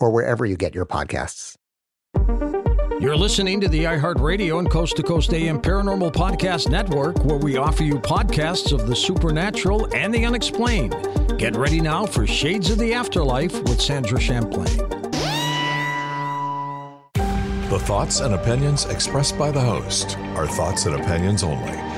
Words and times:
or 0.00 0.10
wherever 0.10 0.46
you 0.46 0.56
get 0.56 0.74
your 0.74 0.86
podcasts. 0.86 1.56
You're 3.00 3.16
listening 3.16 3.60
to 3.60 3.68
the 3.68 3.84
iHeartRadio 3.84 4.58
and 4.58 4.68
Coast 4.68 4.96
to 4.96 5.04
Coast 5.04 5.32
AM 5.32 5.62
Paranormal 5.62 6.12
Podcast 6.12 6.68
Network, 6.68 7.24
where 7.24 7.38
we 7.38 7.56
offer 7.56 7.84
you 7.84 7.94
podcasts 8.00 8.72
of 8.72 8.88
the 8.88 8.96
supernatural 8.96 9.88
and 9.94 10.12
the 10.12 10.24
unexplained. 10.24 10.96
Get 11.38 11.56
ready 11.56 11.80
now 11.80 12.06
for 12.06 12.26
Shades 12.26 12.70
of 12.70 12.78
the 12.78 12.92
Afterlife 12.92 13.54
with 13.62 13.80
Sandra 13.80 14.20
Champlain. 14.20 14.76
The 17.68 17.78
thoughts 17.78 18.18
and 18.18 18.34
opinions 18.34 18.86
expressed 18.86 19.38
by 19.38 19.52
the 19.52 19.60
host 19.60 20.18
are 20.34 20.48
thoughts 20.48 20.86
and 20.86 20.96
opinions 20.96 21.44
only 21.44 21.97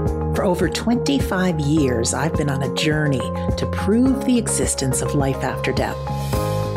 For 0.41 0.45
over 0.45 0.69
25 0.69 1.59
years, 1.59 2.15
I've 2.15 2.33
been 2.33 2.49
on 2.49 2.63
a 2.63 2.73
journey 2.73 3.19
to 3.57 3.69
prove 3.71 4.25
the 4.25 4.39
existence 4.39 5.03
of 5.03 5.13
life 5.13 5.43
after 5.43 5.71
death. 5.71 5.95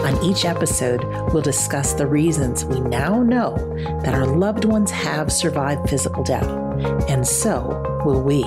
On 0.04 0.22
each 0.22 0.44
episode, 0.44 1.02
we'll 1.32 1.40
discuss 1.40 1.94
the 1.94 2.06
reasons 2.06 2.66
we 2.66 2.78
now 2.80 3.22
know 3.22 3.56
that 4.02 4.14
our 4.14 4.26
loved 4.26 4.66
ones 4.66 4.90
have 4.90 5.32
survived 5.32 5.88
physical 5.88 6.22
death, 6.22 6.46
and 7.08 7.26
so 7.26 7.82
will 8.04 8.20
we. 8.20 8.42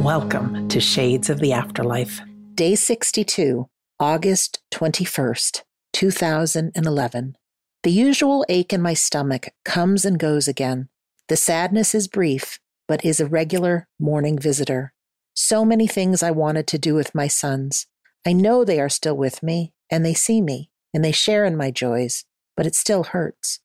Welcome 0.00 0.68
to 0.68 0.78
Shades 0.78 1.28
of 1.28 1.40
the 1.40 1.52
Afterlife. 1.52 2.20
Day 2.54 2.76
62, 2.76 3.68
August 3.98 4.62
21st, 4.70 5.62
2011. 5.94 7.36
The 7.82 7.90
usual 7.90 8.46
ache 8.48 8.72
in 8.72 8.82
my 8.82 8.94
stomach 8.94 9.48
comes 9.64 10.04
and 10.04 10.16
goes 10.16 10.46
again. 10.46 10.90
The 11.26 11.36
sadness 11.36 11.92
is 11.92 12.06
brief, 12.06 12.60
but 12.88 13.04
is 13.04 13.20
a 13.20 13.26
regular 13.26 13.88
morning 13.98 14.38
visitor. 14.38 14.92
So 15.34 15.64
many 15.64 15.86
things 15.86 16.22
I 16.22 16.30
wanted 16.30 16.66
to 16.68 16.78
do 16.78 16.94
with 16.94 17.14
my 17.14 17.26
sons. 17.26 17.86
I 18.26 18.32
know 18.32 18.64
they 18.64 18.80
are 18.80 18.88
still 18.88 19.16
with 19.16 19.42
me, 19.42 19.72
and 19.90 20.04
they 20.04 20.14
see 20.14 20.40
me, 20.40 20.70
and 20.92 21.04
they 21.04 21.12
share 21.12 21.44
in 21.44 21.56
my 21.56 21.70
joys, 21.70 22.24
but 22.56 22.66
it 22.66 22.74
still 22.74 23.04
hurts. 23.04 23.60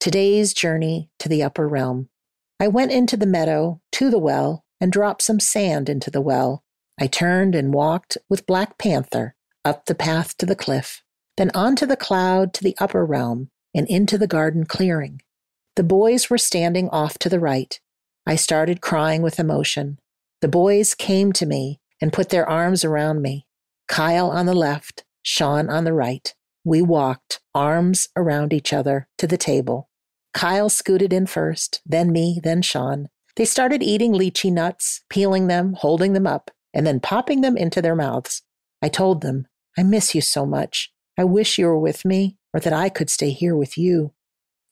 Today's 0.00 0.52
journey 0.52 1.10
to 1.18 1.28
the 1.28 1.42
upper 1.42 1.68
realm. 1.68 2.08
I 2.60 2.68
went 2.68 2.92
into 2.92 3.16
the 3.16 3.26
meadow, 3.26 3.80
to 3.92 4.10
the 4.10 4.18
well, 4.18 4.64
and 4.80 4.92
dropped 4.92 5.22
some 5.22 5.40
sand 5.40 5.88
into 5.88 6.10
the 6.10 6.20
well. 6.20 6.62
I 7.00 7.06
turned 7.06 7.54
and 7.54 7.74
walked 7.74 8.18
with 8.28 8.46
Black 8.46 8.78
Panther 8.78 9.34
up 9.64 9.86
the 9.86 9.94
path 9.94 10.36
to 10.38 10.46
the 10.46 10.56
cliff, 10.56 11.02
then 11.36 11.50
onto 11.54 11.86
the 11.86 11.96
cloud 11.96 12.52
to 12.54 12.62
the 12.62 12.76
upper 12.78 13.04
realm 13.04 13.50
and 13.74 13.88
into 13.88 14.18
the 14.18 14.26
garden 14.26 14.64
clearing. 14.66 15.22
The 15.76 15.82
boys 15.82 16.30
were 16.30 16.38
standing 16.38 16.88
off 16.90 17.18
to 17.18 17.28
the 17.28 17.40
right, 17.40 17.80
I 18.26 18.36
started 18.36 18.80
crying 18.80 19.22
with 19.22 19.38
emotion. 19.38 19.98
The 20.40 20.48
boys 20.48 20.94
came 20.94 21.32
to 21.34 21.46
me 21.46 21.80
and 22.00 22.12
put 22.12 22.30
their 22.30 22.48
arms 22.48 22.84
around 22.84 23.22
me. 23.22 23.46
Kyle 23.86 24.30
on 24.30 24.46
the 24.46 24.54
left, 24.54 25.04
Sean 25.22 25.68
on 25.68 25.84
the 25.84 25.92
right. 25.92 26.34
We 26.64 26.80
walked, 26.80 27.40
arms 27.54 28.08
around 28.16 28.52
each 28.52 28.72
other, 28.72 29.08
to 29.18 29.26
the 29.26 29.36
table. 29.36 29.90
Kyle 30.32 30.68
scooted 30.68 31.12
in 31.12 31.26
first, 31.26 31.82
then 31.84 32.10
me, 32.10 32.40
then 32.42 32.62
Sean. 32.62 33.08
They 33.36 33.44
started 33.44 33.82
eating 33.82 34.12
lychee 34.12 34.52
nuts, 34.52 35.02
peeling 35.10 35.46
them, 35.46 35.74
holding 35.74 36.12
them 36.12 36.26
up, 36.26 36.50
and 36.72 36.86
then 36.86 37.00
popping 37.00 37.42
them 37.42 37.56
into 37.56 37.82
their 37.82 37.94
mouths. 37.94 38.42
I 38.80 38.88
told 38.88 39.20
them, 39.20 39.46
I 39.76 39.82
miss 39.82 40.14
you 40.14 40.20
so 40.20 40.46
much. 40.46 40.92
I 41.18 41.24
wish 41.24 41.58
you 41.58 41.66
were 41.66 41.78
with 41.78 42.04
me, 42.04 42.38
or 42.52 42.60
that 42.60 42.72
I 42.72 42.88
could 42.88 43.10
stay 43.10 43.30
here 43.30 43.56
with 43.56 43.76
you. 43.76 44.12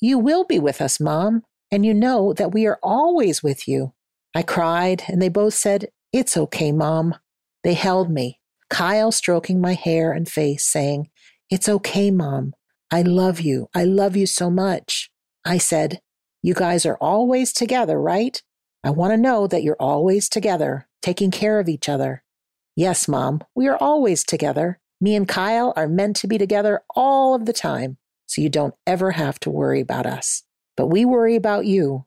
You 0.01 0.19
will 0.19 0.45
be 0.45 0.59
with 0.59 0.81
us, 0.81 0.99
Mom, 0.99 1.43
and 1.73 1.87
you 1.87 1.95
know 1.95 2.35
that 2.35 2.53
we 2.53 2.67
are 2.67 2.79
always 2.83 3.43
with 3.43 3.67
you. 3.67 3.95
I 4.35 4.43
cried, 4.43 5.05
and 5.09 5.23
they 5.23 5.31
both 5.31 5.55
said, 5.55 5.89
It's 6.13 6.37
okay, 6.37 6.71
Mom. 6.71 7.17
They 7.65 7.73
held 7.73 8.11
me, 8.11 8.41
Kyle 8.69 9.11
stroking 9.11 9.59
my 9.59 9.73
hair 9.73 10.13
and 10.13 10.29
face, 10.29 10.65
saying, 10.65 11.09
It's 11.51 11.71
okay, 11.71 12.11
Mom. 12.11 12.55
I 12.91 13.01
love 13.01 13.41
you. 13.41 13.69
I 13.75 13.85
love 13.85 14.17
you 14.17 14.27
so 14.27 14.51
much. 14.51 15.11
I 15.47 15.57
said, 15.57 16.03
You 16.43 16.53
guys 16.53 16.85
are 16.85 16.99
always 17.01 17.55
together, 17.55 17.99
right? 17.99 18.43
I 18.85 18.91
want 18.91 19.13
to 19.15 19.17
know 19.17 19.47
that 19.47 19.63
you're 19.63 19.77
always 19.81 20.29
together, 20.29 20.89
taking 21.01 21.31
care 21.31 21.59
of 21.59 21.71
each 21.71 21.89
other. 21.89 22.23
Yes, 22.77 23.09
Mom, 23.09 23.43
we 23.55 23.67
are 23.67 23.79
always 23.79 24.25
together. 24.25 24.79
Me 25.01 25.15
and 25.15 25.27
Kyle 25.27 25.73
are 25.75 25.89
meant 25.89 26.17
to 26.17 26.27
be 26.27 26.37
together 26.37 26.83
all 26.95 27.35
of 27.35 27.47
the 27.47 27.53
time, 27.55 27.97
so 28.27 28.43
you 28.43 28.51
don't 28.51 28.75
ever 28.87 29.13
have 29.13 29.41
to 29.41 29.51
worry 29.51 29.81
about 29.81 30.05
us 30.05 30.43
but 30.77 30.87
we 30.87 31.05
worry 31.05 31.37
about 31.37 31.67
you. 31.67 32.07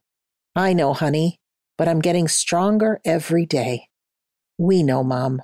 I 0.56 0.74
know, 0.74 0.94
honey, 0.94 1.40
but 1.78 1.88
I'm 1.88 2.00
getting 2.00 2.28
stronger 2.28 3.00
every 3.06 3.46
day. 3.46 3.90
We 4.58 4.84
know, 4.84 5.04
Mom. 5.04 5.42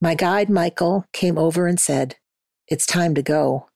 My 0.00 0.14
guide, 0.14 0.50
Michael, 0.50 1.04
came 1.12 1.38
over 1.38 1.66
and 1.66 1.78
said, 1.78 2.16
It's 2.68 2.86
time 2.86 3.14
to 3.14 3.22
go. 3.22 3.68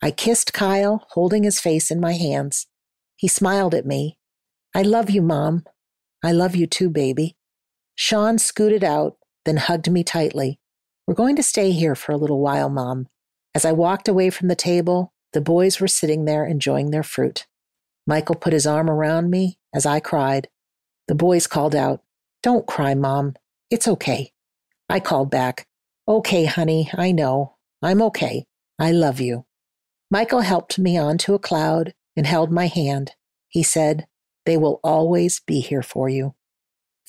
I 0.00 0.10
kissed 0.10 0.52
Kyle, 0.52 1.06
holding 1.10 1.42
his 1.42 1.60
face 1.60 1.90
in 1.90 2.00
my 2.00 2.12
hands. 2.12 2.66
He 3.16 3.28
smiled 3.28 3.74
at 3.74 3.86
me. 3.86 4.18
I 4.74 4.82
love 4.82 5.10
you, 5.10 5.22
Mom. 5.22 5.64
I 6.22 6.32
love 6.32 6.56
you 6.56 6.66
too, 6.66 6.88
baby. 6.88 7.36
Sean 7.94 8.38
scooted 8.38 8.84
out, 8.84 9.16
then 9.44 9.56
hugged 9.56 9.90
me 9.90 10.04
tightly. 10.04 10.58
We're 11.06 11.14
going 11.14 11.36
to 11.36 11.42
stay 11.42 11.72
here 11.72 11.94
for 11.94 12.12
a 12.12 12.16
little 12.16 12.40
while, 12.40 12.68
Mom. 12.68 13.08
As 13.54 13.64
I 13.64 13.72
walked 13.72 14.08
away 14.08 14.30
from 14.30 14.48
the 14.48 14.54
table, 14.54 15.12
the 15.32 15.40
boys 15.40 15.80
were 15.80 15.88
sitting 15.88 16.24
there 16.24 16.46
enjoying 16.46 16.90
their 16.90 17.02
fruit. 17.02 17.46
Michael 18.08 18.36
put 18.36 18.54
his 18.54 18.66
arm 18.66 18.88
around 18.88 19.28
me 19.28 19.58
as 19.74 19.84
I 19.84 20.00
cried. 20.00 20.48
The 21.08 21.14
boys 21.14 21.46
called 21.46 21.74
out, 21.74 22.02
Don't 22.42 22.66
cry, 22.66 22.94
Mom. 22.94 23.34
It's 23.70 23.86
okay. 23.86 24.32
I 24.88 24.98
called 24.98 25.30
back, 25.30 25.68
Okay, 26.08 26.46
honey, 26.46 26.88
I 26.94 27.12
know. 27.12 27.56
I'm 27.82 28.00
okay. 28.00 28.46
I 28.78 28.92
love 28.92 29.20
you. 29.20 29.44
Michael 30.10 30.40
helped 30.40 30.78
me 30.78 30.96
onto 30.96 31.34
a 31.34 31.38
cloud 31.38 31.92
and 32.16 32.26
held 32.26 32.50
my 32.50 32.66
hand. 32.66 33.12
He 33.46 33.62
said, 33.62 34.06
They 34.46 34.56
will 34.56 34.80
always 34.82 35.40
be 35.40 35.60
here 35.60 35.82
for 35.82 36.08
you. 36.08 36.34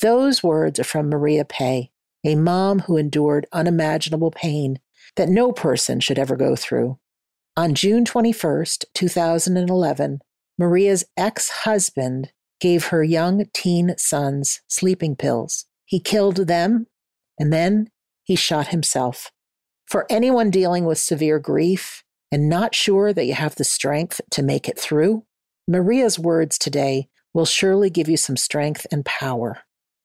Those 0.02 0.44
words 0.44 0.82
are 0.82 0.84
from 0.84 1.10
Maria 1.10 1.46
Pe, 1.46 1.88
a 2.26 2.36
mom 2.36 2.80
who 2.80 2.98
endured 2.98 3.48
unimaginable 3.54 4.32
pain 4.32 4.82
that 5.16 5.30
no 5.30 5.54
person 5.54 6.02
should 6.02 6.20
ever 6.20 6.36
go 6.36 6.58
through. 6.58 7.00
On 7.56 7.74
June 7.74 8.04
21st, 8.04 8.84
2011, 8.94 10.20
Maria's 10.60 11.06
ex 11.16 11.50
husband 11.50 12.34
gave 12.60 12.88
her 12.88 13.02
young 13.02 13.46
teen 13.54 13.96
sons 13.98 14.62
sleeping 14.68 15.16
pills. 15.16 15.66
He 15.86 16.02
killed 16.02 16.36
them 16.48 16.88
and 17.40 17.54
then 17.54 17.88
he 18.24 18.36
shot 18.36 18.68
himself. 18.68 19.32
For 19.88 20.06
anyone 20.10 20.52
dealing 20.52 20.84
with 20.84 20.98
severe 20.98 21.40
grief 21.40 22.04
and 22.30 22.50
not 22.50 22.76
sure 22.76 23.14
that 23.14 23.26
you 23.26 23.34
have 23.34 23.56
the 23.56 23.64
strength 23.64 24.20
to 24.32 24.44
make 24.44 24.68
it 24.68 24.78
through, 24.78 25.24
Maria's 25.68 26.20
words 26.20 26.58
today 26.58 27.08
will 27.34 27.46
surely 27.46 27.90
give 27.90 28.10
you 28.10 28.18
some 28.18 28.36
strength 28.36 28.86
and 28.92 29.06
power. 29.06 29.60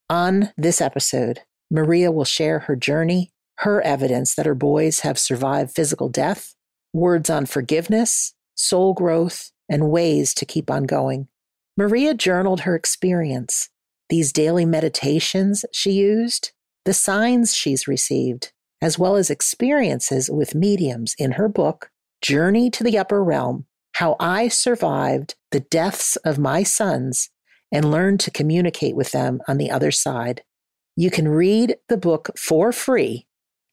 On 0.09 0.53
this 0.56 0.81
episode, 0.81 1.41
Maria 1.71 2.12
will 2.12 2.25
share 2.25 2.61
her 2.61 2.77
journey, 2.77 3.33
her 3.59 3.83
evidence 3.83 4.37
that 4.37 4.47
her 4.47 4.55
boys 4.55 5.01
have 5.01 5.19
survived 5.19 5.75
physical 5.75 6.09
death, 6.09 6.55
words 6.93 7.29
on 7.29 7.45
forgiveness, 7.45 8.35
soul 8.55 8.95
growth, 8.95 9.51
and 9.69 9.91
ways 9.91 10.35
to 10.35 10.45
keep 10.45 10.71
on 10.71 10.85
going. 10.85 11.29
Maria 11.77 12.15
journaled 12.15 12.61
her 12.61 12.75
experience, 12.75 13.69
these 14.09 14.33
daily 14.33 14.65
meditations 14.65 15.65
she 15.73 15.93
used, 15.93 16.53
the 16.85 16.95
signs 16.95 17.55
she's 17.55 17.89
received, 17.89 18.53
as 18.81 18.99
well 18.99 19.17
as 19.17 19.31
experiences 19.31 20.31
with 20.31 20.55
mediums 20.55 21.15
in 21.19 21.33
her 21.33 21.49
book, 21.49 21.91
Journey 22.21 22.71
to 22.71 22.85
the 22.85 22.97
Upper 22.97 23.23
Realm 23.23 23.67
How 23.97 24.17
I 24.21 24.49
Survived 24.49 25.35
the 25.51 25.61
Deaths 25.61 26.17
of 26.17 26.39
My 26.39 26.63
Sons 26.63 27.31
and 27.71 27.91
Learned 27.91 28.21
to 28.21 28.31
Communicate 28.31 28.97
with 28.97 29.13
Them 29.13 29.41
on 29.47 29.59
the 29.59 29.71
Other 29.71 29.91
Side. 29.91 30.43
You 30.97 31.11
can 31.11 31.29
read 31.29 31.77
the 31.89 31.97
book 31.97 32.31
for 32.39 32.73
free 32.73 33.27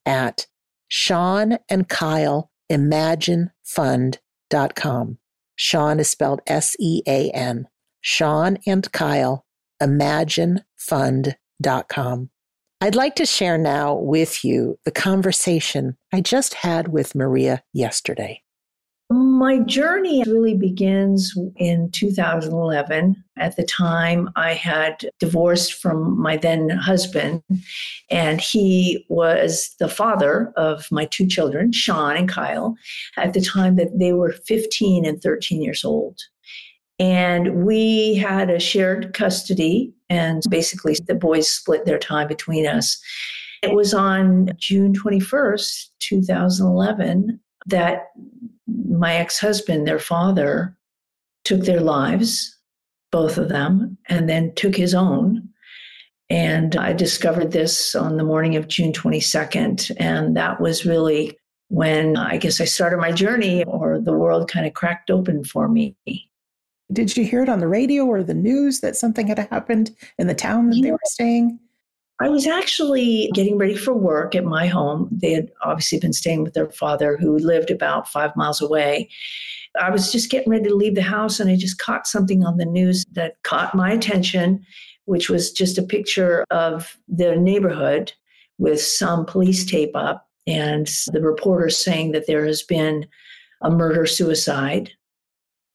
at 0.06 0.48
Sean 0.88 1.58
and 1.70 1.88
Kyle 1.88 2.52
imaginefund.com. 2.72 5.18
Sean 5.64 6.00
is 6.00 6.10
spelled 6.10 6.42
S 6.48 6.76
E 6.80 7.04
A 7.06 7.30
N. 7.36 7.68
Sean 8.02 8.58
and 8.66 8.92
Kyle, 8.92 9.46
imaginefund.com. 9.80 12.30
I'd 12.84 12.96
like 12.96 13.14
to 13.18 13.28
share 13.28 13.60
now 13.60 13.94
with 13.94 14.44
you 14.44 14.80
the 14.86 14.92
conversation 14.92 15.98
I 16.12 16.22
just 16.22 16.56
had 16.56 16.88
with 16.88 17.14
Maria 17.14 17.62
yesterday. 17.74 18.42
My 19.42 19.58
journey 19.58 20.24
really 20.28 20.56
begins 20.56 21.36
in 21.56 21.90
2011. 21.90 23.24
At 23.40 23.56
the 23.56 23.64
time, 23.64 24.30
I 24.36 24.54
had 24.54 25.10
divorced 25.18 25.74
from 25.74 26.22
my 26.22 26.38
then 26.38 26.70
husband, 26.70 27.42
and 28.12 28.40
he 28.40 29.04
was 29.10 29.74
the 29.80 29.88
father 29.88 30.54
of 30.58 30.86
my 30.92 31.06
two 31.06 31.26
children, 31.26 31.72
Sean 31.72 32.18
and 32.18 32.30
Kyle, 32.30 32.76
at 33.18 33.34
the 33.34 33.42
time 33.42 33.78
that 33.78 33.98
they 33.98 34.14
were 34.14 34.32
15 34.32 35.06
and 35.06 35.20
13 35.20 35.64
years 35.64 35.84
old. 35.84 36.20
And 37.00 37.66
we 37.66 38.14
had 38.14 38.52
a 38.52 38.60
shared 38.60 39.16
custody, 39.16 39.92
and 40.08 40.44
basically 40.52 40.96
the 41.08 41.16
boys 41.16 41.50
split 41.50 41.86
their 41.86 41.98
time 41.98 42.28
between 42.28 42.68
us. 42.68 43.02
It 43.64 43.74
was 43.74 43.92
on 43.92 44.52
June 44.58 44.94
21st, 44.94 45.88
2011, 45.98 47.40
that 47.66 48.04
my 48.68 49.16
ex 49.16 49.40
husband, 49.40 49.88
their 49.88 50.00
father, 50.00 50.78
took 51.44 51.62
their 51.62 51.82
lives, 51.82 52.58
both 53.12 53.38
of 53.38 53.50
them, 53.50 53.98
and 54.08 54.30
then 54.30 54.54
took 54.56 54.76
his 54.76 54.94
own. 54.94 55.48
And 56.30 56.76
I 56.76 56.94
discovered 56.94 57.52
this 57.52 57.94
on 57.94 58.18
the 58.18 58.24
morning 58.24 58.56
of 58.56 58.68
June 58.68 58.94
22nd. 58.94 59.92
And 60.00 60.36
that 60.38 60.62
was 60.62 60.86
really 60.86 61.38
when 61.68 62.18
I 62.18 62.38
guess 62.38 62.62
I 62.62 62.66
started 62.66 62.98
my 62.98 63.12
journey, 63.12 63.64
or 63.66 64.00
the 64.00 64.14
world 64.14 64.50
kind 64.50 64.66
of 64.66 64.74
cracked 64.74 65.10
open 65.10 65.44
for 65.44 65.68
me. 65.68 65.96
Did 66.92 67.16
you 67.16 67.24
hear 67.24 67.44
it 67.44 67.50
on 67.50 67.60
the 67.60 67.68
radio 67.68 68.06
or 68.06 68.24
the 68.24 68.34
news 68.34 68.82
that 68.82 68.98
something 68.98 69.28
had 69.28 69.40
happened 69.40 69.92
in 70.18 70.28
the 70.28 70.36
town 70.36 70.70
that 70.70 70.82
they 70.82 70.92
were 70.92 71.00
staying? 71.06 71.60
I 72.22 72.30
was 72.30 72.46
actually 72.46 73.32
getting 73.34 73.58
ready 73.58 73.76
for 73.76 73.96
work 73.96 74.36
at 74.36 74.46
my 74.46 74.68
home. 74.68 75.10
They 75.12 75.32
had 75.32 75.50
obviously 75.64 75.98
been 76.00 76.14
staying 76.14 76.44
with 76.44 76.54
their 76.54 76.70
father, 76.70 77.18
who 77.18 77.36
lived 77.40 77.72
about 77.72 78.08
five 78.08 78.36
miles 78.36 78.62
away. 78.62 79.10
I 79.80 79.90
was 79.90 80.12
just 80.12 80.30
getting 80.30 80.52
ready 80.52 80.66
to 80.66 80.76
leave 80.76 80.94
the 80.94 81.02
house, 81.02 81.40
and 81.40 81.50
I 81.50 81.56
just 81.56 81.80
caught 81.80 82.06
something 82.06 82.44
on 82.46 82.58
the 82.58 82.66
news 82.66 83.04
that 83.14 83.42
caught 83.44 83.74
my 83.74 83.92
attention, 83.92 84.64
which 85.06 85.32
was 85.32 85.52
just 85.52 85.80
a 85.80 85.84
picture 85.84 86.46
of 86.52 86.96
the 87.08 87.36
neighborhood 87.38 88.14
with 88.60 88.82
some 88.82 89.26
police 89.26 89.66
tape 89.66 89.96
up, 89.96 90.28
and 90.46 90.88
the 91.14 91.22
reporter 91.22 91.70
saying 91.70 92.12
that 92.12 92.28
there 92.28 92.46
has 92.46 92.62
been 92.62 93.08
a 93.62 93.72
murder 93.72 94.06
suicide. 94.06 94.92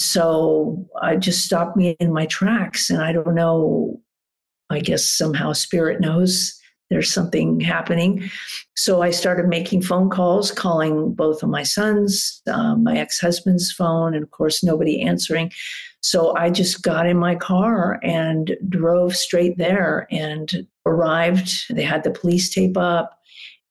So 0.01 0.87
I 1.03 1.17
just 1.17 1.45
stopped 1.45 1.77
me 1.77 1.97
in 1.99 2.13
my 2.13 2.27
tracks, 2.27 2.89
and 2.89 3.03
I 3.03 3.13
don't 3.13 3.35
know 3.35 4.01
I 4.71 4.81
guess 4.81 5.05
somehow 5.05 5.53
spirit 5.53 6.01
knows 6.01 6.61
there's 6.91 7.13
something 7.13 7.61
happening. 7.61 8.31
So 8.77 9.03
I 9.03 9.11
started 9.11 9.49
making 9.49 9.83
phone 9.83 10.09
calls, 10.09 10.53
calling 10.53 11.15
both 11.15 11.43
of 11.43 11.49
my 11.49 11.65
sons, 11.65 12.41
um, 12.47 12.85
my 12.85 12.97
ex 12.99 13.21
husband's 13.21 13.73
phone, 13.73 14.15
and 14.15 14.23
of 14.23 14.31
course, 14.31 14.63
nobody 14.63 15.03
answering. 15.03 15.51
So 16.01 16.37
I 16.37 16.51
just 16.51 16.83
got 16.83 17.07
in 17.07 17.17
my 17.17 17.35
car 17.35 17.99
and 18.05 18.57
drove 18.69 19.17
straight 19.17 19.59
there 19.59 20.07
and 20.13 20.67
arrived. 20.85 21.65
They 21.69 21.83
had 21.83 22.05
the 22.05 22.13
police 22.13 22.55
tape 22.55 22.77
up. 22.77 23.19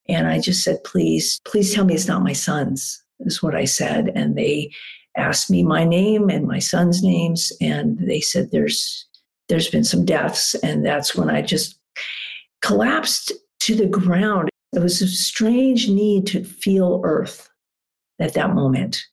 And 0.09 0.27
I 0.27 0.39
just 0.39 0.63
said, 0.63 0.83
please, 0.83 1.39
please 1.45 1.73
tell 1.73 1.85
me 1.85 1.95
it's 1.95 2.07
not 2.07 2.21
my 2.21 2.33
son's, 2.33 3.01
is 3.21 3.41
what 3.41 3.55
I 3.55 3.65
said. 3.65 4.11
And 4.13 4.37
they 4.37 4.71
asked 5.15 5.49
me 5.49 5.63
my 5.63 5.85
name 5.85 6.29
and 6.29 6.45
my 6.45 6.59
son's 6.59 7.01
names. 7.01 7.53
And 7.61 7.97
they 7.99 8.19
said, 8.19 8.51
there's 8.51 9.04
there's 9.49 9.69
been 9.69 9.83
some 9.83 10.05
deaths. 10.05 10.55
And 10.55 10.85
that's 10.85 11.15
when 11.15 11.29
I 11.29 11.41
just 11.41 11.79
collapsed 12.61 13.31
to 13.61 13.75
the 13.75 13.87
ground. 13.87 14.49
It 14.73 14.79
was 14.79 15.01
a 15.01 15.07
strange 15.07 15.89
need 15.89 16.27
to 16.27 16.43
feel 16.43 17.01
earth 17.03 17.49
at 18.19 18.33
that 18.33 18.53
moment. 18.53 19.03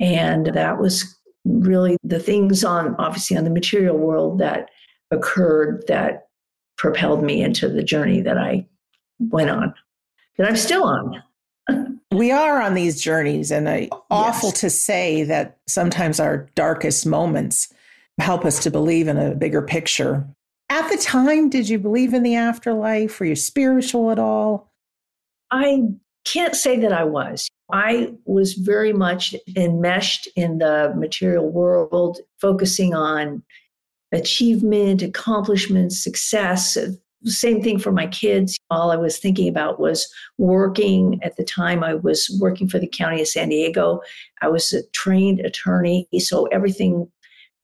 And 0.00 0.46
that 0.46 0.78
was 0.78 1.18
really 1.44 1.96
the 2.02 2.18
things 2.18 2.64
on, 2.64 2.94
obviously, 2.98 3.36
on 3.36 3.44
the 3.44 3.50
material 3.50 3.96
world 3.96 4.38
that 4.38 4.70
occurred 5.10 5.84
that 5.88 6.28
propelled 6.76 7.22
me 7.22 7.42
into 7.42 7.68
the 7.68 7.82
journey 7.82 8.20
that 8.20 8.38
I 8.38 8.66
went 9.18 9.50
on, 9.50 9.74
that 10.36 10.48
I'm 10.48 10.56
still 10.56 10.84
on. 10.84 11.22
we 12.12 12.32
are 12.32 12.60
on 12.60 12.74
these 12.74 13.00
journeys, 13.00 13.50
and 13.50 13.68
I, 13.68 13.88
awful 14.10 14.50
yes. 14.50 14.60
to 14.60 14.70
say 14.70 15.22
that 15.24 15.58
sometimes 15.68 16.18
our 16.18 16.48
darkest 16.54 17.06
moments 17.06 17.72
help 18.18 18.44
us 18.44 18.62
to 18.62 18.70
believe 18.70 19.08
in 19.08 19.16
a 19.16 19.34
bigger 19.34 19.62
picture. 19.62 20.26
At 20.70 20.88
the 20.88 20.96
time, 20.96 21.50
did 21.50 21.68
you 21.68 21.78
believe 21.78 22.14
in 22.14 22.22
the 22.22 22.36
afterlife? 22.36 23.20
Were 23.20 23.26
you 23.26 23.36
spiritual 23.36 24.10
at 24.10 24.18
all? 24.18 24.72
I 25.50 25.82
can't 26.24 26.54
say 26.56 26.78
that 26.80 26.92
I 26.92 27.04
was. 27.04 27.48
I 27.72 28.12
was 28.24 28.54
very 28.54 28.92
much 28.92 29.34
enmeshed 29.56 30.28
in 30.36 30.58
the 30.58 30.92
material 30.96 31.48
world, 31.50 32.18
focusing 32.40 32.94
on 32.94 33.42
achievement, 34.12 35.02
accomplishment, 35.02 35.92
success. 35.92 36.78
Same 37.24 37.62
thing 37.62 37.78
for 37.78 37.90
my 37.90 38.06
kids. 38.06 38.58
All 38.70 38.90
I 38.90 38.96
was 38.96 39.18
thinking 39.18 39.48
about 39.48 39.80
was 39.80 40.06
working. 40.38 41.20
At 41.22 41.36
the 41.36 41.44
time, 41.44 41.82
I 41.82 41.94
was 41.94 42.30
working 42.40 42.68
for 42.68 42.78
the 42.78 42.86
County 42.86 43.20
of 43.20 43.28
San 43.28 43.48
Diego. 43.48 44.00
I 44.42 44.48
was 44.48 44.72
a 44.72 44.86
trained 44.92 45.40
attorney. 45.40 46.06
So 46.18 46.46
everything 46.46 47.10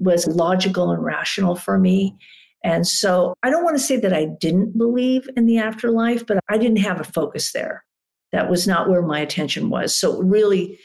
was 0.00 0.26
logical 0.26 0.90
and 0.90 1.04
rational 1.04 1.54
for 1.54 1.78
me. 1.78 2.16
And 2.64 2.87
so 2.87 3.35
I 3.42 3.50
don't 3.50 3.64
want 3.64 3.76
to 3.78 3.83
say 3.83 3.97
that 3.99 4.12
I 4.12 4.26
didn't 4.26 4.76
believe 4.76 5.28
in 5.37 5.47
the 5.47 5.59
afterlife, 5.59 6.26
but 6.26 6.40
I 6.49 6.59
didn't 6.59 6.78
have 6.78 7.00
a 7.00 7.04
focus 7.04 7.52
there. 7.52 7.85
That 8.33 8.50
was 8.50 8.66
not 8.66 8.88
where 8.88 9.02
my 9.02 9.21
attention 9.21 9.71
was. 9.71 9.95
So 9.95 10.21
really 10.21 10.78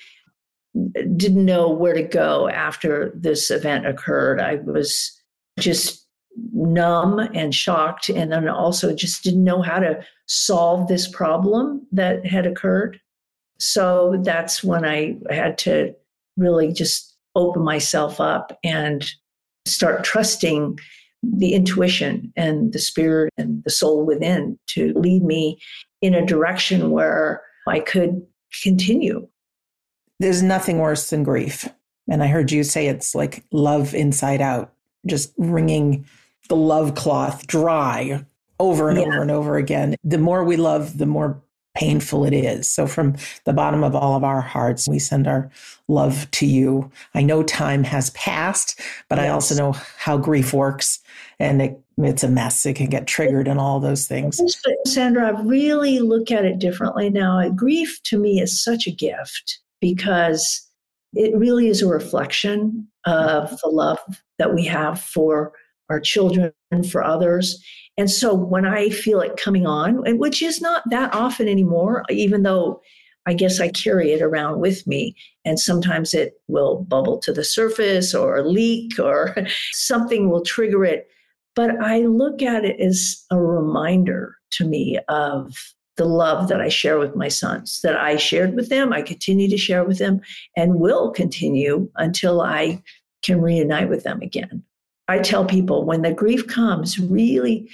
didn't 1.16 1.46
know 1.46 1.70
where 1.70 1.94
to 1.94 2.04
go 2.04 2.50
after 2.50 3.12
this 3.16 3.50
event 3.50 3.88
occurred. 3.88 4.40
I 4.40 4.56
was 4.56 5.12
just 5.60 6.06
numb 6.54 7.20
and 7.20 7.56
shocked 7.56 8.10
and 8.10 8.32
then 8.32 8.48
also 8.50 8.94
just 8.94 9.24
didn't 9.24 9.44
know 9.44 9.62
how 9.62 9.80
to 9.80 10.04
solve 10.28 10.88
this 10.88 11.08
problem 11.08 11.86
that 11.92 12.26
had 12.26 12.46
occurred. 12.46 13.00
So 13.58 14.22
that's 14.24 14.64
when 14.64 14.84
I 14.84 15.18
had 15.30 15.58
to 15.60 15.96
really 16.36 16.74
just 16.74 17.15
open 17.36 17.64
myself 17.64 18.20
up 18.20 18.58
and 18.64 19.10
start 19.66 20.04
trusting 20.04 20.78
the 21.24 21.54
intuition 21.54 22.32
and 22.36 22.72
the 22.74 22.80
spirit 22.80 23.34
and 23.38 23.64
the 23.64 23.70
soul 23.70 24.06
within 24.06 24.60
to 24.68 24.94
lead 24.94 25.24
me 25.24 25.60
in 26.02 26.14
a 26.14 26.26
direction 26.26 26.92
where 26.92 27.42
I 27.68 27.80
could 27.80 28.26
continue. 28.64 29.28
There's 30.20 30.44
nothing 30.44 30.80
worse 30.80 31.10
than 31.10 31.24
grief. 31.24 31.68
And 32.10 32.22
I 32.22 32.28
heard 32.28 32.52
you 32.52 32.64
say 32.64 32.88
it's 32.88 33.16
like 33.16 33.44
love 33.52 33.94
inside 33.96 34.42
out. 34.42 34.72
just 35.08 35.34
wringing 35.38 36.06
the 36.50 36.56
love 36.56 36.96
cloth 36.96 37.48
dry 37.48 38.24
over 38.60 38.90
and 38.90 39.00
yeah. 39.00 39.06
over 39.06 39.22
and 39.22 39.32
over 39.32 39.58
again. 39.58 39.96
The 40.04 40.18
more 40.18 40.44
we 40.44 40.58
love, 40.58 40.98
the 40.98 41.06
more 41.06 41.42
painful 41.76 42.26
it 42.26 42.34
is. 42.34 42.72
So, 42.72 42.88
from 42.88 43.16
the 43.44 43.54
bottom 43.54 43.84
of 43.84 43.96
all 43.96 44.16
of 44.16 44.24
our 44.24 44.42
hearts, 44.42 44.88
we 44.88 45.00
send 45.00 45.28
our 45.28 45.50
love 45.88 46.30
to 46.32 46.46
you. 46.46 46.92
I 47.14 47.22
know 47.22 47.44
time 47.44 47.84
has 47.84 48.10
passed, 48.12 48.80
but 49.10 49.18
yes. 49.18 49.26
I 49.26 49.30
also 49.30 49.56
know 49.56 49.72
how 49.98 50.18
grief 50.18 50.54
works 50.54 51.00
and 51.40 51.62
it, 51.62 51.80
it's 51.98 52.24
a 52.24 52.30
mess. 52.30 52.66
It 52.66 52.76
can 52.76 52.90
get 52.90 53.08
triggered 53.08 53.48
and 53.48 53.60
all 53.60 53.80
those 53.80 54.08
things. 54.08 54.42
Sandra, 54.86 55.28
I 55.28 55.42
really 55.42 56.00
look 56.00 56.32
at 56.32 56.46
it 56.46 56.60
differently 56.60 57.10
now. 57.10 57.40
Uh, 57.40 57.50
grief 57.50 58.02
to 58.04 58.18
me 58.18 58.42
is 58.42 58.64
such 58.64 58.88
a 58.88 58.92
gift 58.92 59.60
because 59.82 60.68
it 61.14 61.36
really 61.36 61.68
is 61.68 61.82
a 61.82 61.88
reflection 61.88 62.88
of 63.06 63.46
mm-hmm. 63.46 63.56
the 63.64 63.70
love 63.70 64.00
that 64.40 64.54
we 64.54 64.66
have 64.66 65.00
for 65.00 65.54
our 65.90 66.00
children, 66.00 66.52
and 66.72 66.90
for 66.90 67.04
others. 67.04 67.64
And 67.98 68.12
so 68.12 68.34
when 68.34 68.66
I 68.66 68.90
feel 68.90 69.22
it 69.22 69.38
coming 69.38 69.66
on, 69.66 70.04
which 70.18 70.42
is 70.42 70.62
not 70.62 70.84
that 70.90 71.14
often 71.14 71.48
anymore, 71.48 72.04
even 72.10 72.44
though 72.44 72.82
I 73.26 73.34
guess 73.34 73.60
I 73.60 73.70
carry 73.70 74.12
it 74.12 74.22
around 74.22 74.60
with 74.60 74.86
me, 74.86 75.16
and 75.46 75.60
sometimes 75.60 76.14
it 76.14 76.34
will 76.48 76.84
bubble 76.84 77.18
to 77.20 77.34
the 77.34 77.44
surface 77.44 78.14
or 78.14 78.46
leak 78.46 79.00
or 79.00 79.36
something 79.72 80.30
will 80.30 80.44
trigger 80.44 80.86
it. 80.86 81.08
But 81.56 81.82
I 81.82 82.02
look 82.02 82.42
at 82.42 82.66
it 82.66 82.80
as 82.80 83.24
a 83.32 83.42
reminder 83.42 84.36
to 84.52 84.66
me 84.66 85.00
of 85.08 85.54
the 85.98 86.06
love 86.06 86.50
that 86.50 86.60
I 86.60 86.68
share 86.68 87.00
with 87.00 87.16
my 87.16 87.30
sons, 87.30 87.80
that 87.82 87.96
I 87.96 88.18
shared 88.18 88.56
with 88.56 88.68
them, 88.68 88.92
I 88.92 89.02
continue 89.02 89.50
to 89.50 89.58
share 89.58 89.86
with 89.86 89.98
them, 89.98 90.20
and 90.58 90.82
will 90.82 91.12
continue 91.12 91.90
until 91.96 92.42
I 92.42 92.84
can 93.24 93.42
reunite 93.42 93.90
with 93.90 94.04
them 94.04 94.22
again. 94.22 94.65
I 95.08 95.20
tell 95.20 95.46
people 95.46 95.86
when 95.86 96.02
the 96.02 96.14
grief 96.14 96.48
comes, 96.48 97.00
really 97.00 97.70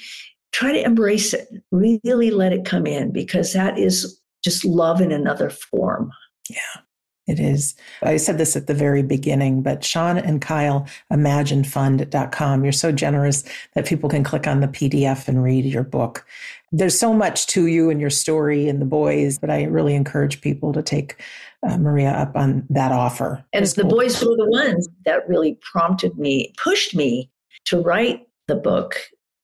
try 0.52 0.72
to 0.74 0.84
embrace 0.84 1.34
it, 1.34 1.48
really 1.72 2.32
let 2.32 2.54
it 2.54 2.66
come 2.66 2.86
in, 2.86 3.12
because 3.12 3.54
that 3.54 3.80
is 3.80 4.20
just 4.44 4.66
love 4.66 5.02
in 5.02 5.12
another 5.12 5.50
form. 5.50 6.12
Yeah. 6.50 6.82
It 7.28 7.40
is. 7.40 7.76
I 8.02 8.18
said 8.18 8.40
this 8.40 8.56
at 8.56 8.66
the 8.66 8.74
very 8.74 9.04
beginning, 9.04 9.62
but 9.62 9.86
Sean 9.86 10.18
and 10.18 10.42
Kyle, 10.42 10.88
imaginefund.com. 11.14 12.64
You're 12.64 12.74
so 12.74 12.92
generous 12.92 13.44
that 13.76 13.86
people 13.86 14.10
can 14.10 14.24
click 14.24 14.48
on 14.48 14.60
the 14.60 14.68
PDF 14.68 15.28
and 15.28 15.44
read 15.44 15.64
your 15.64 15.84
book. 15.84 16.26
There's 16.72 17.00
so 17.00 17.14
much 17.14 17.46
to 17.48 17.68
you 17.68 17.90
and 17.92 18.02
your 18.02 18.10
story 18.10 18.68
and 18.68 18.82
the 18.82 18.86
boys, 18.86 19.38
but 19.38 19.52
I 19.52 19.64
really 19.64 19.94
encourage 19.94 20.42
people 20.42 20.74
to 20.74 20.82
take 20.82 21.22
uh, 21.68 21.78
Maria 21.78 22.12
up 22.12 22.36
on 22.36 22.66
that 22.70 22.92
offer. 22.92 23.44
And 23.54 23.66
the 23.66 23.84
cool. 23.84 23.92
boys 23.92 24.22
were 24.24 24.36
the 24.36 24.50
ones 24.50 24.88
that 25.06 25.28
really 25.28 25.58
prompted 25.62 26.18
me, 26.18 26.54
pushed 26.58 26.96
me 26.96 27.30
to 27.66 27.80
write 27.80 28.28
the 28.48 28.56
book. 28.56 28.96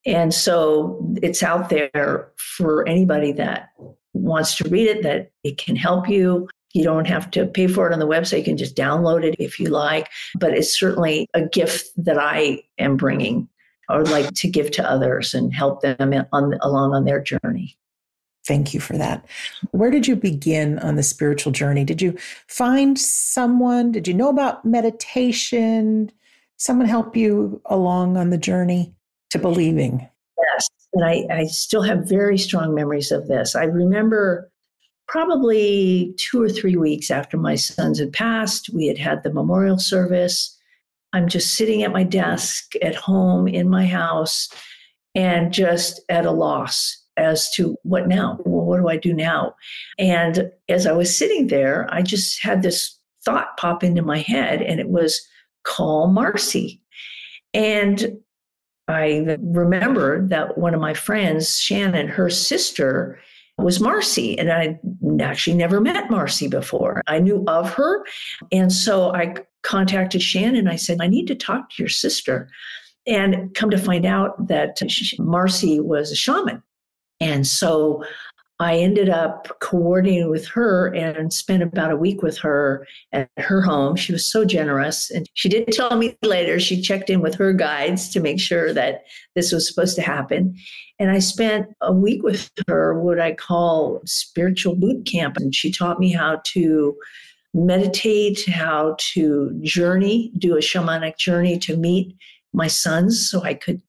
And 0.06 0.34
so 0.34 1.00
it's 1.22 1.44
out 1.44 1.70
there 1.70 2.32
for 2.38 2.88
anybody 2.88 3.32
that 3.34 3.70
wants 4.14 4.56
to 4.58 4.70
read 4.70 4.88
it, 4.88 5.04
that 5.04 5.32
it 5.44 5.58
can 5.58 5.76
help 5.76 6.10
you. 6.10 6.48
You 6.74 6.84
don't 6.84 7.08
have 7.08 7.30
to 7.32 7.46
pay 7.46 7.68
for 7.68 7.90
it 7.90 7.94
on 7.94 8.00
the 8.00 8.08
website. 8.08 8.40
You 8.40 8.44
can 8.46 8.58
just 8.58 8.76
download 8.76 9.24
it 9.24 9.36
if 9.40 9.60
you 9.60 9.70
like. 9.70 10.10
But 10.40 10.54
it's 10.54 10.78
certainly 10.78 11.28
a 11.34 11.42
gift 11.42 11.90
that 11.98 12.18
I 12.18 12.64
am 12.78 12.98
bringing 12.98 13.48
or 13.90 14.04
like 14.04 14.34
to 14.34 14.50
give 14.50 14.72
to 14.72 14.90
others 14.90 15.34
and 15.34 15.54
help 15.54 15.82
them 15.82 16.14
on, 16.34 16.54
along 16.62 16.94
on 16.94 17.06
their 17.06 17.22
journey. 17.22 17.78
Thank 18.48 18.74
you 18.74 18.80
for 18.80 18.98
that. 18.98 19.26
Where 19.72 19.92
did 19.92 20.08
you 20.08 20.16
begin 20.16 20.80
on 20.80 20.96
the 20.96 21.04
spiritual 21.04 21.52
journey? 21.52 21.84
Did 21.84 22.02
you 22.02 22.18
find 22.48 22.98
someone? 22.98 23.92
Did 23.92 24.08
you 24.08 24.14
know 24.14 24.30
about 24.30 24.64
meditation? 24.64 26.10
Someone 26.56 26.88
help 26.88 27.18
you 27.18 27.62
along 27.66 28.16
on 28.16 28.30
the 28.30 28.38
journey 28.38 28.94
to 29.32 29.38
believing? 29.38 30.08
Yes. 30.54 30.70
And 30.94 31.04
I, 31.04 31.26
I 31.30 31.44
still 31.48 31.82
have 31.82 32.08
very 32.08 32.38
strong 32.38 32.74
memories 32.74 33.12
of 33.12 33.28
this. 33.28 33.54
I 33.54 33.66
remember 33.66 34.50
probably 35.10 36.16
two 36.18 36.42
or 36.42 36.48
three 36.48 36.78
weeks 36.78 37.12
after 37.12 37.36
my 37.38 37.56
sons 37.56 38.00
had 38.00 38.14
passed, 38.14 38.70
we 38.74 38.88
had 38.88 38.98
had 38.98 39.24
the 39.24 39.34
memorial 39.34 39.78
service. 39.78 40.58
I'm 41.12 41.28
just 41.28 41.56
sitting 41.56 41.84
at 41.84 41.92
my 41.92 42.04
desk 42.04 42.74
at 42.82 42.96
home 42.96 43.48
in 43.48 43.70
my 43.70 43.86
house 43.86 44.48
and 45.16 45.52
just 45.52 46.02
at 46.08 46.26
a 46.26 46.32
loss 46.32 47.04
as 47.18 47.52
to 47.52 47.76
what 47.84 48.08
now? 48.08 48.40
Well, 48.46 48.66
what 48.66 48.80
do 48.80 48.88
I 48.88 48.98
do 48.98 49.14
now? 49.14 49.56
And 49.98 50.52
as 50.70 50.86
I 50.86 50.92
was 50.92 51.16
sitting 51.16 51.48
there, 51.48 51.88
I 51.92 52.02
just 52.02 52.42
had 52.42 52.62
this 52.62 52.98
thought 53.26 53.58
pop 53.58 53.84
into 53.84 54.02
my 54.02 54.20
head, 54.20 54.62
and 54.62 54.80
it 54.80 54.90
was 54.90 55.22
call 55.64 56.08
Marcy. 56.08 56.82
And 57.54 58.18
I 58.88 59.38
remember 59.42 60.26
that 60.28 60.58
one 60.58 60.74
of 60.74 60.80
my 60.80 60.94
friends, 60.94 61.60
Shannon, 61.60 62.08
her 62.08 62.30
sister, 62.30 63.20
was 63.58 63.80
Marcy. 63.80 64.38
And 64.38 64.52
I 64.52 64.80
actually 65.20 65.58
never 65.58 65.82
met 65.82 66.10
Marcy 66.12 66.48
before. 66.48 67.02
I 67.08 67.20
knew 67.20 67.44
of 67.48 67.74
her. 67.74 68.06
And 68.52 68.72
so 68.72 69.14
I 69.14 69.36
contacted 69.64 70.22
Shannon. 70.22 70.68
I 70.68 70.76
said, 70.76 71.00
I 71.02 71.08
need 71.08 71.28
to 71.28 71.36
talk 71.36 71.72
to 71.72 71.84
your 71.84 71.90
sister. 71.90 72.50
And 73.08 73.54
come 73.56 73.70
to 73.70 73.78
find 73.78 74.06
out 74.06 74.48
that 74.48 74.80
Marcy 75.18 75.80
was 75.80 76.12
a 76.12 76.16
shaman. 76.16 76.62
And 77.20 77.48
so 77.48 78.04
I 78.60 78.78
ended 78.78 79.08
up 79.08 79.60
coordinating 79.60 80.32
with 80.32 80.48
her 80.48 80.88
and 80.96 81.32
spent 81.32 81.62
about 81.62 81.92
a 81.92 81.96
week 81.96 82.24
with 82.24 82.40
her 82.40 82.88
at 83.12 83.30
her 83.38 83.62
home. 83.62 83.96
She 83.96 84.12
was 84.12 84.30
so 84.30 84.46
generous. 84.46 85.12
And 85.12 85.28
she 85.36 85.48
did 85.48 85.68
tell 85.72 85.96
me 85.96 86.18
later 86.24 86.60
she 86.60 86.82
checked 86.82 87.12
in 87.12 87.22
with 87.22 87.36
her 87.36 87.54
guides 87.54 88.10
to 88.10 88.20
make 88.20 88.40
sure 88.40 88.74
that 88.74 89.04
this 89.36 89.52
was 89.52 89.68
supposed 89.68 89.96
to 89.98 90.02
happen. 90.02 90.56
And 90.98 91.12
I 91.12 91.20
spent 91.20 91.68
a 91.82 91.94
week 91.94 92.24
with 92.24 92.50
her, 92.68 93.00
what 93.00 93.20
I 93.20 93.34
call 93.34 94.02
spiritual 94.06 94.76
boot 94.76 95.06
camp. 95.06 95.38
And 95.38 95.54
she 95.54 95.72
taught 95.72 96.00
me 96.00 96.12
how 96.12 96.42
to 96.46 96.98
meditate, 97.54 98.50
how 98.50 98.96
to 99.14 99.56
journey, 99.62 100.32
do 100.40 100.58
a 100.58 100.62
shamanic 100.62 101.18
journey 101.18 101.60
to 101.60 101.78
meet 101.78 102.16
my 102.54 102.68
sons 102.68 103.30
so 103.30 103.44
I 103.44 103.54
could 103.54 103.84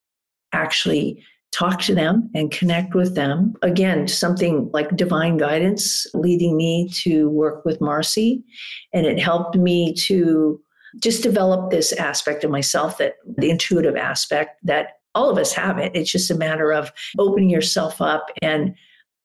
actually 0.52 1.25
talk 1.52 1.81
to 1.83 1.95
them 1.95 2.31
and 2.35 2.50
connect 2.50 2.95
with 2.95 3.14
them. 3.14 3.55
Again, 3.62 4.07
something 4.07 4.71
like 4.73 4.97
divine 4.97 5.37
guidance 5.37 6.07
leading 6.14 6.57
me 6.57 6.88
to 7.02 7.31
work 7.31 7.64
with 7.64 7.81
Marcy. 7.81 8.45
And 8.93 9.07
it 9.07 9.19
helped 9.19 9.57
me 9.57 9.95
to 9.95 10.61
just 11.00 11.23
develop 11.23 11.71
this 11.71 11.93
aspect 11.93 12.45
of 12.45 12.50
myself 12.50 12.99
that 12.99 13.14
the 13.37 13.50
intuitive 13.50 13.97
aspect 13.97 14.59
that 14.62 14.99
all 15.14 15.31
of 15.31 15.38
us 15.38 15.52
have 15.52 15.78
it. 15.78 15.93
It's 15.95 16.11
just 16.11 16.31
a 16.31 16.37
matter 16.37 16.73
of 16.73 16.93
opening 17.19 17.50
yourself 17.50 18.00
up 18.00 18.31
and 18.43 18.75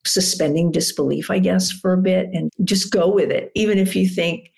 suspending 0.05 0.71
disbelief, 0.71 1.29
I 1.29 1.39
guess, 1.39 1.71
for 1.71 1.93
a 1.93 2.01
bit 2.01 2.29
and 2.33 2.49
just 2.63 2.91
go 2.91 3.09
with 3.09 3.31
it. 3.31 3.51
Even 3.55 3.77
if 3.77 3.95
you 3.95 4.07
think 4.07 4.51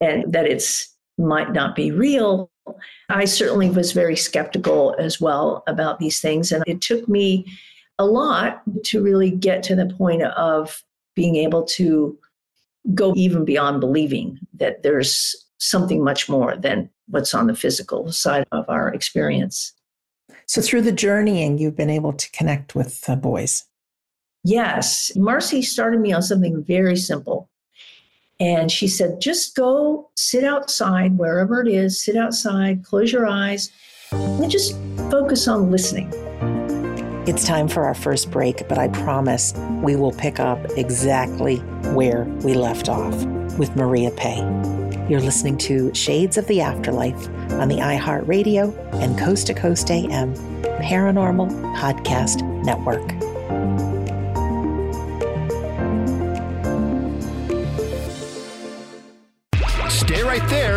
and 0.00 0.32
that 0.32 0.46
it's 0.46 0.90
might 1.16 1.52
not 1.52 1.76
be 1.76 1.90
real, 1.90 2.50
I 3.08 3.24
certainly 3.24 3.70
was 3.70 3.92
very 3.92 4.16
skeptical 4.16 4.94
as 4.98 5.20
well 5.20 5.62
about 5.66 5.98
these 5.98 6.20
things. 6.20 6.52
And 6.52 6.64
it 6.66 6.80
took 6.80 7.08
me 7.08 7.46
a 7.98 8.06
lot 8.06 8.62
to 8.84 9.02
really 9.02 9.30
get 9.30 9.62
to 9.64 9.76
the 9.76 9.86
point 9.86 10.22
of 10.22 10.82
being 11.14 11.36
able 11.36 11.64
to 11.64 12.18
go 12.94 13.12
even 13.16 13.44
beyond 13.44 13.80
believing 13.80 14.38
that 14.54 14.82
there's 14.82 15.34
something 15.58 16.02
much 16.02 16.28
more 16.28 16.56
than 16.56 16.90
what's 17.08 17.34
on 17.34 17.46
the 17.46 17.54
physical 17.54 18.10
side 18.12 18.46
of 18.52 18.64
our 18.68 18.92
experience. 18.92 19.72
So, 20.46 20.60
through 20.60 20.82
the 20.82 20.92
journeying, 20.92 21.58
you've 21.58 21.76
been 21.76 21.90
able 21.90 22.12
to 22.12 22.30
connect 22.32 22.74
with 22.74 23.00
the 23.02 23.16
boys. 23.16 23.64
Yes. 24.42 25.10
Marcy 25.16 25.62
started 25.62 26.00
me 26.00 26.12
on 26.12 26.22
something 26.22 26.62
very 26.62 26.96
simple. 26.96 27.48
And 28.40 28.70
she 28.70 28.88
said, 28.88 29.20
just 29.20 29.54
go 29.54 30.10
sit 30.16 30.44
outside, 30.44 31.16
wherever 31.16 31.60
it 31.62 31.68
is, 31.68 32.02
sit 32.02 32.16
outside, 32.16 32.84
close 32.84 33.12
your 33.12 33.26
eyes, 33.26 33.70
and 34.10 34.50
just 34.50 34.76
focus 35.10 35.46
on 35.46 35.70
listening. 35.70 36.12
It's 37.26 37.46
time 37.46 37.68
for 37.68 37.84
our 37.84 37.94
first 37.94 38.30
break, 38.30 38.68
but 38.68 38.76
I 38.76 38.88
promise 38.88 39.54
we 39.82 39.96
will 39.96 40.12
pick 40.12 40.40
up 40.40 40.58
exactly 40.76 41.56
where 41.94 42.24
we 42.42 42.54
left 42.54 42.88
off 42.88 43.14
with 43.56 43.74
Maria 43.76 44.10
Pe. 44.10 44.36
You're 45.08 45.20
listening 45.20 45.56
to 45.58 45.94
Shades 45.94 46.36
of 46.36 46.46
the 46.48 46.60
Afterlife 46.60 47.28
on 47.52 47.68
the 47.68 47.76
iHeartRadio 47.76 48.74
and 48.94 49.18
Coast 49.18 49.46
to 49.46 49.54
Coast 49.54 49.90
AM 49.90 50.34
Paranormal 50.82 51.50
Podcast 51.76 52.42
Network. 52.64 53.13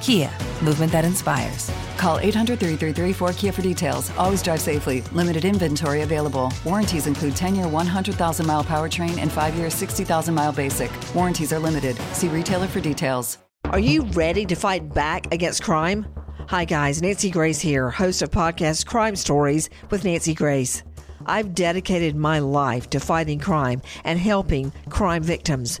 Kia, 0.00 0.30
movement 0.64 0.90
that 0.92 1.04
inspires. 1.04 1.70
Call 1.96 2.18
800 2.18 2.58
333 2.58 3.12
4KIA 3.28 3.54
for 3.54 3.62
details. 3.62 4.10
Always 4.16 4.42
drive 4.42 4.60
safely. 4.60 5.02
Limited 5.12 5.44
inventory 5.44 6.02
available. 6.02 6.52
Warranties 6.64 7.06
include 7.06 7.36
10 7.36 7.54
year 7.54 7.68
100,000 7.68 8.46
mile 8.46 8.64
powertrain 8.64 9.18
and 9.18 9.30
5 9.30 9.54
year 9.54 9.70
60,000 9.70 10.34
mile 10.34 10.52
basic. 10.52 10.90
Warranties 11.14 11.52
are 11.52 11.58
limited. 11.58 11.96
See 12.12 12.28
retailer 12.28 12.66
for 12.66 12.80
details. 12.80 13.38
Are 13.64 13.78
you 13.78 14.02
ready 14.14 14.46
to 14.46 14.54
fight 14.56 14.92
back 14.94 15.32
against 15.32 15.62
crime? 15.62 16.06
Hi, 16.48 16.64
guys. 16.64 17.00
Nancy 17.00 17.30
Grace 17.30 17.60
here, 17.60 17.90
host 17.90 18.22
of 18.22 18.30
podcast 18.30 18.86
Crime 18.86 19.14
Stories 19.14 19.70
with 19.90 20.04
Nancy 20.04 20.34
Grace. 20.34 20.82
I've 21.26 21.54
dedicated 21.54 22.16
my 22.16 22.38
life 22.38 22.90
to 22.90 22.98
fighting 22.98 23.38
crime 23.38 23.82
and 24.04 24.18
helping 24.18 24.72
crime 24.88 25.22
victims. 25.22 25.80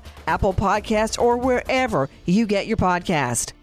Apple 0.27 0.53
Podcasts, 0.53 1.21
or 1.21 1.37
wherever 1.37 2.09
you 2.25 2.45
get 2.45 2.67
your 2.67 2.77
podcast. 2.77 3.53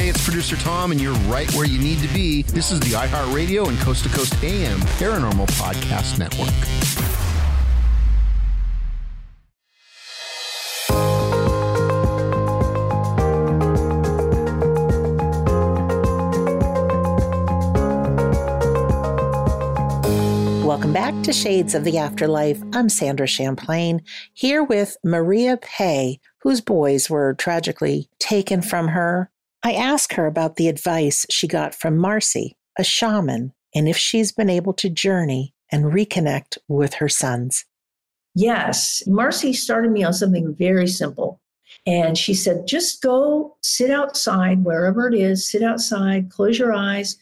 Hey, 0.00 0.08
it's 0.08 0.24
producer 0.24 0.56
Tom, 0.56 0.92
and 0.92 1.00
you're 1.00 1.12
right 1.28 1.52
where 1.54 1.66
you 1.66 1.78
need 1.78 1.98
to 1.98 2.08
be. 2.14 2.42
This 2.42 2.70
is 2.70 2.80
the 2.80 2.96
iHeartRadio 2.96 3.68
and 3.68 3.78
Coast 3.80 4.04
to 4.04 4.08
Coast 4.08 4.32
AM 4.42 4.78
Paranormal 4.98 5.46
Podcast 5.58 6.18
Network. 6.18 7.29
Welcome 20.90 21.14
back 21.14 21.22
to 21.22 21.32
Shades 21.32 21.76
of 21.76 21.84
the 21.84 21.98
Afterlife. 21.98 22.60
I'm 22.72 22.88
Sandra 22.88 23.28
Champlain, 23.28 24.02
here 24.34 24.64
with 24.64 24.96
Maria 25.04 25.56
Pe, 25.56 26.16
whose 26.42 26.60
boys 26.60 27.08
were 27.08 27.34
tragically 27.34 28.08
taken 28.18 28.60
from 28.60 28.88
her. 28.88 29.30
I 29.62 29.74
asked 29.74 30.14
her 30.14 30.26
about 30.26 30.56
the 30.56 30.66
advice 30.66 31.26
she 31.30 31.46
got 31.46 31.76
from 31.76 31.96
Marcy, 31.96 32.56
a 32.76 32.82
shaman, 32.82 33.52
and 33.72 33.88
if 33.88 33.96
she's 33.96 34.32
been 34.32 34.50
able 34.50 34.72
to 34.74 34.90
journey 34.90 35.54
and 35.70 35.84
reconnect 35.84 36.58
with 36.66 36.94
her 36.94 37.08
sons. 37.08 37.66
Yes, 38.34 39.04
Marcy 39.06 39.52
started 39.52 39.92
me 39.92 40.02
on 40.02 40.12
something 40.12 40.56
very 40.56 40.88
simple. 40.88 41.40
And 41.86 42.18
she 42.18 42.34
said, 42.34 42.66
just 42.66 43.00
go 43.00 43.56
sit 43.62 43.92
outside, 43.92 44.64
wherever 44.64 45.06
it 45.06 45.14
is, 45.14 45.48
sit 45.48 45.62
outside, 45.62 46.30
close 46.30 46.58
your 46.58 46.74
eyes, 46.74 47.16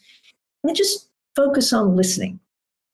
and 0.63 0.75
just 0.75 1.11
focus 1.35 1.71
on 1.71 1.95
listening 1.95 2.39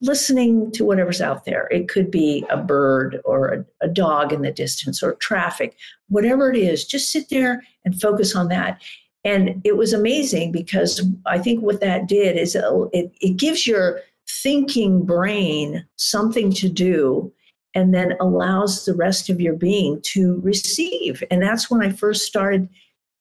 listening 0.02 0.72
to 0.72 0.86
whatever's 0.86 1.22
out 1.22 1.46
there. 1.46 1.68
It 1.72 1.88
could 1.88 2.12
be 2.12 2.46
a 2.50 2.58
bird 2.58 3.22
or 3.24 3.48
a, 3.48 3.66
a, 3.82 3.88
dog 3.88 4.34
in 4.34 4.42
the 4.42 4.52
distance 4.52 5.02
or 5.02 5.16
traffic, 5.16 5.78
whatever 6.10 6.52
it 6.52 6.58
is, 6.58 6.86
just 6.86 7.12
sit 7.12 7.30
there 7.30 7.64
and 7.86 8.00
focus 8.00 8.36
on 8.36 8.50
that. 8.50 8.82
And 9.24 9.62
it 9.64 9.78
was 9.78 9.94
amazing 9.94 10.52
because 10.52 11.02
I 11.26 11.40
think 11.40 11.62
what 11.62 11.82
that 11.82 12.08
did 12.08 12.38
is 12.38 12.56
it, 12.56 13.12
it 13.22 13.38
gives 13.38 13.66
your 13.66 14.02
thinking 14.30 15.06
brain 15.06 15.86
something 15.96 16.52
to 16.54 16.70
do 16.70 17.32
and 17.74 17.94
then 17.94 18.14
allows 18.20 18.86
the 18.86 18.94
rest 18.94 19.30
of 19.30 19.42
your 19.42 19.56
being 19.56 20.00
to 20.04 20.40
receive. 20.42 21.24
And 21.32 21.42
that's 21.42 21.70
when 21.70 21.82
I 21.82 21.92
first 21.92 22.26
started 22.26 22.70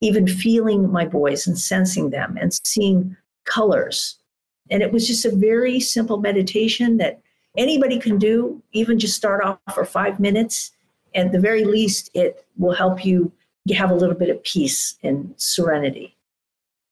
even 0.00 0.26
feeling 0.26 0.90
my 0.92 1.06
boys 1.06 1.46
and 1.46 1.58
sensing 1.58 2.10
them 2.10 2.36
and 2.40 2.52
seeing 2.64 3.16
colors 3.46 4.18
and 4.70 4.82
it 4.82 4.92
was 4.92 5.06
just 5.06 5.24
a 5.24 5.34
very 5.34 5.80
simple 5.80 6.18
meditation 6.18 6.96
that 6.98 7.20
anybody 7.56 7.98
can 7.98 8.18
do, 8.18 8.62
even 8.72 8.98
just 8.98 9.16
start 9.16 9.44
off 9.44 9.58
for 9.74 9.84
five 9.84 10.18
minutes. 10.20 10.72
At 11.14 11.32
the 11.32 11.38
very 11.38 11.64
least, 11.64 12.10
it 12.14 12.44
will 12.56 12.74
help 12.74 13.04
you 13.04 13.32
have 13.74 13.90
a 13.90 13.94
little 13.94 14.16
bit 14.16 14.30
of 14.30 14.42
peace 14.42 14.96
and 15.02 15.32
serenity. 15.36 16.16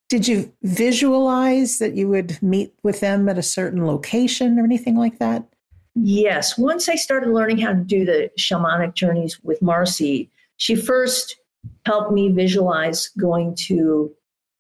Did 0.09 0.29
you 0.29 0.53
visualize 0.63 1.79
that 1.79 1.95
you 1.95 2.09
would 2.09 2.41
meet 2.43 2.75
with 2.83 3.01
them 3.01 3.29
at 3.29 3.39
a 3.39 3.43
certain 3.43 3.87
location 3.87 4.59
or 4.59 4.65
anything 4.65 4.97
like 4.97 5.19
that? 5.19 5.45
Yes. 5.95 6.57
Once 6.57 6.89
I 6.89 6.95
started 6.95 7.31
learning 7.31 7.59
how 7.59 7.71
to 7.71 7.81
do 7.81 8.05
the 8.05 8.31
shamanic 8.39 8.95
journeys 8.95 9.43
with 9.43 9.61
Marcy, 9.61 10.31
she 10.57 10.75
first 10.75 11.37
helped 11.87 12.13
me 12.13 12.31
visualize 12.31 13.09
going 13.19 13.55
to 13.55 14.13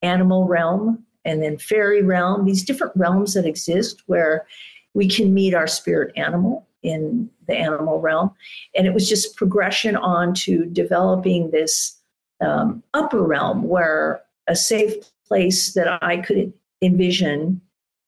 animal 0.02 0.46
realm 0.46 1.04
and 1.24 1.42
then 1.42 1.58
fairy 1.58 2.02
realm, 2.02 2.44
these 2.44 2.64
different 2.64 2.92
realms 2.96 3.34
that 3.34 3.46
exist 3.46 4.02
where 4.06 4.46
we 4.94 5.08
can 5.08 5.32
meet 5.32 5.54
our 5.54 5.66
spirit 5.66 6.12
animal 6.16 6.66
in 6.82 7.30
the 7.46 7.54
animal 7.54 8.00
realm. 8.00 8.32
And 8.74 8.86
it 8.86 8.94
was 8.94 9.08
just 9.08 9.36
progression 9.36 9.96
on 9.96 10.34
to 10.34 10.66
developing 10.66 11.50
this 11.50 11.96
um, 12.40 12.82
upper 12.92 13.22
realm 13.22 13.62
where 13.68 14.22
a 14.48 14.56
safe 14.56 14.94
place 15.26 15.74
that 15.74 16.02
I 16.02 16.18
could 16.18 16.52
envision, 16.82 17.60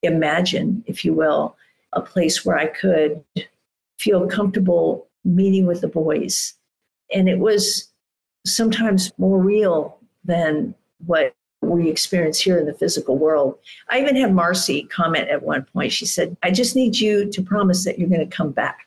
imagine, 0.03 0.83
if 0.87 1.05
you 1.05 1.15
will, 1.15 1.57
a 1.93 2.01
place 2.01 2.45
where 2.45 2.59
I 2.59 2.67
could 2.67 3.23
feel 3.99 4.27
comfortable 4.27 5.09
meeting 5.25 5.67
with 5.67 5.81
the 5.81 5.89
boys. 5.89 6.55
And 7.15 7.29
it 7.29 7.39
was 7.39 7.89
sometimes 8.45 9.13
more 9.17 9.39
real 9.39 9.99
than 10.25 10.75
what 11.07 11.35
we 11.67 11.89
experience 11.89 12.41
here 12.41 12.59
in 12.59 12.67
the 12.67 12.75
physical 12.75 13.17
world. 13.17 13.59
I 13.91 14.01
even 14.01 14.17
had 14.17 14.35
Marcy 14.35 14.85
comment 14.85 15.29
at 15.29 15.43
one 15.43 15.65
point. 15.65 15.93
She 15.93 16.07
said, 16.07 16.37
I 16.43 16.51
just 16.51 16.77
need 16.77 16.99
you 16.99 17.31
to 17.31 17.43
promise 17.43 17.85
that 17.85 17.99
you're 17.99 18.09
going 18.09 18.29
to 18.29 18.37
come 18.37 18.51
back 18.51 18.87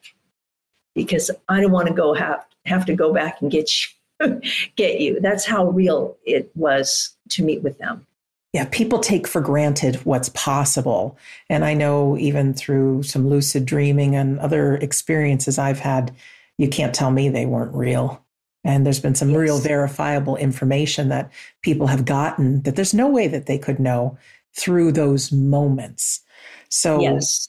because 0.96 1.32
I 1.50 1.62
don't 1.62 1.72
want 1.72 1.88
to 1.88 1.94
go 1.94 2.14
have, 2.14 2.46
have 2.66 2.86
to 2.86 2.96
go 2.96 3.14
back 3.14 3.42
and 3.42 3.52
get 3.52 3.72
you, 4.20 4.42
get 4.76 5.00
you. 5.00 5.20
That's 5.20 5.46
how 5.46 5.70
real 5.70 6.18
it 6.26 6.52
was 6.56 7.16
to 7.30 7.44
meet 7.44 7.64
with 7.64 7.78
them. 7.78 8.06
Yeah, 8.54 8.66
people 8.72 9.00
take 9.00 9.28
for 9.28 9.42
granted 9.42 9.98
what's 9.98 10.30
possible. 10.30 11.18
And 11.50 11.64
I 11.66 11.74
know 11.74 12.18
even 12.18 12.54
through 12.54 13.04
some 13.04 13.28
lucid 13.30 13.66
dreaming 13.66 14.16
and 14.16 14.40
other 14.40 14.78
experiences 14.78 15.60
I've 15.60 15.80
had, 15.80 16.16
you 16.58 16.68
can't 16.68 16.96
tell 16.96 17.12
me 17.12 17.30
they 17.30 17.46
weren't 17.46 17.76
real. 17.76 18.26
And 18.68 18.86
there's 18.86 19.00
been 19.00 19.16
some 19.16 19.30
yes. 19.30 19.38
real 19.38 19.60
verifiable 19.60 20.36
information 20.36 21.08
that 21.08 21.32
people 21.62 21.88
have 21.88 22.04
gotten 22.04 22.62
that 22.64 22.76
there's 22.76 22.94
no 22.94 23.08
way 23.08 23.30
that 23.30 23.46
they 23.46 23.58
could 23.58 23.80
know 23.80 24.18
through 24.54 24.92
those 24.92 25.32
moments. 25.32 26.20
So 26.68 27.00
yes. 27.00 27.48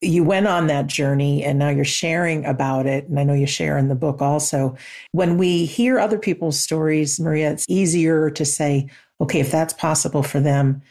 you 0.00 0.24
went 0.24 0.48
on 0.48 0.66
that 0.66 0.88
journey 0.88 1.44
and 1.44 1.60
now 1.60 1.68
you're 1.68 1.84
sharing 1.84 2.44
about 2.44 2.86
it. 2.86 3.06
And 3.06 3.20
I 3.20 3.22
know 3.22 3.32
you 3.32 3.46
share 3.46 3.78
in 3.78 3.86
the 3.86 3.94
book 3.94 4.20
also. 4.20 4.76
When 5.12 5.38
we 5.38 5.66
hear 5.66 6.00
other 6.00 6.18
people's 6.18 6.58
stories, 6.58 7.20
Maria, 7.20 7.52
it's 7.52 7.66
easier 7.68 8.28
to 8.30 8.44
say, 8.44 8.90
okay, 9.20 9.38
if 9.38 9.52
that's 9.52 9.72
possible 9.72 10.24
for 10.24 10.40
them, 10.40 10.82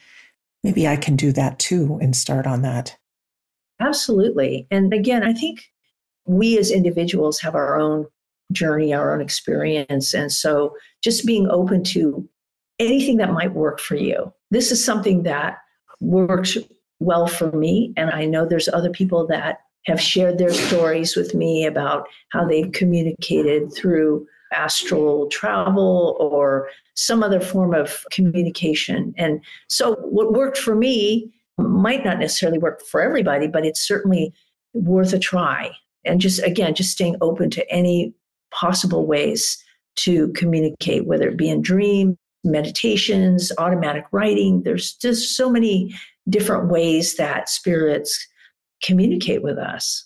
maybe 0.63 0.87
I 0.87 0.95
can 0.95 1.17
do 1.17 1.33
that 1.33 1.59
too 1.59 1.99
and 2.01 2.15
start 2.15 2.47
on 2.47 2.61
that. 2.61 2.97
Absolutely. 3.81 4.67
And 4.71 4.93
again, 4.93 5.21
I 5.21 5.33
think 5.33 5.65
we 6.25 6.57
as 6.57 6.71
individuals 6.71 7.41
have 7.41 7.55
our 7.55 7.77
own 7.77 8.07
journey, 8.51 8.93
our 8.93 9.13
own 9.13 9.21
experience. 9.21 10.13
And 10.13 10.31
so 10.31 10.75
just 11.03 11.25
being 11.25 11.49
open 11.49 11.83
to 11.85 12.27
anything 12.79 13.17
that 13.17 13.33
might 13.33 13.53
work 13.53 13.79
for 13.79 13.95
you. 13.95 14.33
This 14.51 14.71
is 14.71 14.83
something 14.83 15.23
that 15.23 15.57
works 15.99 16.57
well 16.99 17.27
for 17.27 17.51
me. 17.51 17.93
And 17.97 18.09
I 18.09 18.25
know 18.25 18.45
there's 18.45 18.69
other 18.69 18.89
people 18.89 19.25
that 19.27 19.59
have 19.85 20.01
shared 20.01 20.37
their 20.37 20.53
stories 20.53 21.15
with 21.15 21.33
me 21.35 21.65
about 21.65 22.07
how 22.29 22.45
they've 22.45 22.71
communicated 22.71 23.73
through 23.73 24.27
astral 24.51 25.27
travel 25.27 26.15
or 26.19 26.69
some 26.95 27.23
other 27.23 27.39
form 27.39 27.73
of 27.73 28.05
communication. 28.11 29.13
And 29.17 29.43
so 29.69 29.95
what 29.95 30.33
worked 30.33 30.57
for 30.57 30.75
me 30.75 31.31
might 31.57 32.03
not 32.03 32.19
necessarily 32.19 32.57
work 32.57 32.81
for 32.81 33.01
everybody, 33.01 33.47
but 33.47 33.65
it's 33.65 33.85
certainly 33.85 34.33
worth 34.73 35.13
a 35.13 35.19
try. 35.19 35.71
And 36.03 36.19
just 36.19 36.41
again, 36.43 36.75
just 36.75 36.91
staying 36.91 37.15
open 37.21 37.49
to 37.51 37.71
any 37.71 38.13
possible 38.55 39.05
ways 39.05 39.63
to 39.97 40.31
communicate, 40.33 41.05
whether 41.05 41.29
it 41.29 41.37
be 41.37 41.49
in 41.49 41.61
dream, 41.61 42.17
meditations, 42.43 43.51
automatic 43.57 44.05
writing. 44.11 44.63
There's 44.63 44.93
just 44.93 45.35
so 45.35 45.49
many 45.49 45.93
different 46.29 46.69
ways 46.69 47.15
that 47.15 47.49
spirits 47.49 48.27
communicate 48.83 49.41
with 49.41 49.57
us. 49.57 50.05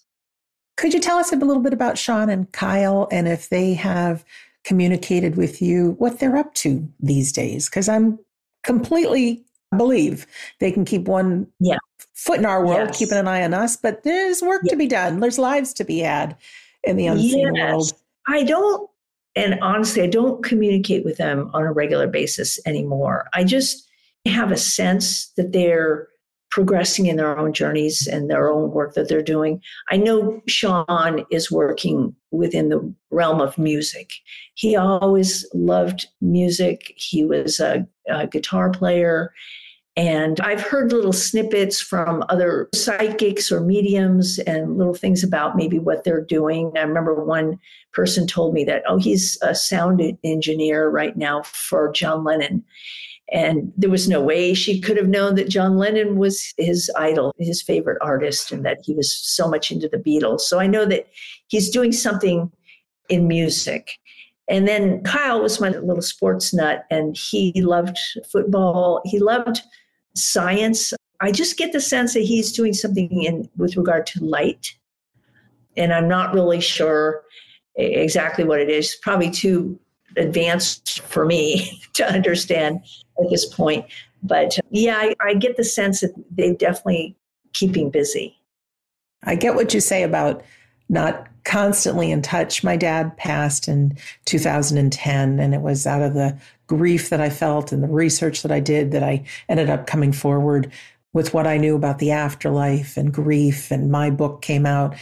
Could 0.78 0.94
you 0.94 1.00
tell 1.00 1.18
us 1.18 1.34
a 1.34 1.36
little 1.36 1.62
bit 1.62 1.74
about 1.74 1.98
Sean 1.98 2.30
and 2.30 2.52
Kyle 2.52 3.08
and 3.12 3.28
if 3.28 3.50
they 3.50 3.74
have 3.74 4.24
communicated 4.64 5.36
with 5.36 5.62
you 5.62 5.96
what 5.98 6.20
they're 6.20 6.38
up 6.38 6.54
to 6.56 6.88
these 7.00 7.32
days? 7.32 7.70
Because 7.70 7.90
I'm 7.90 8.20
completely 8.64 9.44
believe 9.78 10.26
they 10.60 10.72
can 10.72 10.86
keep 10.86 11.08
one 11.08 11.48
yeah. 11.60 11.78
foot 12.14 12.40
in 12.40 12.46
our 12.46 12.66
world, 12.66 12.90
yes. 12.90 12.98
keeping 12.98 13.18
an 13.18 13.28
eye 13.28 13.44
on 13.44 13.54
us, 13.54 13.76
but 13.76 14.04
there's 14.04 14.42
work 14.42 14.62
yeah. 14.64 14.72
to 14.72 14.78
be 14.78 14.88
done. 14.88 15.20
There's 15.20 15.38
lives 15.38 15.74
to 15.74 15.84
be 15.84 16.00
had 16.00 16.38
in 16.84 16.96
the 16.96 17.08
unseen 17.08 17.56
yes. 17.56 17.72
world. 17.72 17.94
I 18.30 18.44
don't, 18.44 18.89
and 19.36 19.60
honestly, 19.62 20.04
I 20.04 20.08
don't 20.08 20.44
communicate 20.44 21.04
with 21.04 21.18
them 21.18 21.50
on 21.54 21.63
a 21.63 21.72
regular 21.72 22.08
basis 22.08 22.60
anymore. 22.65 23.28
I 23.34 23.44
just 23.44 23.89
have 24.26 24.52
a 24.52 24.58
sense 24.58 25.32
that 25.36 25.52
they're 25.52 26.08
progressing 26.52 27.08
in 27.08 27.15
their 27.15 27.38
own 27.38 27.54
journeys 27.54 28.08
and 28.08 28.30
their 28.30 28.52
own 28.52 28.72
work 28.72 28.94
that 28.94 29.08
they're 29.08 29.22
doing. 29.22 29.62
I 29.89 29.98
know 29.98 30.42
Sean 30.48 31.26
is 31.32 31.52
working 31.52 32.15
within 32.32 32.70
the 32.70 32.94
realm 33.12 33.42
of 33.42 33.58
music. 33.58 34.12
He 34.56 34.76
always 34.76 35.46
loved 35.54 36.08
music. 36.22 36.94
He 36.96 37.24
was 37.24 37.60
a, 37.60 37.88
a 38.10 38.28
guitar 38.28 38.70
player 38.70 39.32
and 40.00 40.40
I've 40.40 40.62
heard 40.62 40.94
little 40.94 41.12
snippets 41.12 41.82
from 41.82 42.24
other 42.30 42.70
psychics 42.74 43.52
or 43.52 43.60
mediums 43.60 44.40
and 44.40 44.78
little 44.78 44.94
things 44.94 45.26
about 45.26 45.58
maybe 45.58 45.78
what 45.78 46.06
they're 46.06 46.24
doing. 46.24 46.72
I 46.78 46.84
remember 46.84 47.22
one 47.22 47.60
person 47.92 48.26
told 48.26 48.54
me 48.54 48.64
that, 48.64 48.84
oh, 48.88 48.98
he's 48.98 49.38
a 49.42 49.54
sound 49.54 50.02
engineer 50.24 50.88
right 50.88 51.18
now 51.18 51.44
for 51.44 51.92
John 51.92 52.24
Lennon. 52.24 52.64
And 53.34 53.74
there 53.76 53.90
was 53.90 54.08
no 54.08 54.22
way 54.22 54.54
she 54.54 54.80
could 54.80 54.96
have 54.96 55.10
known 55.10 55.36
that 55.36 55.50
John 55.50 55.78
Lennon 55.78 56.16
was 56.16 56.54
his 56.58 56.90
idol, 56.96 57.34
his 57.38 57.62
favorite 57.62 57.98
artist, 58.00 58.54
and 58.54 58.66
that 58.66 58.80
he 58.82 58.94
was 58.94 59.14
so 59.14 59.50
much 59.50 59.70
into 59.70 59.90
the 59.90 59.98
Beatles. 59.98 60.42
So 60.42 60.62
I 60.62 60.68
know 60.68 60.86
that 60.86 61.08
he's 61.50 61.70
doing 61.70 61.92
something 61.92 62.50
in 63.10 63.28
music. 63.28 63.92
And 64.48 64.66
then 64.66 65.04
Kyle 65.04 65.42
was 65.42 65.60
my 65.60 65.70
little 65.72 66.02
sports 66.02 66.54
nut, 66.54 66.86
and 66.90 67.18
he 67.18 67.52
loved 67.58 68.00
football. 68.32 69.02
He 69.04 69.20
loved 69.20 69.62
science. 70.15 70.93
I 71.22 71.32
just 71.32 71.58
get 71.58 71.74
the 71.74 71.82
sense 71.82 72.13
that 72.13 72.22
he's 72.22 72.52
doing 72.52 72.74
something 72.74 73.24
in 73.24 73.50
with 73.58 73.76
regard 73.78 74.06
to 74.08 74.24
light. 74.24 74.76
And 75.78 75.93
I'm 75.93 76.08
not 76.08 76.34
really 76.34 76.62
sure 76.62 77.24
exactly 77.76 78.43
what 78.43 78.60
it 78.60 78.69
is. 78.69 78.95
Probably 79.02 79.30
too 79.30 79.80
advanced 80.17 81.02
for 81.02 81.26
me 81.26 81.82
to 81.93 82.08
understand 82.08 82.82
at 83.22 83.30
this 83.30 83.45
point. 83.45 83.86
But 84.24 84.58
uh, 84.58 84.62
yeah, 84.72 84.98
I, 84.98 85.15
I 85.22 85.34
get 85.34 85.58
the 85.58 85.63
sense 85.63 86.02
that 86.02 86.13
they're 86.32 86.54
definitely 86.54 87.15
keeping 87.54 87.89
busy. 87.89 88.38
I 89.24 89.36
get 89.36 89.56
what 89.56 89.74
you 89.74 89.80
say 89.80 90.04
about 90.04 90.43
not 90.88 91.28
constantly 91.43 92.12
in 92.12 92.22
touch. 92.22 92.63
My 92.63 92.76
dad 92.76 93.15
passed 93.17 93.67
in 93.67 93.98
2010, 94.26 95.39
and 95.39 95.54
it 95.54 95.62
was 95.62 95.86
out 95.86 96.02
of 96.02 96.13
the 96.13 96.38
grief 96.69 97.10
that 97.10 97.19
I 97.19 97.29
felt 97.29 97.71
and 97.71 97.84
the 97.84 97.88
research 97.88 98.43
that 98.43 98.51
I 98.51 98.60
did 98.60 98.91
that 98.91 99.03
I 99.03 99.25
ended 99.49 99.69
up 99.69 99.88
coming 99.88 100.13
forward 100.13 100.71
with 101.12 101.34
what 101.34 101.47
I 101.47 101.58
knew 101.58 101.75
about 101.75 101.97
the 101.97 102.12
afterlife 102.12 102.95
and 102.95 103.12
grief. 103.12 103.71
And 103.71 103.91
my 103.91 104.12
book 104.12 104.41
came 104.43 104.65
out. 104.65 104.95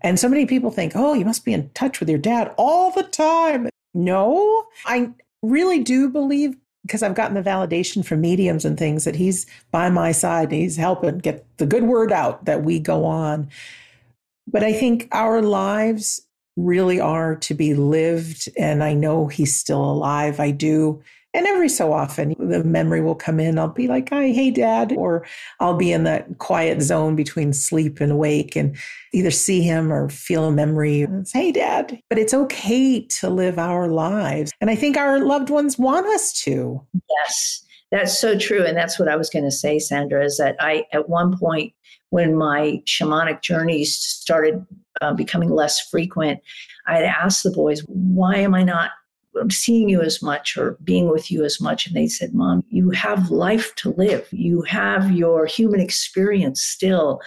And 0.00 0.18
so 0.18 0.28
many 0.28 0.44
people 0.44 0.72
think, 0.72 0.92
oh, 0.96 1.14
you 1.14 1.24
must 1.24 1.44
be 1.44 1.52
in 1.52 1.70
touch 1.70 2.00
with 2.00 2.08
your 2.08 2.18
dad 2.18 2.52
all 2.58 2.90
the 2.90 3.04
time. 3.04 3.68
No, 3.94 4.66
I 4.84 5.10
really 5.42 5.78
do 5.78 6.10
believe 6.10 6.56
because 6.82 7.04
I've 7.04 7.14
gotten 7.14 7.34
the 7.34 7.48
validation 7.48 8.04
from 8.04 8.20
mediums 8.20 8.64
and 8.64 8.76
things 8.76 9.04
that 9.04 9.14
he's 9.14 9.46
by 9.70 9.88
my 9.88 10.10
side 10.10 10.50
and 10.50 10.60
he's 10.60 10.76
helping 10.76 11.18
get 11.18 11.46
the 11.58 11.66
good 11.66 11.84
word 11.84 12.10
out 12.10 12.44
that 12.46 12.64
we 12.64 12.80
go 12.80 13.04
on. 13.04 13.48
But 14.48 14.64
I 14.64 14.72
think 14.72 15.06
our 15.12 15.40
lives 15.40 16.26
really 16.56 17.00
are 17.00 17.36
to 17.36 17.54
be 17.54 17.74
lived. 17.74 18.48
And 18.58 18.82
I 18.82 18.94
know 18.94 19.26
he's 19.26 19.56
still 19.56 19.82
alive. 19.82 20.40
I 20.40 20.50
do. 20.50 21.02
And 21.34 21.46
every 21.46 21.70
so 21.70 21.94
often, 21.94 22.34
the 22.38 22.62
memory 22.62 23.00
will 23.00 23.14
come 23.14 23.40
in. 23.40 23.58
I'll 23.58 23.68
be 23.68 23.88
like, 23.88 24.10
hey, 24.10 24.50
dad. 24.50 24.92
Or 24.92 25.24
I'll 25.60 25.78
be 25.78 25.90
in 25.90 26.04
that 26.04 26.36
quiet 26.36 26.82
zone 26.82 27.16
between 27.16 27.54
sleep 27.54 28.02
and 28.02 28.12
awake 28.12 28.54
and 28.54 28.76
either 29.14 29.30
see 29.30 29.62
him 29.62 29.90
or 29.90 30.10
feel 30.10 30.44
a 30.44 30.52
memory. 30.52 31.06
Say, 31.24 31.44
hey, 31.44 31.52
dad. 31.52 31.98
But 32.10 32.18
it's 32.18 32.34
okay 32.34 33.06
to 33.06 33.30
live 33.30 33.58
our 33.58 33.88
lives. 33.88 34.52
And 34.60 34.68
I 34.68 34.74
think 34.74 34.98
our 34.98 35.20
loved 35.20 35.48
ones 35.48 35.78
want 35.78 36.06
us 36.08 36.34
to. 36.42 36.86
Yes, 37.08 37.64
that's 37.90 38.18
so 38.18 38.38
true. 38.38 38.66
And 38.66 38.76
that's 38.76 38.98
what 38.98 39.08
I 39.08 39.16
was 39.16 39.30
going 39.30 39.46
to 39.46 39.50
say, 39.50 39.78
Sandra, 39.78 40.22
is 40.22 40.36
that 40.36 40.56
I, 40.60 40.84
at 40.92 41.08
one 41.08 41.38
point, 41.38 41.72
when 42.12 42.36
my 42.36 42.82
shamanic 42.84 43.40
journeys 43.40 43.96
started 43.96 44.66
uh, 45.00 45.14
becoming 45.14 45.48
less 45.48 45.80
frequent, 45.80 46.40
I 46.86 46.96
had 46.96 47.06
asked 47.06 47.42
the 47.42 47.50
boys, 47.50 47.80
why 47.86 48.36
am 48.36 48.54
I 48.54 48.62
not 48.62 48.90
seeing 49.48 49.88
you 49.88 50.02
as 50.02 50.20
much 50.20 50.58
or 50.58 50.76
being 50.84 51.08
with 51.10 51.30
you 51.30 51.42
as 51.42 51.58
much? 51.58 51.86
And 51.86 51.96
they 51.96 52.06
said, 52.06 52.34
Mom, 52.34 52.64
you 52.68 52.90
have 52.90 53.30
life 53.30 53.74
to 53.76 53.94
live. 53.94 54.28
You 54.30 54.60
have 54.60 55.10
your 55.10 55.46
human 55.46 55.80
experience 55.80 56.60
still 56.60 57.22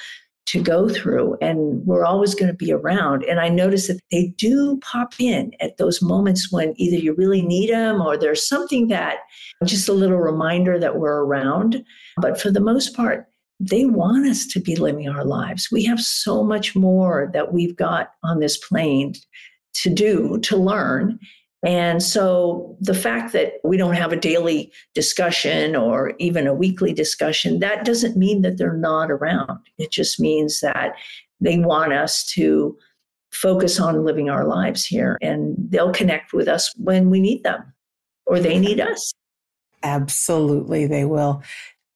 to 0.46 0.62
go 0.62 0.88
through, 0.88 1.36
and 1.42 1.84
we're 1.88 2.06
always 2.06 2.36
going 2.36 2.52
to 2.52 2.54
be 2.54 2.72
around. 2.72 3.24
And 3.24 3.40
I 3.40 3.50
noticed 3.50 3.88
that 3.88 4.00
they 4.12 4.28
do 4.38 4.78
pop 4.84 5.16
in 5.18 5.52
at 5.62 5.78
those 5.78 6.04
moments 6.04 6.52
when 6.52 6.76
either 6.78 6.98
you 6.98 7.16
really 7.16 7.42
need 7.42 7.72
them 7.72 8.02
or 8.02 8.18
there's 8.18 8.48
something 8.48 8.90
that 8.90 9.18
just 9.64 9.90
a 9.90 9.94
little 9.94 10.20
reminder 10.20 10.78
that 10.78 10.98
we're 10.98 11.26
around. 11.26 11.84
But 12.18 12.40
for 12.40 12.52
the 12.52 12.60
most 12.60 12.96
part, 12.96 13.28
they 13.60 13.86
want 13.86 14.28
us 14.28 14.46
to 14.48 14.60
be 14.60 14.76
living 14.76 15.08
our 15.08 15.24
lives. 15.24 15.70
We 15.72 15.86
have 15.86 16.00
so 16.00 16.44
much 16.44 16.76
more 16.76 17.30
that 17.34 17.54
we've 17.54 17.76
got 17.76 18.12
on 18.24 18.40
this 18.40 18.58
plane 18.58 19.14
to 19.76 19.90
do, 19.90 20.40
to 20.40 20.58
learn. 20.58 21.20
And 21.66 22.04
so 22.04 22.78
the 22.80 22.94
fact 22.94 23.34
that 23.34 23.54
we 23.64 23.78
don't 23.78 23.96
have 23.96 24.12
a 24.12 24.18
daily 24.18 24.72
discussion 24.94 25.76
or 25.76 26.14
even 26.20 26.48
a 26.48 26.54
weekly 26.54 26.94
discussion, 26.94 27.60
that 27.60 27.86
doesn't 27.86 28.18
mean 28.18 28.42
that 28.42 28.58
they're 28.58 28.74
not 28.74 29.10
around. 29.10 29.60
It 29.78 29.92
just 29.92 30.20
means 30.20 30.60
that 30.60 30.96
they 31.40 31.58
want 31.58 31.94
us 31.94 32.26
to 32.34 32.78
focus 33.32 33.80
on 33.80 34.06
living 34.06 34.30
our 34.30 34.46
lives 34.46 34.86
here 34.86 35.18
and 35.22 35.56
they'll 35.58 35.92
connect 35.92 36.34
with 36.34 36.48
us 36.48 36.74
when 36.78 37.10
we 37.10 37.20
need 37.20 37.44
them 37.44 37.74
or 38.26 38.40
they 38.40 38.60
need 38.60 38.80
us. 38.80 39.12
Absolutely, 39.84 40.88
they 40.88 41.06
will. 41.06 41.44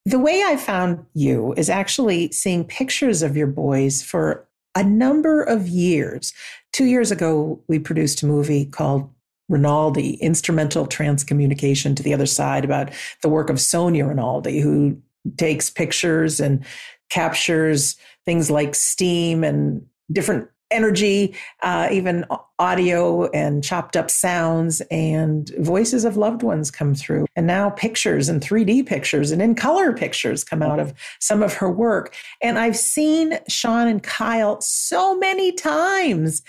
The 0.10 0.17
way 0.17 0.41
I 0.43 0.56
found 0.56 1.06
you 1.13 1.54
is 1.54 1.69
actually 1.69 2.32
seeing 2.32 2.65
pictures 2.65 3.22
of 3.22 3.38
your 3.38 3.45
boys 3.45 4.02
for 4.02 4.48
a 4.74 4.84
number 4.84 5.43
of 5.43 5.67
years. 5.67 6.34
Two 6.72 6.86
years 6.86 7.12
ago, 7.12 7.62
we 7.67 7.78
produced 7.78 8.24
a 8.24 8.26
movie 8.26 8.65
called 8.65 9.08
Rinaldi, 9.50 10.15
Instrumental 10.15 10.88
Transcommunication 10.88 11.95
to 11.95 12.02
the 12.02 12.15
Other 12.15 12.26
Side, 12.26 12.65
about 12.65 12.89
the 13.22 13.30
work 13.30 13.52
of 13.52 13.62
Sonia 13.62 14.08
Rinaldi, 14.08 14.60
who 14.62 15.00
takes 15.38 15.69
pictures 15.69 16.39
and 16.39 16.65
captures 17.12 17.95
things 18.26 18.50
like 18.50 18.74
steam 18.74 19.43
and 19.43 19.86
different 20.12 20.48
energy, 20.71 21.36
uh, 21.62 21.89
even 21.91 22.25
audio 22.60 23.29
and 23.32 23.63
chopped 23.63 23.95
up 23.95 24.12
sounds 24.12 24.82
and 24.91 25.51
voices 25.60 26.05
of 26.05 26.17
loved 26.17 26.43
ones 26.43 26.69
come 26.69 26.93
through. 26.93 27.25
And 27.36 27.47
now 27.47 27.69
pictures 27.71 28.29
and 28.29 28.41
3D 28.41 28.86
pictures 28.86 29.32
and 29.32 29.41
in 29.41 29.55
color 29.55 29.93
pictures 29.93 30.43
come 30.43 30.62
out 30.62 30.79
of 30.79 30.93
some 31.19 31.41
of 31.41 31.53
her 31.53 31.71
work. 31.71 32.15
And 32.41 32.60
I've 32.60 32.77
seen 32.77 33.39
Sean 33.47 33.88
and 33.88 34.03
Kyle 34.03 34.60
so 34.62 35.17
many 35.17 35.53
times. 35.53 36.41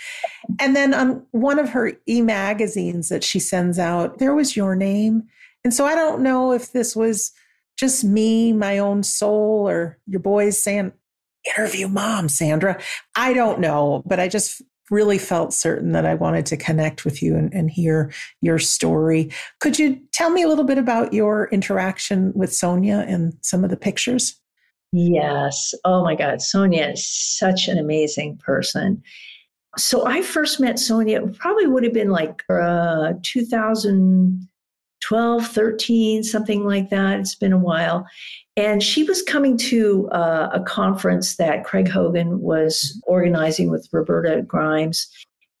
And 0.59 0.75
then 0.75 0.93
on 0.93 1.25
one 1.31 1.59
of 1.59 1.69
her 1.69 1.93
e 2.07 2.21
magazines 2.21 3.09
that 3.09 3.23
she 3.23 3.39
sends 3.39 3.79
out, 3.79 4.19
there 4.19 4.35
was 4.35 4.55
your 4.55 4.75
name. 4.75 5.23
And 5.63 5.73
so 5.73 5.85
I 5.85 5.95
don't 5.95 6.21
know 6.21 6.51
if 6.51 6.71
this 6.71 6.95
was 6.95 7.31
just 7.77 8.03
me, 8.03 8.53
my 8.53 8.77
own 8.77 9.01
soul, 9.01 9.67
or 9.67 9.97
your 10.05 10.19
boys 10.19 10.61
saying, 10.61 10.91
interview 11.45 11.87
mom, 11.87 12.29
Sandra. 12.29 12.79
I 13.15 13.33
don't 13.33 13.59
know, 13.59 14.03
but 14.05 14.19
I 14.19 14.27
just 14.27 14.61
really 14.89 15.17
felt 15.17 15.53
certain 15.53 15.93
that 15.93 16.05
I 16.05 16.15
wanted 16.15 16.45
to 16.47 16.57
connect 16.57 17.05
with 17.05 17.23
you 17.23 17.35
and, 17.35 17.51
and, 17.53 17.71
hear 17.71 18.11
your 18.41 18.59
story. 18.59 19.31
Could 19.61 19.79
you 19.79 19.97
tell 20.11 20.29
me 20.29 20.43
a 20.43 20.49
little 20.49 20.65
bit 20.65 20.77
about 20.77 21.13
your 21.13 21.47
interaction 21.47 22.33
with 22.35 22.53
Sonia 22.53 23.05
and 23.07 23.33
some 23.41 23.63
of 23.63 23.69
the 23.69 23.77
pictures? 23.77 24.35
Yes. 24.91 25.73
Oh 25.85 26.03
my 26.03 26.15
God. 26.15 26.41
Sonia 26.41 26.89
is 26.89 27.07
such 27.07 27.69
an 27.69 27.77
amazing 27.77 28.37
person. 28.37 29.01
So 29.77 30.05
I 30.05 30.21
first 30.21 30.59
met 30.59 30.77
Sonia, 30.77 31.21
probably 31.39 31.67
would 31.67 31.85
have 31.85 31.93
been 31.93 32.09
like 32.09 32.43
uh, 32.49 33.13
2012, 35.11 35.47
13, 35.47 36.23
something 36.23 36.63
like 36.63 36.89
that. 36.89 37.19
It's 37.19 37.35
been 37.35 37.51
a 37.51 37.57
while. 37.57 38.07
And 38.55 38.81
she 38.81 39.03
was 39.03 39.21
coming 39.21 39.57
to 39.57 40.09
uh, 40.11 40.49
a 40.53 40.61
conference 40.61 41.35
that 41.35 41.65
Craig 41.65 41.89
Hogan 41.89 42.39
was 42.39 42.97
organizing 43.05 43.69
with 43.69 43.89
Roberta 43.91 44.41
Grimes. 44.41 45.09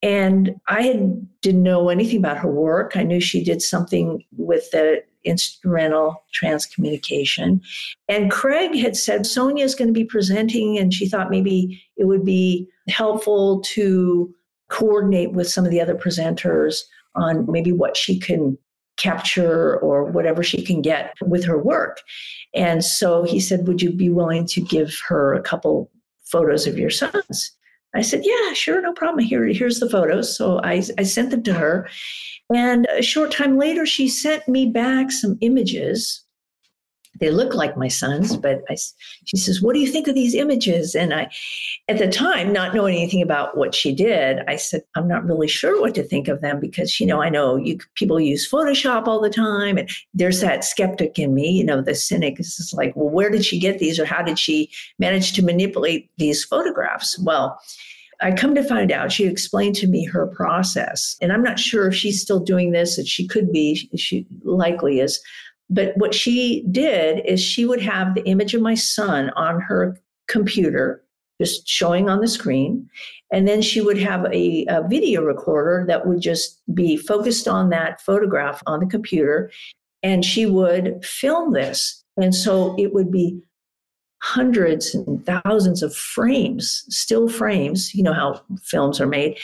And 0.01 0.55
I 0.69 0.83
had, 0.83 1.41
didn't 1.41 1.63
know 1.63 1.89
anything 1.89 2.17
about 2.17 2.37
her 2.37 2.49
work. 2.49 2.95
I 2.95 3.03
knew 3.03 3.19
she 3.19 3.43
did 3.43 3.61
something 3.61 4.23
with 4.37 4.71
the 4.71 5.03
instrumental 5.25 6.23
transcommunication. 6.33 7.59
And 8.07 8.31
Craig 8.31 8.75
had 8.75 8.95
said 8.95 9.25
Sonia 9.25 9.65
is 9.65 9.75
going 9.75 9.89
to 9.89 9.93
be 9.93 10.05
presenting, 10.05 10.77
and 10.77 10.93
she 10.93 11.09
thought 11.09 11.29
maybe 11.29 11.83
it 11.97 12.05
would 12.05 12.23
be 12.23 12.69
helpful 12.87 13.61
to 13.61 14.33
coordinate 14.69 15.33
with 15.33 15.49
some 15.49 15.65
of 15.65 15.71
the 15.71 15.81
other 15.81 15.95
presenters 15.95 16.83
on 17.15 17.45
maybe 17.51 17.73
what 17.73 17.97
she 17.97 18.17
can 18.17 18.57
capture 19.01 19.77
or 19.77 20.05
whatever 20.05 20.43
she 20.43 20.61
can 20.63 20.81
get 20.81 21.13
with 21.21 21.43
her 21.45 21.57
work. 21.57 22.01
And 22.53 22.83
so 22.83 23.23
he 23.23 23.39
said, 23.39 23.67
Would 23.67 23.81
you 23.81 23.91
be 23.91 24.09
willing 24.09 24.45
to 24.47 24.61
give 24.61 24.93
her 25.07 25.33
a 25.33 25.41
couple 25.41 25.89
photos 26.25 26.67
of 26.67 26.77
your 26.77 26.89
sons? 26.89 27.51
I 27.95 28.01
said, 28.01 28.21
Yeah, 28.23 28.53
sure, 28.53 28.81
no 28.81 28.93
problem. 28.93 29.25
Here, 29.25 29.45
here's 29.47 29.79
the 29.79 29.89
photos. 29.89 30.35
So 30.35 30.59
I, 30.63 30.83
I 30.97 31.03
sent 31.03 31.31
them 31.31 31.43
to 31.43 31.53
her. 31.53 31.89
And 32.53 32.85
a 32.95 33.01
short 33.01 33.31
time 33.31 33.57
later, 33.57 33.85
she 33.85 34.07
sent 34.07 34.47
me 34.47 34.65
back 34.65 35.11
some 35.11 35.37
images 35.41 36.23
they 37.21 37.29
look 37.29 37.53
like 37.53 37.77
my 37.77 37.87
sons 37.87 38.35
but 38.35 38.63
I, 38.69 38.75
she 39.25 39.37
says 39.37 39.61
what 39.61 39.73
do 39.73 39.79
you 39.79 39.87
think 39.87 40.07
of 40.07 40.15
these 40.15 40.35
images 40.35 40.95
and 40.95 41.13
i 41.13 41.31
at 41.87 41.99
the 41.99 42.09
time 42.09 42.51
not 42.51 42.75
knowing 42.75 42.97
anything 42.97 43.21
about 43.21 43.55
what 43.55 43.73
she 43.73 43.93
did 43.93 44.39
i 44.47 44.57
said 44.57 44.81
i'm 44.95 45.07
not 45.07 45.23
really 45.23 45.47
sure 45.47 45.79
what 45.79 45.95
to 45.95 46.03
think 46.03 46.27
of 46.27 46.41
them 46.41 46.59
because 46.59 46.99
you 46.99 47.05
know 47.05 47.21
i 47.21 47.29
know 47.29 47.55
you 47.55 47.77
people 47.95 48.19
use 48.19 48.49
photoshop 48.49 49.07
all 49.07 49.21
the 49.21 49.29
time 49.29 49.77
and 49.77 49.89
there's 50.13 50.41
that 50.41 50.65
skeptic 50.65 51.17
in 51.17 51.33
me 51.33 51.49
you 51.49 51.63
know 51.63 51.81
the 51.81 51.95
cynic 51.95 52.39
is 52.39 52.73
like 52.75 52.93
well 52.95 53.09
where 53.09 53.29
did 53.29 53.45
she 53.45 53.59
get 53.59 53.79
these 53.79 53.99
or 53.99 54.05
how 54.05 54.21
did 54.21 54.37
she 54.37 54.69
manage 54.99 55.31
to 55.31 55.45
manipulate 55.45 56.09
these 56.17 56.43
photographs 56.43 57.17
well 57.19 57.61
I 58.23 58.31
come 58.31 58.53
to 58.53 58.63
find 58.63 58.91
out 58.91 59.11
she 59.11 59.25
explained 59.25 59.75
to 59.77 59.87
me 59.87 60.05
her 60.05 60.27
process, 60.27 61.15
and 61.21 61.33
I'm 61.33 61.41
not 61.41 61.57
sure 61.57 61.87
if 61.87 61.95
she's 61.95 62.21
still 62.21 62.39
doing 62.39 62.71
this. 62.71 62.95
That 62.95 63.07
she 63.07 63.27
could 63.27 63.51
be, 63.51 63.89
she 63.95 64.27
likely 64.43 64.99
is. 64.99 65.19
But 65.71 65.93
what 65.95 66.13
she 66.13 66.65
did 66.69 67.25
is 67.25 67.41
she 67.41 67.65
would 67.65 67.81
have 67.81 68.13
the 68.13 68.25
image 68.25 68.53
of 68.53 68.61
my 68.61 68.75
son 68.75 69.29
on 69.31 69.61
her 69.61 69.97
computer, 70.27 71.01
just 71.41 71.67
showing 71.67 72.09
on 72.09 72.19
the 72.19 72.27
screen. 72.27 72.89
And 73.31 73.47
then 73.47 73.61
she 73.61 73.79
would 73.79 73.97
have 73.97 74.25
a, 74.25 74.65
a 74.67 74.85
video 74.87 75.21
recorder 75.23 75.85
that 75.87 76.05
would 76.05 76.19
just 76.19 76.61
be 76.75 76.97
focused 76.97 77.47
on 77.47 77.69
that 77.69 78.01
photograph 78.01 78.61
on 78.67 78.81
the 78.81 78.85
computer. 78.85 79.49
And 80.03 80.25
she 80.25 80.45
would 80.45 81.03
film 81.05 81.53
this. 81.53 82.03
And 82.17 82.35
so 82.35 82.75
it 82.77 82.93
would 82.93 83.09
be 83.09 83.41
hundreds 84.21 84.93
and 84.93 85.25
thousands 85.25 85.81
of 85.81 85.95
frames, 85.95 86.85
still 86.89 87.27
frames, 87.27 87.95
you 87.95 88.03
know 88.03 88.13
how 88.13 88.41
films 88.61 89.01
are 89.01 89.07
made. 89.07 89.39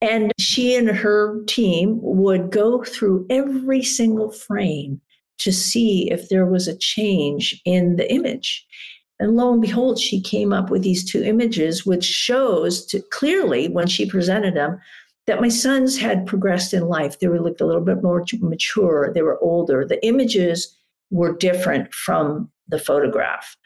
And 0.00 0.32
she 0.38 0.74
and 0.74 0.88
her 0.88 1.44
team 1.44 1.98
would 2.02 2.50
go 2.50 2.82
through 2.82 3.26
every 3.30 3.82
single 3.82 4.30
frame 4.30 5.00
to 5.38 5.52
see 5.52 6.10
if 6.10 6.28
there 6.28 6.46
was 6.46 6.66
a 6.66 6.76
change 6.76 7.60
in 7.64 7.96
the 7.96 8.10
image. 8.12 8.66
And 9.18 9.36
lo 9.36 9.52
and 9.52 9.62
behold, 9.62 9.98
she 9.98 10.20
came 10.20 10.52
up 10.52 10.70
with 10.70 10.82
these 10.82 11.10
two 11.10 11.22
images, 11.22 11.86
which 11.86 12.04
shows 12.04 12.84
to, 12.86 13.00
clearly 13.10 13.68
when 13.68 13.86
she 13.86 14.06
presented 14.06 14.54
them 14.54 14.78
that 15.26 15.40
my 15.40 15.48
sons 15.48 15.96
had 15.96 16.26
progressed 16.26 16.72
in 16.72 16.88
life. 16.88 17.18
They 17.18 17.28
were 17.28 17.40
looked 17.40 17.60
a 17.60 17.66
little 17.66 17.82
bit 17.82 18.02
more 18.02 18.24
mature. 18.40 19.12
They 19.12 19.22
were 19.22 19.40
older. 19.40 19.84
The 19.84 20.04
images 20.06 20.76
were 21.10 21.36
different 21.36 21.92
from 21.94 22.50
the 22.68 22.78
photograph. 22.78 23.56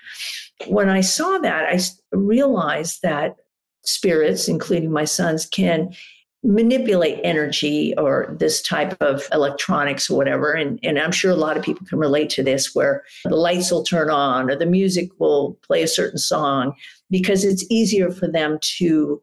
When 0.68 0.88
I 0.88 1.00
saw 1.00 1.38
that, 1.38 1.64
I 1.64 1.80
realized 2.16 3.00
that 3.02 3.36
spirits, 3.84 4.48
including 4.48 4.92
my 4.92 5.04
sons, 5.04 5.46
can 5.46 5.94
manipulate 6.42 7.20
energy 7.22 7.92
or 7.98 8.34
this 8.38 8.62
type 8.62 8.96
of 9.02 9.28
electronics 9.32 10.08
or 10.08 10.16
whatever. 10.16 10.52
And, 10.52 10.78
and 10.82 10.98
I'm 10.98 11.12
sure 11.12 11.30
a 11.30 11.36
lot 11.36 11.56
of 11.56 11.62
people 11.62 11.86
can 11.86 11.98
relate 11.98 12.30
to 12.30 12.42
this 12.42 12.74
where 12.74 13.04
the 13.24 13.36
lights 13.36 13.70
will 13.70 13.82
turn 13.82 14.08
on 14.08 14.50
or 14.50 14.56
the 14.56 14.66
music 14.66 15.10
will 15.18 15.58
play 15.62 15.82
a 15.82 15.88
certain 15.88 16.18
song 16.18 16.72
because 17.10 17.44
it's 17.44 17.66
easier 17.70 18.10
for 18.10 18.26
them 18.26 18.58
to 18.78 19.20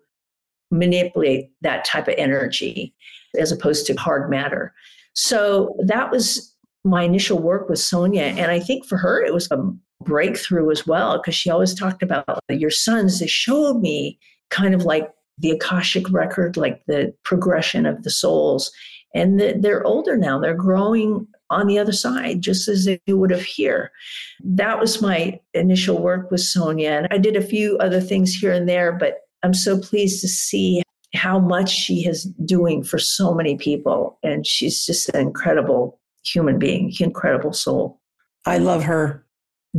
manipulate 0.70 1.50
that 1.62 1.86
type 1.86 2.08
of 2.08 2.16
energy 2.18 2.94
as 3.40 3.52
opposed 3.52 3.88
to 3.88 3.96
hard 3.96 4.30
matter. 4.30 4.74
So 5.14 5.76
that 5.86 6.12
was 6.12 6.54
my 6.84 7.04
initial 7.04 7.40
work 7.40 7.68
with 7.68 7.80
Sonia. 7.80 8.24
And 8.24 8.52
I 8.52 8.60
think 8.60 8.86
for 8.86 8.98
her, 8.98 9.24
it 9.24 9.34
was 9.34 9.50
a 9.50 9.58
breakthrough 10.04 10.70
as 10.70 10.86
well 10.86 11.18
because 11.18 11.34
she 11.34 11.50
always 11.50 11.74
talked 11.74 12.04
about 12.04 12.40
your 12.50 12.70
sons. 12.70 13.20
They 13.20 13.28
showed 13.28 13.82
me 13.82 14.20
kind 14.50 14.76
of 14.76 14.84
like 14.84 15.10
the 15.38 15.52
Akashic 15.52 16.10
record, 16.12 16.58
like 16.58 16.84
the 16.88 17.14
progression 17.24 17.86
of 17.86 18.04
the 18.04 18.10
souls. 18.10 18.72
And 19.14 19.40
the, 19.40 19.56
they're 19.58 19.86
older 19.86 20.18
now, 20.18 20.40
they're 20.40 20.54
growing 20.54 21.28
on 21.50 21.68
the 21.68 21.80
other 21.80 21.94
side, 21.94 22.42
just 22.42 22.68
as 22.68 22.86
they 22.86 23.00
would 23.08 23.32
have 23.32 23.44
here. 23.44 23.92
That 24.44 24.80
was 24.80 25.02
my 25.02 25.40
initial 25.54 26.02
work 26.02 26.30
with 26.30 26.42
Sonia. 26.42 26.92
And 26.92 27.08
I 27.10 27.18
did 27.18 27.36
a 27.36 27.42
few 27.42 27.78
other 27.78 28.02
things 28.02 28.34
here 28.34 28.52
and 28.52 28.68
there, 28.68 28.92
but 28.92 29.20
I'm 29.44 29.54
so 29.54 29.80
pleased 29.80 30.22
to 30.22 30.28
see 30.28 30.82
how 31.16 31.40
much 31.40 31.70
she 31.70 32.06
is 32.06 32.26
doing 32.46 32.84
for 32.84 33.00
so 33.00 33.34
many 33.34 33.56
people. 33.56 34.20
And 34.24 34.46
she's 34.46 34.86
just 34.86 35.10
an 35.10 35.22
incredible 35.22 36.00
human 36.26 36.60
being, 36.60 36.94
incredible 37.00 37.54
soul. 37.54 38.02
I 38.46 38.58
love 38.58 38.84
her 38.84 39.26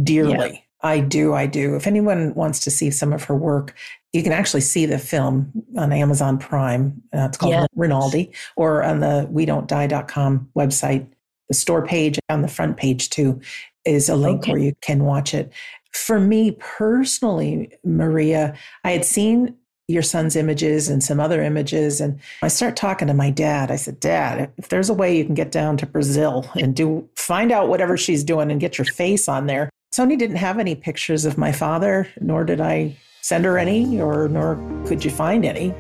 dearly. 0.03 0.35
Yeah. 0.35 0.61
I 0.81 1.01
do. 1.01 1.35
I 1.35 1.47
do. 1.47 1.75
If 1.75 1.87
anyone 1.87 2.35
wants 2.35 2.61
to 2.61 2.71
see 2.71 2.91
some 2.91 3.13
of 3.13 3.25
her 3.25 3.35
work, 3.35 3.75
you 4.13 4.23
can 4.23 4.33
actually 4.33 4.63
see 4.63 4.87
the 4.87 4.99
film 4.99 5.53
on 5.77 5.93
Amazon 5.93 6.39
Prime. 6.39 7.03
Uh, 7.15 7.27
it's 7.27 7.37
called 7.37 7.53
yes. 7.53 7.69
Rinaldi, 7.77 8.33
or 8.57 8.83
on 8.83 9.01
the 9.01 9.27
we 9.31 9.45
don't 9.45 9.69
die.com 9.69 10.49
website. 10.57 11.07
The 11.49 11.55
store 11.55 11.87
page 11.87 12.19
on 12.29 12.43
the 12.43 12.49
front 12.49 12.77
page, 12.77 13.09
too, 13.09 13.41
is 13.85 14.09
a 14.09 14.17
link 14.17 14.41
okay. 14.41 14.53
where 14.53 14.61
you 14.61 14.75
can 14.83 15.05
watch 15.05 15.33
it. 15.33 15.51
For 15.93 16.21
me 16.21 16.57
personally, 16.59 17.73
Maria, 17.85 18.55
I 18.85 18.91
had 18.91 19.07
seen 19.07 19.57
your 19.89 20.03
son's 20.03 20.37
images 20.37 20.91
and 20.91 21.03
some 21.03 21.19
other 21.19 21.43
images. 21.43 22.01
And 22.01 22.21
I 22.43 22.49
start 22.49 22.77
talking 22.77 23.09
to 23.09 23.15
my 23.15 23.31
dad. 23.31 23.71
I 23.71 23.77
said, 23.77 23.99
Dad, 23.99 24.53
if 24.59 24.69
there's 24.69 24.91
a 24.91 24.95
way 24.95 25.17
you 25.17 25.25
can 25.25 25.35
get 25.35 25.51
down 25.51 25.79
to 25.79 25.87
Brazil 25.87 26.47
and 26.55 26.77
do 26.77 27.09
find 27.17 27.51
out 27.51 27.71
whatever 27.71 27.97
she's 27.97 28.23
doing 28.23 28.51
and 28.51 28.61
get 28.61 28.77
your 28.77 28.85
face 28.85 29.29
on 29.29 29.47
there. 29.47 29.71
Sonia 29.91 30.19
didn't 30.19 30.37
have 30.37 30.59
any 30.59 30.75
pictures 30.75 31.25
of 31.25 31.39
my 31.39 31.51
father, 31.51 32.07
nor 32.21 32.45
did 32.45 32.61
I 32.61 32.99
send 33.29 33.45
her 33.45 33.59
any, 33.59 34.01
or 34.01 34.27
nor 34.31 34.57
could 34.87 35.05
you 35.05 35.11
find 35.11 35.45
any. 35.45 35.75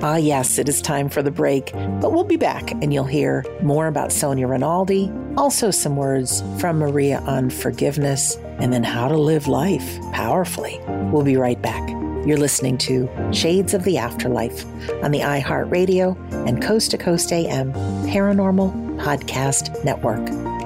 Ah, 0.00 0.16
yes, 0.16 0.58
it 0.58 0.70
is 0.70 0.80
time 0.80 1.10
for 1.10 1.22
the 1.22 1.30
break, 1.30 1.70
but 2.00 2.12
we'll 2.12 2.24
be 2.24 2.38
back 2.38 2.70
and 2.70 2.94
you'll 2.94 3.04
hear 3.04 3.44
more 3.62 3.88
about 3.88 4.10
Sonia 4.10 4.46
Rinaldi, 4.46 5.12
also 5.36 5.70
some 5.70 5.96
words 5.96 6.42
from 6.58 6.78
Maria 6.78 7.18
on 7.26 7.50
forgiveness, 7.50 8.36
and 8.58 8.72
then 8.72 8.84
how 8.84 9.06
to 9.06 9.18
live 9.18 9.46
life 9.48 9.98
powerfully. 10.12 10.80
We'll 11.12 11.24
be 11.24 11.36
right 11.36 11.60
back. 11.60 11.86
You're 12.26 12.38
listening 12.38 12.78
to 12.78 13.06
Shades 13.32 13.74
of 13.74 13.84
the 13.84 13.98
Afterlife 13.98 14.64
on 15.04 15.10
the 15.10 15.20
iHeartRadio 15.20 16.46
and 16.48 16.62
Coast 16.62 16.90
to 16.92 16.98
Coast 16.98 17.30
AM 17.32 17.74
Paranormal 18.06 18.72
Podcast 18.98 19.84
Network. 19.84 20.57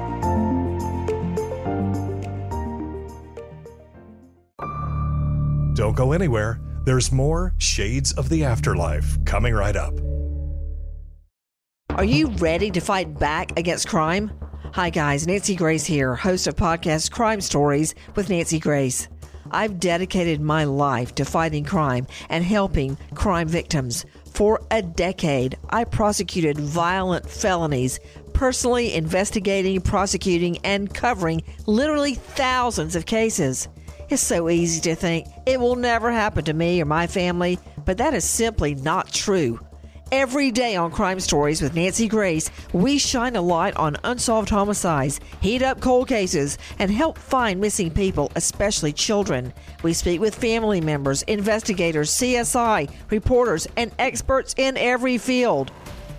Don't 5.74 5.96
go 5.96 6.12
anywhere. 6.12 6.60
There's 6.84 7.12
more 7.12 7.54
Shades 7.58 8.12
of 8.12 8.28
the 8.28 8.44
Afterlife 8.44 9.24
coming 9.24 9.54
right 9.54 9.76
up. 9.76 9.94
Are 11.90 12.04
you 12.04 12.28
ready 12.32 12.70
to 12.70 12.80
fight 12.80 13.18
back 13.18 13.58
against 13.58 13.88
crime? 13.88 14.32
Hi, 14.74 14.90
guys. 14.90 15.26
Nancy 15.26 15.54
Grace 15.54 15.84
here, 15.84 16.14
host 16.14 16.46
of 16.46 16.56
podcast 16.56 17.10
Crime 17.10 17.40
Stories 17.40 17.94
with 18.14 18.30
Nancy 18.30 18.58
Grace. 18.58 19.08
I've 19.50 19.78
dedicated 19.78 20.40
my 20.40 20.64
life 20.64 21.14
to 21.16 21.24
fighting 21.26 21.64
crime 21.64 22.06
and 22.30 22.42
helping 22.42 22.96
crime 23.14 23.48
victims. 23.48 24.06
For 24.32 24.60
a 24.70 24.80
decade, 24.80 25.58
I 25.68 25.84
prosecuted 25.84 26.58
violent 26.58 27.28
felonies, 27.28 28.00
personally 28.32 28.94
investigating, 28.94 29.80
prosecuting, 29.82 30.56
and 30.64 30.92
covering 30.92 31.42
literally 31.66 32.14
thousands 32.14 32.96
of 32.96 33.04
cases. 33.04 33.68
It's 34.12 34.20
so 34.20 34.50
easy 34.50 34.78
to 34.82 34.94
think 34.94 35.26
it 35.46 35.58
will 35.58 35.74
never 35.74 36.12
happen 36.12 36.44
to 36.44 36.52
me 36.52 36.82
or 36.82 36.84
my 36.84 37.06
family, 37.06 37.58
but 37.86 37.96
that 37.96 38.12
is 38.12 38.26
simply 38.26 38.74
not 38.74 39.10
true. 39.10 39.58
Every 40.12 40.50
day 40.50 40.76
on 40.76 40.90
Crime 40.90 41.18
Stories 41.18 41.62
with 41.62 41.74
Nancy 41.74 42.08
Grace, 42.08 42.50
we 42.74 42.98
shine 42.98 43.36
a 43.36 43.40
light 43.40 43.74
on 43.78 43.96
unsolved 44.04 44.50
homicides, 44.50 45.18
heat 45.40 45.62
up 45.62 45.80
cold 45.80 46.08
cases, 46.08 46.58
and 46.78 46.90
help 46.90 47.16
find 47.16 47.58
missing 47.58 47.90
people, 47.90 48.30
especially 48.36 48.92
children. 48.92 49.50
We 49.82 49.94
speak 49.94 50.20
with 50.20 50.34
family 50.34 50.82
members, 50.82 51.22
investigators, 51.22 52.10
CSI, 52.10 52.90
reporters, 53.08 53.66
and 53.78 53.92
experts 53.98 54.54
in 54.58 54.76
every 54.76 55.16
field. 55.16 55.72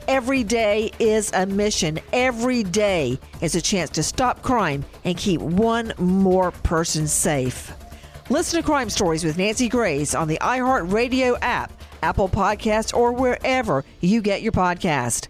Every 0.08 0.44
day 0.44 0.92
is 0.98 1.32
a 1.34 1.46
mission. 1.46 2.00
Every 2.12 2.64
day 2.64 3.20
is 3.40 3.54
a 3.54 3.62
chance 3.62 3.92
to 3.92 4.02
stop 4.02 4.42
crime 4.42 4.84
and 5.06 5.16
keep 5.16 5.42
one 5.42 5.94
more 6.00 6.50
person 6.50 7.08
safe. 7.08 7.72
Listen 8.30 8.62
to 8.62 8.66
Crime 8.66 8.90
Stories 8.90 9.26
with 9.26 9.38
Nancy 9.38 9.68
Grace 9.68 10.16
on 10.16 10.30
the 10.30 10.38
iHeartRadio 10.40 11.38
app, 11.42 11.74
Apple 12.02 12.30
Podcasts, 12.30 12.96
or 12.96 13.12
wherever 13.12 13.84
you 14.00 14.22
get 14.22 14.42
your 14.42 14.54
podcast. 14.54 15.28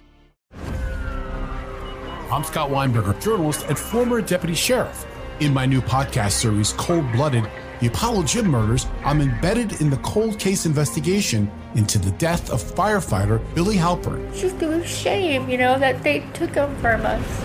I'm 2.31 2.43
Scott 2.43 2.69
Weinberger, 2.69 3.19
journalist 3.19 3.65
and 3.67 3.77
former 3.77 4.21
deputy 4.21 4.53
sheriff. 4.53 5.07
In 5.39 5.53
my 5.53 5.65
new 5.65 5.81
podcast 5.81 6.33
series, 6.33 6.73
Cold 6.73 7.11
Blooded 7.11 7.49
The 7.79 7.87
Apollo 7.87 8.23
Gym 8.23 8.47
Murders, 8.47 8.85
I'm 9.03 9.21
embedded 9.21 9.81
in 9.81 9.89
the 9.89 9.97
cold 9.97 10.37
case 10.37 10.67
investigation 10.67 11.51
into 11.73 11.97
the 11.97 12.11
death 12.11 12.51
of 12.51 12.61
firefighter 12.61 13.41
Billy 13.55 13.75
Halpern. 13.75 14.23
It's 14.29 14.41
just 14.41 14.61
a 14.61 14.85
shame, 14.85 15.49
you 15.49 15.57
know, 15.57 15.79
that 15.79 16.03
they 16.03 16.19
took 16.33 16.53
him 16.53 16.75
from 16.77 17.05
us. 17.07 17.43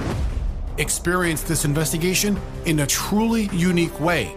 Experience 0.76 1.42
this 1.42 1.64
investigation 1.64 2.38
in 2.66 2.80
a 2.80 2.86
truly 2.86 3.48
unique 3.54 3.98
way, 3.98 4.36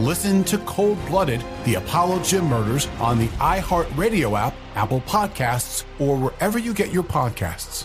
Listen 0.00 0.42
to 0.44 0.56
Cold 0.56 0.96
Blooded 1.08 1.44
The 1.66 1.74
Apollo 1.74 2.22
Gym 2.22 2.46
Murders 2.46 2.88
on 3.00 3.18
the 3.18 3.26
iHeartRadio 3.36 4.34
app, 4.38 4.54
Apple 4.74 5.02
Podcasts, 5.02 5.84
or 5.98 6.16
wherever 6.16 6.58
you 6.58 6.72
get 6.72 6.90
your 6.90 7.02
podcasts. 7.02 7.84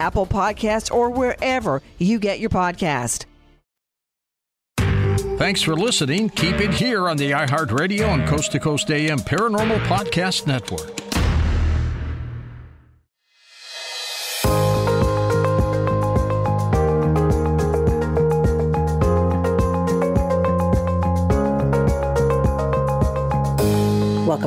Apple 0.00 0.26
Podcasts, 0.26 0.92
or 0.92 1.10
wherever 1.10 1.82
you 1.98 2.18
get 2.18 2.40
your 2.40 2.50
podcast. 2.50 3.24
Thanks 5.38 5.60
for 5.60 5.74
listening. 5.74 6.30
Keep 6.30 6.60
it 6.60 6.72
here 6.72 7.08
on 7.08 7.18
the 7.18 7.32
iHeartRadio 7.32 8.08
and 8.08 8.26
Coast 8.26 8.52
to 8.52 8.58
Coast 8.58 8.90
AM 8.90 9.18
Paranormal 9.18 9.80
Podcast 9.86 10.46
Network. 10.46 11.05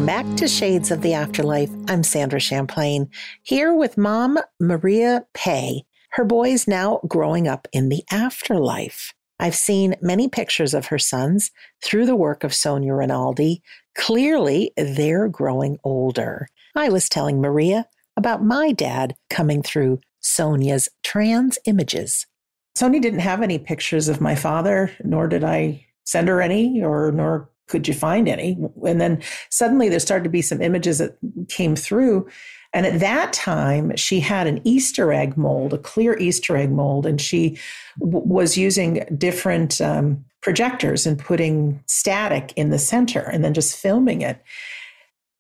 Back 0.10 0.26
to 0.38 0.48
Shades 0.48 0.90
of 0.90 1.04
the 1.04 1.14
Afterlife. 1.14 1.70
I'm 1.88 2.02
Sandra 2.02 2.40
Champlain, 2.40 3.12
here 3.44 3.76
with 3.76 3.96
mom 3.96 4.40
Maria 4.60 5.28
Pe. 5.36 5.82
Her 6.14 6.26
boys 6.26 6.68
now 6.68 7.00
growing 7.08 7.48
up 7.48 7.68
in 7.72 7.90
the 7.90 8.04
afterlife. 8.10 9.14
I've 9.40 9.54
seen 9.54 9.96
many 10.02 10.28
pictures 10.28 10.74
of 10.74 10.88
her 10.88 10.98
sons 10.98 11.52
through 11.86 12.08
the 12.08 12.16
work 12.16 12.44
of 12.44 12.56
Sonia 12.56 12.96
Rinaldi. 12.96 13.62
Clearly, 13.94 14.72
they're 14.76 15.28
growing 15.28 15.78
older. 15.84 16.48
I 16.76 16.90
was 16.90 17.08
telling 17.08 17.40
Maria 17.40 17.86
about 18.18 18.44
my 18.44 18.72
dad 18.72 19.16
coming 19.30 19.62
through 19.62 20.00
Sonia's 20.22 20.90
trans 21.04 21.60
images. 21.66 22.26
Sonia 22.74 23.00
didn't 23.00 23.20
have 23.20 23.44
any 23.44 23.60
pictures 23.60 24.08
of 24.08 24.22
my 24.22 24.34
father, 24.34 24.92
nor 25.04 25.28
did 25.28 25.44
I 25.44 25.86
send 26.04 26.30
her 26.30 26.42
any, 26.42 26.82
or 26.82 27.12
nor 27.12 27.52
could 27.70 27.88
you 27.88 27.94
find 27.94 28.28
any? 28.28 28.58
And 28.86 29.00
then 29.00 29.22
suddenly 29.50 29.88
there 29.88 30.00
started 30.00 30.26
to 30.26 30.30
be 30.30 30.42
some 30.42 30.62
images 30.62 30.98
that 30.98 31.16
came 31.48 31.76
through. 31.76 32.28
And 32.74 32.86
at 32.86 33.00
that 33.00 33.32
time, 33.32 33.96
she 33.96 34.20
had 34.20 34.46
an 34.46 34.60
Easter 34.64 35.14
egg 35.14 35.38
mold, 35.38 35.74
a 35.74 35.78
clear 35.78 36.18
Easter 36.18 36.58
egg 36.58 36.72
mold, 36.72 37.06
and 37.06 37.22
she 37.22 37.58
w- 38.00 38.26
was 38.26 38.58
using 38.58 39.06
different 39.18 39.80
um, 39.80 40.26
projectors 40.42 41.08
and 41.08 41.18
putting 41.18 41.82
static 41.88 42.54
in 42.56 42.70
the 42.70 42.80
center 42.80 43.22
and 43.22 43.44
then 43.44 43.54
just 43.54 43.78
filming 43.78 44.22
it. 44.22 44.44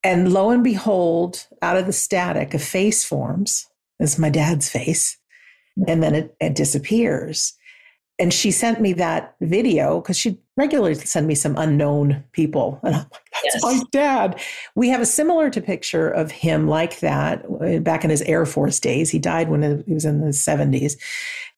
And 0.03 0.31
lo 0.31 0.49
and 0.49 0.63
behold, 0.63 1.47
out 1.61 1.77
of 1.77 1.85
the 1.85 1.93
static, 1.93 2.53
a 2.53 2.59
face 2.59 3.03
forms. 3.03 3.67
It's 3.99 4.17
my 4.17 4.29
dad's 4.29 4.69
face. 4.69 5.17
And 5.87 6.01
then 6.01 6.15
it, 6.15 6.35
it 6.39 6.55
disappears 6.55 7.53
and 8.19 8.33
she 8.33 8.51
sent 8.51 8.81
me 8.81 8.93
that 8.93 9.33
video 9.39 10.01
because 10.01 10.17
she 10.17 10.37
regularly 10.59 10.93
send 10.93 11.25
me 11.25 11.35
some 11.35 11.55
unknown 11.57 12.23
people. 12.33 12.79
And 12.83 12.95
i'm 12.95 13.01
like 13.01 13.21
that's 13.43 13.55
yes. 13.55 13.63
my 13.63 13.81
dad. 13.91 14.41
We 14.75 14.89
have 14.89 14.99
a 14.99 15.05
similar 15.05 15.49
to 15.49 15.61
picture 15.61 16.09
of 16.09 16.31
him 16.31 16.67
like 16.67 16.99
that 16.99 17.45
uh, 17.61 17.79
back 17.79 18.03
in 18.03 18.09
his 18.09 18.21
air 18.23 18.45
force 18.45 18.79
days. 18.79 19.09
He 19.09 19.19
died 19.19 19.49
when 19.49 19.83
he 19.87 19.93
was 19.93 20.05
in 20.05 20.19
the 20.21 20.27
70s 20.27 20.97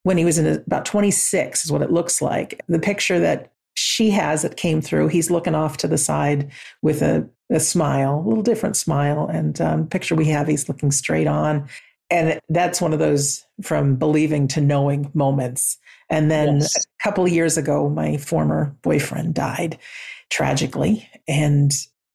when 0.03 0.17
he 0.17 0.25
was 0.25 0.37
in 0.37 0.47
about 0.47 0.85
26 0.85 1.65
is 1.65 1.71
what 1.71 1.81
it 1.81 1.91
looks 1.91 2.21
like. 2.21 2.61
The 2.67 2.79
picture 2.79 3.19
that 3.19 3.51
she 3.75 4.09
has 4.11 4.41
that 4.41 4.57
came 4.57 4.81
through 4.81 5.07
he's 5.07 5.31
looking 5.31 5.55
off 5.55 5.77
to 5.77 5.87
the 5.87 5.97
side 5.97 6.51
with 6.81 7.01
a, 7.01 7.27
a 7.49 7.59
smile 7.59 8.19
a 8.19 8.27
little 8.27 8.43
different 8.43 8.75
smile. 8.75 9.27
And 9.27 9.59
um, 9.61 9.87
picture 9.87 10.15
we 10.15 10.25
have 10.25 10.47
he's 10.47 10.69
looking 10.69 10.91
straight 10.91 11.27
on. 11.27 11.67
And 12.09 12.39
that's 12.49 12.81
one 12.81 12.93
of 12.93 12.99
those 12.99 13.45
from 13.61 13.95
believing 13.95 14.47
to 14.49 14.61
knowing 14.61 15.09
moments 15.13 15.77
and 16.11 16.29
then 16.29 16.59
yes. 16.59 16.75
a 16.75 17.03
couple 17.03 17.25
of 17.25 17.31
years 17.31 17.57
ago, 17.57 17.89
my 17.89 18.17
former 18.17 18.75
boyfriend 18.83 19.33
died 19.33 19.79
tragically. 20.29 21.09
And 21.27 21.71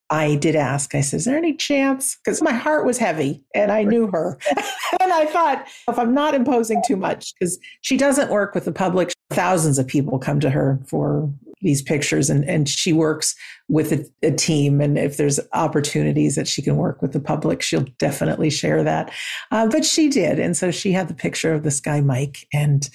I 0.09 0.35
did 0.35 0.55
ask, 0.55 0.95
I 0.95 1.01
said, 1.01 1.17
Is 1.17 1.25
there 1.25 1.37
any 1.37 1.55
chance? 1.55 2.17
Because 2.23 2.41
my 2.41 2.53
heart 2.53 2.85
was 2.85 2.97
heavy 2.97 3.43
and 3.53 3.71
I 3.71 3.83
knew 3.83 4.07
her. 4.07 4.37
and 5.01 5.11
I 5.11 5.25
thought, 5.25 5.67
if 5.89 5.99
I'm 5.99 6.13
not 6.13 6.35
imposing 6.35 6.81
too 6.85 6.95
much, 6.95 7.33
because 7.33 7.57
she 7.81 7.97
doesn't 7.97 8.31
work 8.31 8.53
with 8.55 8.65
the 8.65 8.71
public, 8.71 9.11
thousands 9.31 9.79
of 9.79 9.87
people 9.87 10.19
come 10.19 10.39
to 10.39 10.49
her 10.49 10.79
for 10.87 11.29
these 11.61 11.81
pictures 11.81 12.29
and, 12.29 12.45
and 12.45 12.69
she 12.69 12.93
works 12.93 13.35
with 13.67 13.91
a, 13.91 14.05
a, 14.21 14.31
team 14.31 14.79
and 14.79 14.95
if 14.95 15.17
there's 15.17 15.39
opportunities 15.53 16.35
that 16.35 16.47
she 16.47 16.61
can 16.61 16.77
work 16.77 17.01
with 17.01 17.13
the 17.13 17.19
public 17.19 17.63
she'll 17.63 17.85
definitely 17.97 18.51
share 18.51 18.83
that 18.83 19.11
uh, 19.49 19.67
but 19.67 19.83
she 19.83 20.07
did 20.07 20.37
and 20.37 20.55
so 20.55 20.69
she 20.69 20.91
had 20.91 21.07
the 21.07 21.15
picture 21.15 21.55
of 21.55 21.63
this 21.63 21.79
guy 21.79 21.99
mike 21.99 22.47
and 22.53 22.91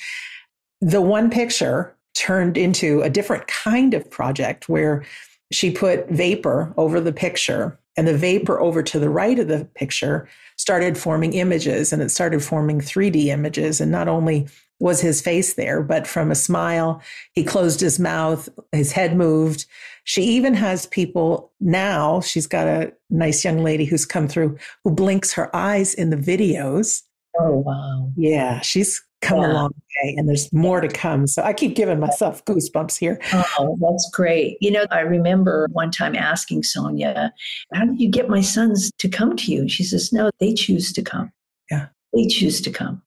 the 0.82 1.00
one 1.00 1.30
picture 1.30 1.96
turned 2.14 2.58
into 2.58 3.00
a 3.02 3.08
different 3.08 3.46
kind 3.46 3.94
of 3.94 4.10
project 4.10 4.68
where 4.68 5.04
she 5.52 5.70
put 5.70 6.08
vapor 6.10 6.74
over 6.76 7.00
the 7.00 7.12
picture 7.12 7.78
and 7.96 8.08
the 8.08 8.16
vapor 8.16 8.60
over 8.60 8.82
to 8.82 8.98
the 8.98 9.08
right 9.08 9.38
of 9.38 9.48
the 9.48 9.64
picture 9.76 10.28
started 10.56 10.98
forming 10.98 11.34
images 11.34 11.92
and 11.92 12.02
it 12.02 12.10
started 12.10 12.42
forming 12.42 12.80
3D 12.80 13.26
images. 13.26 13.80
And 13.80 13.92
not 13.92 14.08
only 14.08 14.48
was 14.80 15.00
his 15.00 15.20
face 15.20 15.54
there, 15.54 15.82
but 15.82 16.06
from 16.06 16.30
a 16.30 16.34
smile, 16.34 17.00
he 17.32 17.44
closed 17.44 17.80
his 17.80 18.00
mouth, 18.00 18.48
his 18.72 18.90
head 18.90 19.16
moved. 19.16 19.66
She 20.04 20.22
even 20.22 20.54
has 20.54 20.86
people 20.86 21.52
now, 21.60 22.20
she's 22.22 22.48
got 22.48 22.66
a 22.66 22.92
nice 23.08 23.44
young 23.44 23.62
lady 23.62 23.84
who's 23.84 24.04
come 24.04 24.26
through 24.26 24.58
who 24.82 24.90
blinks 24.90 25.32
her 25.34 25.54
eyes 25.54 25.94
in 25.94 26.10
the 26.10 26.16
videos. 26.16 27.02
Oh, 27.38 27.58
wow. 27.58 28.10
Yeah, 28.16 28.60
she's 28.60 29.00
come 29.22 29.38
yeah. 29.40 29.52
a 29.52 29.54
long 29.54 29.70
way 30.02 30.14
and 30.16 30.28
there's 30.28 30.52
more 30.52 30.80
to 30.80 30.88
come. 30.88 31.26
So 31.26 31.42
I 31.42 31.52
keep 31.52 31.74
giving 31.74 31.98
myself 31.98 32.44
goosebumps 32.44 32.98
here. 32.98 33.18
Oh, 33.58 33.78
that's 33.80 34.10
great. 34.12 34.58
You 34.60 34.70
know, 34.70 34.86
I 34.90 35.00
remember 35.00 35.68
one 35.72 35.90
time 35.90 36.14
asking 36.14 36.64
Sonia, 36.64 37.32
How 37.72 37.84
did 37.84 38.00
you 38.00 38.08
get 38.08 38.28
my 38.28 38.40
sons 38.40 38.90
to 38.98 39.08
come 39.08 39.36
to 39.36 39.52
you? 39.52 39.68
She 39.68 39.84
says, 39.84 40.12
No, 40.12 40.30
they 40.40 40.52
choose 40.54 40.92
to 40.92 41.02
come. 41.02 41.32
Yeah. 41.70 41.86
They 42.12 42.26
choose 42.26 42.60
to 42.62 42.70
come. 42.70 43.02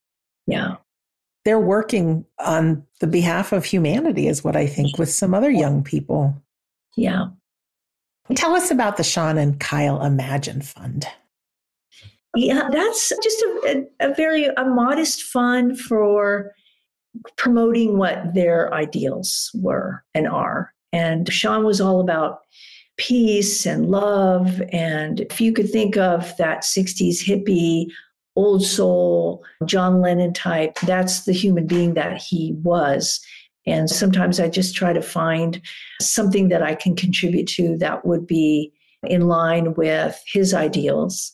Yeah. 0.47 0.77
They're 1.43 1.59
working 1.59 2.25
on 2.39 2.85
the 3.01 3.07
behalf 3.07 3.51
of 3.51 3.65
humanity, 3.65 4.27
is 4.27 4.43
what 4.43 4.55
I 4.55 4.65
think, 4.65 4.97
with 4.97 5.11
some 5.11 5.33
other 5.33 5.51
young 5.51 5.83
people. 5.83 6.41
Yeah. 6.95 7.27
Tell 8.33 8.55
us 8.55 8.71
about 8.71 8.97
the 8.97 9.03
Sean 9.03 9.37
and 9.37 9.59
Kyle 9.59 10.01
Imagine 10.03 10.61
Fund. 10.61 11.05
Yeah, 12.35 12.69
that's 12.71 13.11
just 13.23 13.41
a, 13.41 13.85
a, 13.99 14.13
very 14.13 14.45
a 14.45 14.65
modest 14.65 15.23
fund 15.23 15.79
for 15.79 16.51
promoting 17.37 17.97
what 17.97 18.33
their 18.33 18.73
ideals 18.73 19.51
were 19.55 20.03
and 20.13 20.27
are. 20.27 20.73
And 20.91 21.31
Sean 21.31 21.63
was 21.63 21.79
all 21.79 21.99
about 21.99 22.39
peace 22.97 23.65
and 23.65 23.89
love. 23.89 24.61
And 24.71 25.21
if 25.21 25.41
you 25.41 25.53
could 25.53 25.69
think 25.69 25.97
of 25.97 26.35
that 26.37 26.63
60s 26.63 27.23
hippie, 27.23 27.87
old 28.35 28.65
soul, 28.65 29.43
John 29.65 30.01
Lennon 30.01 30.33
type, 30.33 30.77
that's 30.81 31.25
the 31.25 31.33
human 31.33 31.67
being 31.67 31.93
that 31.93 32.21
he 32.21 32.53
was. 32.63 33.19
And 33.65 33.89
sometimes 33.89 34.39
I 34.39 34.47
just 34.49 34.75
try 34.75 34.93
to 34.93 35.01
find 35.01 35.61
something 36.01 36.49
that 36.49 36.61
I 36.61 36.75
can 36.75 36.95
contribute 36.95 37.47
to 37.47 37.77
that 37.77 38.05
would 38.05 38.27
be 38.27 38.71
in 39.03 39.27
line 39.27 39.73
with 39.73 40.21
his 40.31 40.53
ideals. 40.53 41.33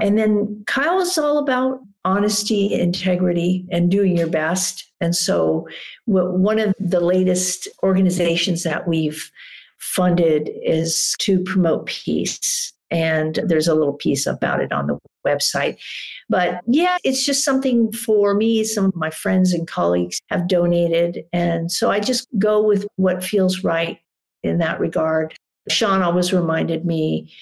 And 0.00 0.18
then 0.18 0.62
Kyle 0.66 1.00
is 1.00 1.18
all 1.18 1.38
about 1.38 1.80
honesty, 2.04 2.72
integrity, 2.72 3.66
and 3.70 3.90
doing 3.90 4.16
your 4.16 4.28
best. 4.28 4.90
And 5.00 5.14
so, 5.14 5.68
one 6.06 6.58
of 6.58 6.74
the 6.78 7.00
latest 7.00 7.68
organizations 7.82 8.62
that 8.62 8.88
we've 8.88 9.30
funded 9.78 10.50
is 10.62 11.14
to 11.20 11.42
promote 11.42 11.86
peace. 11.86 12.72
And 12.90 13.40
there's 13.46 13.68
a 13.68 13.74
little 13.74 13.94
piece 13.94 14.26
about 14.26 14.60
it 14.60 14.70
on 14.70 14.86
the 14.86 14.98
website. 15.26 15.78
But 16.28 16.60
yeah, 16.66 16.98
it's 17.04 17.24
just 17.24 17.44
something 17.44 17.90
for 17.90 18.34
me. 18.34 18.64
Some 18.64 18.84
of 18.86 18.94
my 18.94 19.10
friends 19.10 19.52
and 19.52 19.66
colleagues 19.66 20.20
have 20.28 20.46
donated. 20.46 21.24
And 21.32 21.72
so 21.72 21.90
I 21.90 22.00
just 22.00 22.28
go 22.38 22.62
with 22.62 22.86
what 22.96 23.24
feels 23.24 23.64
right 23.64 23.98
in 24.42 24.58
that 24.58 24.78
regard. 24.78 25.34
Sean 25.68 26.02
always 26.02 26.32
reminded 26.32 26.84
me 26.84 27.32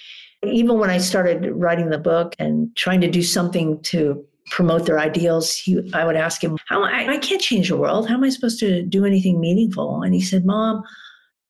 even 0.45 0.78
when 0.78 0.91
I 0.91 0.99
started 0.99 1.53
writing 1.53 1.91
the 1.91 1.99
book 1.99 2.34
and 2.38 2.74
trying 2.76 3.01
to 3.03 3.11
do 3.11 3.22
something 3.22 3.80
to 3.82 4.24
promote 4.51 4.86
their 4.86 4.99
ideals, 4.99 5.55
he, 5.55 5.91
I 5.93 6.05
would 6.05 6.16
ask 6.16 6.43
him, 6.43 6.59
How, 6.66 6.82
I, 6.82 7.12
I 7.12 7.18
can't 7.18 7.43
change 7.43 7.68
the 7.68 7.76
world. 7.76 8.09
How 8.09 8.14
am 8.14 8.24
I 8.24 8.30
supposed 8.30 8.59
to 8.61 8.82
do 8.82 9.05
anything 9.05 9.41
meaningful? 9.41 10.03
And 10.03 10.14
he 10.14 10.20
said, 10.20 10.45
Mom, 10.45 10.82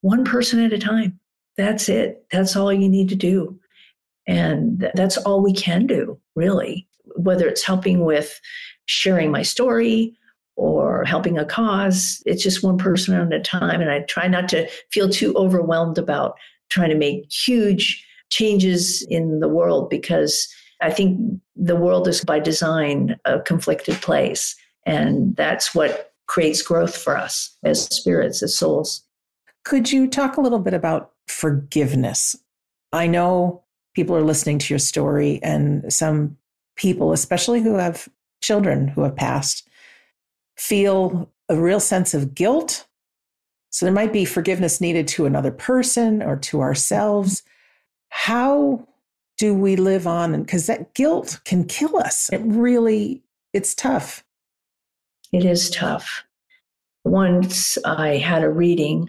one 0.01 0.25
person 0.25 0.61
at 0.61 0.73
a 0.73 0.79
time. 0.79 1.19
That's 1.57 1.89
it. 1.89 2.25
That's 2.33 2.57
all 2.57 2.73
you 2.73 2.89
need 2.89 3.09
to 3.11 3.17
do. 3.17 3.59
And 4.27 4.91
that's 4.95 5.17
all 5.19 5.43
we 5.43 5.53
can 5.53 5.87
do, 5.87 6.19
really, 6.35 6.87
whether 7.17 7.49
it's 7.49 7.63
helping 7.63 8.05
with 8.05 8.41
sharing 8.87 9.31
my 9.31 9.43
story 9.43 10.17
or 10.57 11.05
helping 11.05 11.39
a 11.39 11.45
cause. 11.45 12.23
It's 12.27 12.43
just 12.43 12.63
one 12.63 12.79
person 12.79 13.15
at 13.15 13.33
a 13.33 13.41
time. 13.41 13.81
And 13.81 13.91
I 13.91 14.01
try 14.01 14.29
not 14.29 14.49
to 14.51 14.69
feel 14.93 15.09
too 15.09 15.35
overwhelmed 15.35 15.99
about 15.99 16.37
trying 16.69 16.91
to 16.91 16.97
make 16.97 17.31
huge 17.33 18.07
changes 18.31 19.07
in 19.11 19.41
the 19.41 19.49
world 19.49 19.91
because 19.91 20.49
I 20.81 20.91
think 20.91 21.41
the 21.57 21.77
world 21.77 22.09
is 22.09 22.25
by 22.25 22.39
design 22.39 23.19
a 23.25 23.41
conflicted 23.41 24.01
place. 24.01 24.57
And 24.87 25.37
that's 25.37 25.75
what 25.75 26.13
creates 26.27 26.63
growth 26.63 26.97
for 26.97 27.17
us 27.17 27.57
as 27.65 27.85
spirits, 27.85 28.43
as 28.43 28.57
souls. 28.57 29.03
Could 29.65 29.93
you 29.93 30.09
talk 30.09 30.37
a 30.37 30.41
little 30.41 30.59
bit 30.59 30.75
about 30.75 31.13
forgiveness? 31.27 32.35
I 32.93 33.07
know 33.07 33.63
people 33.95 34.17
are 34.17 34.23
listening 34.23 34.59
to 34.61 34.73
your 34.73 34.79
story, 34.79 35.41
and 35.43 35.93
some 35.93 36.37
people, 36.77 37.13
especially 37.13 37.61
who 37.61 37.75
have 37.75 38.09
children 38.41 38.89
who 38.89 39.03
have 39.03 39.17
passed, 39.17 39.69
feel 40.57 41.31
a 41.49 41.57
real 41.57 41.81
sense 41.81 42.15
of 42.15 42.35
guilt. 42.35 42.87
So 43.71 43.85
there 43.85 43.93
might 43.93 44.13
be 44.13 44.25
forgiveness 44.25 44.81
needed 44.81 45.07
to 45.09 45.27
another 45.27 45.51
person 45.51 46.23
or 46.23 46.37
to 46.37 46.61
ourselves 46.61 47.43
how 48.11 48.87
do 49.39 49.55
we 49.55 49.75
live 49.77 50.07
on? 50.07 50.35
And 50.35 50.45
because 50.45 50.67
that 50.67 50.93
guilt 50.95 51.41
can 51.45 51.65
kill 51.65 51.97
us. 51.97 52.29
It 52.31 52.43
really, 52.45 53.23
it's 53.55 53.75
tough. 53.75 54.23
It 55.33 55.45
is 55.45 55.71
tough. 55.71 56.25
Once 57.05 57.79
I 57.87 58.19
had 58.19 58.43
a 58.43 58.51
reading 58.51 59.09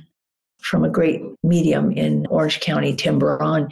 from 0.62 0.86
a 0.86 0.90
great 0.90 1.22
medium 1.44 1.92
in 1.92 2.26
Orange 2.28 2.62
County, 2.62 2.96
Tim 2.96 3.20
Baron, 3.20 3.70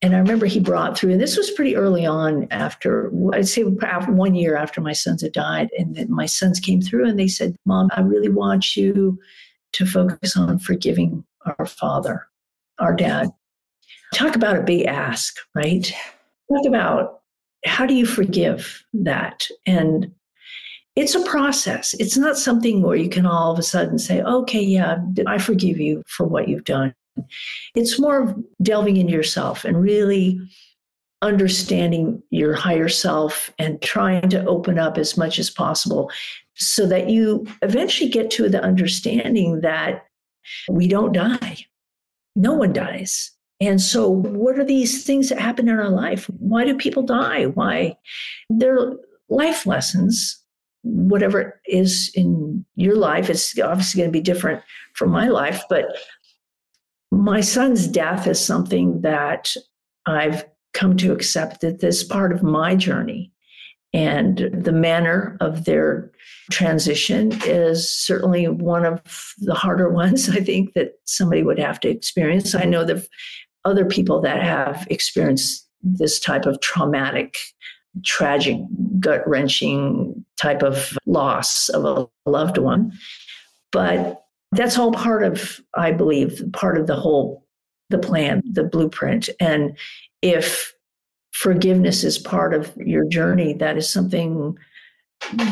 And 0.00 0.14
I 0.14 0.18
remember 0.18 0.46
he 0.46 0.60
brought 0.60 0.96
through, 0.96 1.12
and 1.12 1.20
this 1.20 1.36
was 1.36 1.50
pretty 1.50 1.74
early 1.74 2.06
on 2.06 2.46
after, 2.52 3.10
I'd 3.32 3.48
say 3.48 3.64
one 3.64 4.34
year 4.36 4.56
after 4.56 4.80
my 4.80 4.92
sons 4.92 5.22
had 5.22 5.32
died. 5.32 5.70
And 5.76 6.08
my 6.08 6.26
sons 6.26 6.60
came 6.60 6.80
through 6.80 7.08
and 7.08 7.18
they 7.18 7.26
said, 7.26 7.56
Mom, 7.66 7.90
I 7.92 8.02
really 8.02 8.28
want 8.28 8.76
you 8.76 9.18
to 9.72 9.86
focus 9.86 10.36
on 10.36 10.60
forgiving 10.60 11.24
our 11.44 11.66
father, 11.66 12.26
our 12.78 12.94
dad. 12.94 13.30
Talk 14.14 14.36
about 14.36 14.56
a 14.56 14.62
big 14.62 14.86
ask, 14.86 15.36
right? 15.54 15.92
Talk 16.52 16.66
about 16.66 17.20
how 17.64 17.86
do 17.86 17.94
you 17.94 18.06
forgive 18.06 18.84
that? 18.92 19.46
And 19.66 20.12
it's 20.96 21.14
a 21.14 21.24
process. 21.24 21.94
It's 21.94 22.16
not 22.16 22.36
something 22.36 22.82
where 22.82 22.96
you 22.96 23.08
can 23.08 23.26
all 23.26 23.52
of 23.52 23.58
a 23.58 23.62
sudden 23.62 23.98
say, 23.98 24.20
okay, 24.22 24.60
yeah, 24.60 24.98
I 25.26 25.38
forgive 25.38 25.78
you 25.78 26.02
for 26.06 26.26
what 26.26 26.48
you've 26.48 26.64
done. 26.64 26.94
It's 27.74 27.98
more 27.98 28.22
of 28.22 28.36
delving 28.62 28.96
into 28.96 29.12
yourself 29.12 29.64
and 29.64 29.80
really 29.80 30.40
understanding 31.22 32.22
your 32.30 32.54
higher 32.54 32.88
self 32.88 33.52
and 33.58 33.82
trying 33.82 34.28
to 34.30 34.44
open 34.46 34.78
up 34.78 34.98
as 34.98 35.16
much 35.16 35.38
as 35.38 35.50
possible 35.50 36.10
so 36.54 36.86
that 36.86 37.10
you 37.10 37.46
eventually 37.62 38.08
get 38.08 38.30
to 38.32 38.48
the 38.48 38.62
understanding 38.62 39.60
that 39.60 40.04
we 40.68 40.88
don't 40.88 41.12
die. 41.12 41.58
No 42.36 42.54
one 42.54 42.72
dies. 42.72 43.32
And 43.60 43.80
so, 43.80 44.08
what 44.08 44.58
are 44.58 44.64
these 44.64 45.04
things 45.04 45.28
that 45.28 45.40
happen 45.40 45.68
in 45.68 45.78
our 45.78 45.90
life? 45.90 46.26
Why 46.38 46.64
do 46.64 46.76
people 46.76 47.02
die? 47.02 47.46
Why? 47.46 47.96
They're 48.48 48.94
life 49.28 49.66
lessons. 49.66 50.40
Whatever 50.82 51.40
it 51.40 51.54
is 51.66 52.10
in 52.14 52.64
your 52.76 52.94
life, 52.94 53.28
it's 53.28 53.58
obviously 53.58 53.98
going 53.98 54.10
to 54.10 54.16
be 54.16 54.22
different 54.22 54.62
from 54.94 55.10
my 55.10 55.28
life. 55.28 55.64
But 55.68 55.86
my 57.10 57.40
son's 57.40 57.88
death 57.88 58.26
is 58.26 58.42
something 58.44 59.00
that 59.00 59.52
I've 60.06 60.44
come 60.74 60.96
to 60.98 61.12
accept 61.12 61.60
that 61.62 61.80
this 61.80 62.04
part 62.04 62.32
of 62.32 62.42
my 62.42 62.76
journey 62.76 63.32
and 63.92 64.50
the 64.52 64.72
manner 64.72 65.36
of 65.40 65.64
their 65.64 66.10
transition 66.50 67.32
is 67.44 67.92
certainly 67.92 68.46
one 68.46 68.84
of 68.84 69.02
the 69.38 69.54
harder 69.54 69.88
ones 69.92 70.28
I 70.28 70.40
think 70.40 70.74
that 70.74 70.92
somebody 71.04 71.42
would 71.42 71.58
have 71.58 71.80
to 71.80 71.88
experience. 71.88 72.54
I 72.54 72.64
know 72.64 72.84
that 72.84 73.06
other 73.68 73.84
people 73.84 74.20
that 74.22 74.42
have 74.42 74.86
experienced 74.90 75.66
this 75.82 76.18
type 76.18 76.46
of 76.46 76.60
traumatic, 76.60 77.36
tragic, 78.04 78.58
gut 78.98 79.26
wrenching 79.28 80.24
type 80.40 80.62
of 80.62 80.98
loss 81.06 81.68
of 81.68 81.84
a 81.84 82.30
loved 82.30 82.58
one. 82.58 82.92
But 83.70 84.24
that's 84.52 84.78
all 84.78 84.92
part 84.92 85.22
of, 85.22 85.60
I 85.74 85.92
believe, 85.92 86.42
part 86.52 86.78
of 86.78 86.86
the 86.86 86.96
whole, 86.96 87.46
the 87.90 87.98
plan, 87.98 88.42
the 88.50 88.64
blueprint. 88.64 89.28
And 89.40 89.76
if 90.22 90.74
forgiveness 91.32 92.02
is 92.02 92.18
part 92.18 92.54
of 92.54 92.74
your 92.76 93.04
journey, 93.04 93.52
that 93.54 93.76
is 93.76 93.88
something 93.88 94.56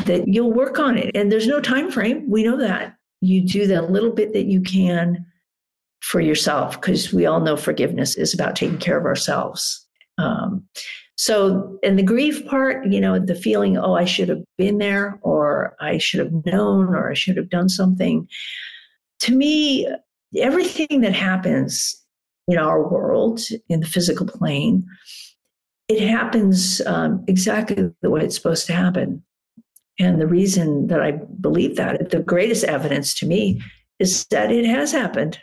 that 0.05 0.27
you'll 0.27 0.51
work 0.51 0.79
on 0.79 0.97
it. 0.97 1.15
And 1.15 1.31
there's 1.31 1.47
no 1.47 1.61
time 1.61 1.91
frame. 1.91 2.27
We 2.29 2.43
know 2.43 2.57
that. 2.57 2.97
You 3.21 3.41
do 3.41 3.67
the 3.67 3.81
little 3.83 4.11
bit 4.11 4.33
that 4.33 4.45
you 4.45 4.61
can 4.61 5.25
for 6.07 6.21
yourself 6.21 6.79
because 6.79 7.11
we 7.11 7.25
all 7.25 7.41
know 7.41 7.57
forgiveness 7.57 8.15
is 8.15 8.33
about 8.33 8.55
taking 8.55 8.77
care 8.77 8.97
of 8.97 9.05
ourselves. 9.05 9.85
Um, 10.17 10.65
so, 11.17 11.77
in 11.83 11.97
the 11.97 12.03
grief 12.03 12.45
part, 12.47 12.87
you 12.87 13.01
know, 13.01 13.19
the 13.19 13.35
feeling, 13.35 13.77
oh, 13.77 13.95
I 13.95 14.05
should 14.05 14.29
have 14.29 14.43
been 14.57 14.77
there, 14.77 15.19
or 15.21 15.75
I 15.81 15.97
should 15.97 16.19
have 16.19 16.45
known, 16.45 16.95
or 16.95 17.09
I 17.09 17.13
should 17.13 17.35
have 17.37 17.49
done 17.49 17.69
something. 17.69 18.27
To 19.21 19.35
me, 19.35 19.87
everything 20.37 21.01
that 21.01 21.13
happens 21.13 21.95
in 22.47 22.57
our 22.57 22.87
world, 22.87 23.41
in 23.67 23.81
the 23.81 23.87
physical 23.87 24.27
plane, 24.27 24.85
it 25.89 26.07
happens 26.07 26.81
um, 26.85 27.25
exactly 27.27 27.91
the 28.01 28.09
way 28.09 28.21
it's 28.21 28.35
supposed 28.35 28.67
to 28.67 28.73
happen. 28.73 29.23
And 29.99 30.21
the 30.21 30.27
reason 30.27 30.87
that 30.87 31.01
I 31.01 31.13
believe 31.41 31.75
that, 31.77 32.11
the 32.11 32.19
greatest 32.19 32.63
evidence 32.63 33.13
to 33.15 33.25
me, 33.25 33.61
is 33.99 34.25
that 34.27 34.51
it 34.51 34.65
has 34.65 34.91
happened 34.91 35.39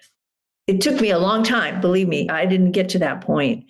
it 0.66 0.80
took 0.80 1.00
me 1.00 1.10
a 1.10 1.18
long 1.18 1.42
time, 1.42 1.80
believe 1.80 2.08
me. 2.08 2.28
I 2.28 2.46
didn't 2.46 2.72
get 2.72 2.88
to 2.90 2.98
that 3.00 3.20
point 3.20 3.64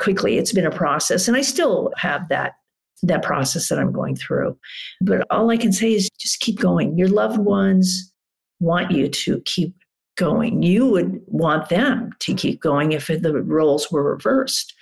quickly. 0.00 0.38
It's 0.38 0.52
been 0.52 0.66
a 0.66 0.70
process, 0.70 1.28
and 1.28 1.36
I 1.36 1.42
still 1.42 1.92
have 1.96 2.28
that 2.28 2.54
that 3.02 3.22
process 3.22 3.68
that 3.68 3.78
I'm 3.78 3.92
going 3.92 4.16
through. 4.16 4.56
But 5.00 5.26
all 5.30 5.50
I 5.50 5.56
can 5.56 5.72
say 5.72 5.92
is 5.92 6.08
just 6.18 6.40
keep 6.40 6.58
going. 6.58 6.96
Your 6.96 7.08
loved 7.08 7.38
ones 7.38 8.12
want 8.60 8.90
you 8.90 9.08
to 9.08 9.42
keep 9.44 9.74
going. 10.16 10.62
You 10.62 10.86
would 10.86 11.20
want 11.26 11.68
them 11.68 12.10
to 12.20 12.34
keep 12.34 12.60
going 12.60 12.92
if 12.92 13.08
the 13.08 13.42
roles 13.42 13.90
were 13.90 14.02
reversed. 14.02 14.74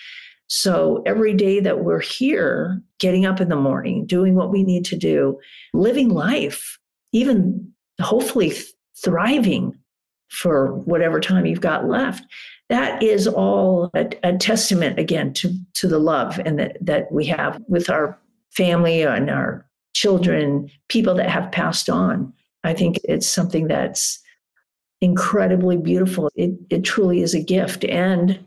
So 0.46 1.03
every 1.07 1.34
day 1.34 1.61
that 1.61 1.82
we're 1.82 2.00
here, 2.00 2.80
getting 3.00 3.24
up 3.24 3.40
in 3.40 3.48
the 3.48 3.57
morning, 3.57 4.07
doing 4.07 4.34
what 4.34 4.50
we 4.50 4.62
need 4.62 4.84
to 4.86 4.96
do, 4.96 5.38
living 5.72 6.11
life, 6.11 6.78
even 7.12 7.72
hopefully 8.00 8.53
thriving 9.03 9.74
for 10.33 10.74
whatever 10.74 11.20
time 11.20 11.47
you've 11.47 11.61
got 11.61 11.87
left 11.89 12.24
that 12.72 13.03
is 13.03 13.28
all 13.28 13.91
a, 13.95 14.09
a, 14.22 14.37
testament 14.39 14.99
again 14.99 15.33
to 15.35 15.55
to 15.74 15.87
the 15.87 15.99
love 15.99 16.41
and 16.47 16.59
that 16.59 16.78
that 16.80 17.12
we 17.12 17.26
have 17.26 17.61
with 17.68 17.91
our 17.91 18.18
family 18.51 19.03
and 19.03 19.28
our 19.28 19.66
children 19.95 20.70
people 20.89 21.14
that 21.14 21.28
have 21.28 21.53
passed 21.53 21.91
on. 21.91 22.33
I 22.64 22.72
think 22.72 22.99
it's 23.05 23.28
something 23.28 23.68
that's 23.68 24.20
incredibly 25.03 25.76
beautiful. 25.76 26.30
It, 26.35 26.53
it 26.70 26.83
truly 26.83 27.20
is 27.22 27.35
a 27.35 27.43
gift 27.43 27.85
and 27.85 28.39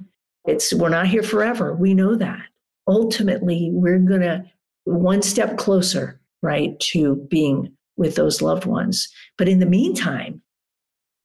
it's 0.45 0.73
we're 0.73 0.89
not 0.89 1.07
here 1.07 1.23
forever. 1.23 1.75
We 1.75 1.93
know 1.93 2.15
that. 2.15 2.41
Ultimately 2.87 3.69
we're 3.73 3.99
to 3.99 4.43
one 4.85 5.21
step 5.21 5.57
closer 5.57 6.19
right 6.41 6.79
to 6.79 7.15
being 7.29 7.71
with 7.97 8.15
those 8.15 8.41
loved 8.41 8.65
ones. 8.65 9.07
But 9.37 9.49
in 9.49 9.59
the 9.59 9.65
meantime 9.65 10.41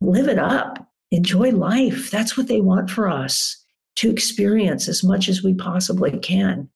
live 0.00 0.28
it 0.28 0.38
up, 0.38 0.88
enjoy 1.10 1.50
life. 1.50 2.10
That's 2.10 2.36
what 2.36 2.48
they 2.48 2.60
want 2.60 2.90
for 2.90 3.08
us 3.08 3.56
to 3.96 4.10
experience 4.10 4.88
as 4.88 5.04
much 5.04 5.28
as 5.28 5.42
we 5.42 5.54
possibly 5.54 6.18
can. 6.18 6.68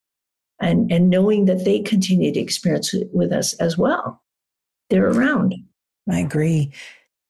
And, 0.60 0.90
and 0.92 1.10
knowing 1.10 1.46
that 1.46 1.64
they 1.64 1.80
continue 1.80 2.32
to 2.32 2.40
experience 2.40 2.94
it 2.94 3.08
with 3.12 3.32
us 3.32 3.54
as 3.54 3.76
well. 3.76 4.22
They're 4.88 5.10
around. 5.10 5.54
I 6.10 6.20
agree. 6.20 6.72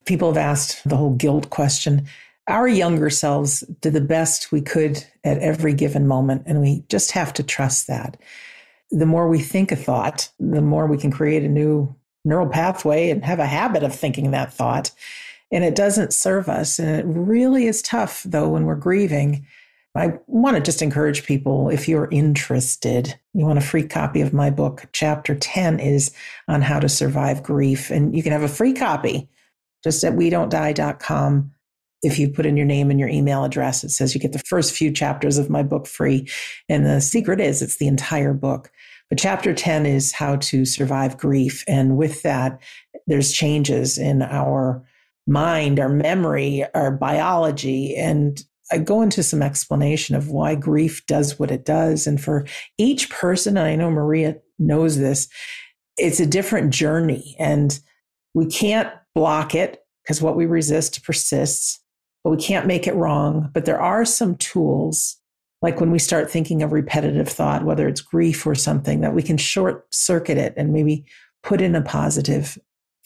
People 0.05 0.29
have 0.29 0.37
asked 0.37 0.87
the 0.89 0.97
whole 0.97 1.15
guilt 1.15 1.51
question. 1.51 2.07
Our 2.49 2.69
younger 2.69 3.09
selves 3.09 3.61
did 3.81 3.95
the 3.95 4.03
best 4.03 4.53
we 4.53 4.61
could 4.61 5.05
at 5.25 5.39
every 5.39 5.73
given 5.73 6.07
moment, 6.07 6.43
and 6.47 6.61
we 6.61 6.85
just 6.91 7.13
have 7.13 7.33
to 7.35 7.43
trust 7.43 7.87
that. 7.87 8.19
The 8.91 9.07
more 9.07 9.29
we 9.29 9.39
think 9.39 9.73
a 9.73 9.77
thought, 9.77 10.29
the 10.39 10.61
more 10.61 10.87
we 10.87 10.99
can 10.99 11.11
create 11.11 11.43
a 11.43 11.49
new 11.49 11.95
neural 12.25 12.49
pathway 12.49 13.11
and 13.11 13.25
have 13.25 13.39
a 13.39 13.47
habit 13.47 13.83
of 13.83 13.95
thinking 13.95 14.31
that 14.31 14.53
thought 14.53 14.91
and 15.53 15.65
it 15.65 15.75
doesn't 15.75 16.13
serve 16.13 16.49
us. 16.49 16.79
And 16.79 16.89
it 16.89 17.05
really 17.07 17.67
is 17.67 17.83
tough, 17.83 18.23
though, 18.25 18.49
when 18.49 18.65
we're 18.65 18.75
grieving. 18.75 19.47
I 19.97 20.15
want 20.27 20.57
to 20.57 20.63
just 20.63 20.83
encourage 20.83 21.25
people 21.25 21.69
if 21.69 21.89
you're 21.89 22.09
interested, 22.11 23.17
you 23.33 23.47
want 23.47 23.59
a 23.59 23.63
free 23.63 23.87
copy 23.87 24.21
of 24.23 24.33
my 24.33 24.51
book. 24.51 24.87
Chapter 24.93 25.37
10 25.37 25.79
is 25.79 26.11
on 26.49 26.63
how 26.63 26.81
to 26.81 26.89
survive 26.89 27.45
grief. 27.45 27.91
And 27.91 28.15
you 28.15 28.23
can 28.23 28.33
have 28.33 28.43
a 28.43 28.49
free 28.49 28.73
copy 28.73 29.29
just 29.85 30.03
at 30.03 30.15
we 30.15 30.31
don't 30.31 30.51
die.com. 30.51 31.53
If 32.03 32.19
you 32.19 32.29
put 32.29 32.45
in 32.45 32.57
your 32.57 32.67
name 32.67 32.91
and 32.91 32.99
your 32.99 33.09
email 33.09 33.45
address, 33.45 33.85
it 33.85 33.91
says 33.91 34.15
you 34.15 34.21
get 34.21 34.33
the 34.33 34.43
first 34.47 34.75
few 34.75 34.91
chapters 34.91 35.39
of 35.39 35.49
my 35.49 35.63
book 35.63 35.87
free. 35.87 36.29
And 36.69 36.85
the 36.85 37.01
secret 37.01 37.41
is 37.41 37.63
it's 37.63 37.79
the 37.79 37.87
entire 37.87 38.35
book. 38.35 38.73
But 39.11 39.19
chapter 39.19 39.55
10 39.55 39.87
is 39.87 40.13
how 40.13 40.37
to 40.37 40.65
survive 40.65 41.17
grief. 41.17 41.63
And 41.69 41.97
with 41.97 42.23
that, 42.23 42.61
there's 43.07 43.33
changes 43.33 43.97
in 43.97 44.23
our 44.23 44.83
mind, 45.27 45.81
our 45.81 45.89
memory, 45.89 46.65
our 46.75 46.91
biology. 46.91 47.97
And 47.97 48.43
I 48.71 48.79
go 48.79 49.03
into 49.03 49.23
some 49.23 49.43
explanation 49.43 50.15
of 50.17 50.31
why 50.31 50.55
grief 50.55 51.05
does 51.07 51.39
what 51.39 51.51
it 51.51 51.65
does. 51.65 52.07
And 52.07 52.21
for 52.21 52.47
each 52.79 53.11
person, 53.11 53.57
and 53.57 53.67
I 53.67 53.77
know 53.77 53.91
Maria 53.91 54.37
knows 54.59 54.99
this, 54.99 55.29
it's 55.97 56.21
a 56.21 56.27
different 56.27 56.73
journey. 56.73 57.37
And 57.39 57.79
we 58.35 58.47
can't 58.47 58.93
block 59.15 59.55
it 59.55 59.81
because 60.03 60.21
what 60.21 60.37
we 60.37 60.47
resist 60.47 61.05
persists, 61.05 61.81
but 62.23 62.31
we 62.31 62.37
can't 62.37 62.67
make 62.67 62.87
it 62.87 62.95
wrong. 62.95 63.51
But 63.53 63.65
there 63.65 63.81
are 63.81 64.05
some 64.05 64.37
tools, 64.37 65.17
like 65.63 65.81
when 65.81 65.91
we 65.91 65.99
start 65.99 66.31
thinking 66.31 66.63
of 66.63 66.73
repetitive 66.73 67.29
thought, 67.29 67.65
whether 67.65 67.89
it's 67.89 68.01
grief 68.01 68.47
or 68.47 68.55
something, 68.55 69.01
that 69.01 69.15
we 69.15 69.23
can 69.23 69.37
short 69.37 69.87
circuit 69.95 70.37
it 70.37 70.53
and 70.57 70.73
maybe 70.73 71.05
put 71.43 71.61
in 71.61 71.75
a 71.75 71.83
positive 71.83 72.59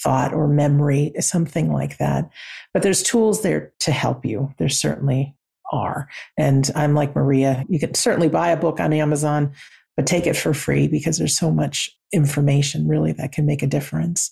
thought 0.03 0.33
or 0.33 0.47
memory, 0.49 1.13
something 1.21 1.73
like 1.73 1.99
that. 1.99 2.31
But 2.73 2.83
there's 2.83 3.03
tools 3.03 3.43
there 3.43 3.73
to 3.81 3.93
help 3.93 4.25
you. 4.25 4.53
There 4.59 4.69
certainly 4.69 5.35
are. 5.73 6.09
And 6.37 6.71
I'm 6.75 6.95
like 6.95 7.15
Maria, 7.15 7.65
you 7.69 7.79
can 7.79 7.95
certainly 7.95 8.29
buy 8.29 8.51
a 8.51 8.57
book 8.57 8.81
on 8.81 8.93
Amazon, 8.93 9.53
but 9.97 10.07
take 10.07 10.27
it 10.27 10.37
for 10.37 10.55
free 10.55 10.89
because 10.89 11.19
there's 11.19 11.37
so 11.37 11.51
much 11.51 11.91
information 12.13 12.89
really 12.89 13.13
that 13.13 13.33
can 13.33 13.45
make 13.45 13.63
a 13.63 13.67
difference. 13.67 14.31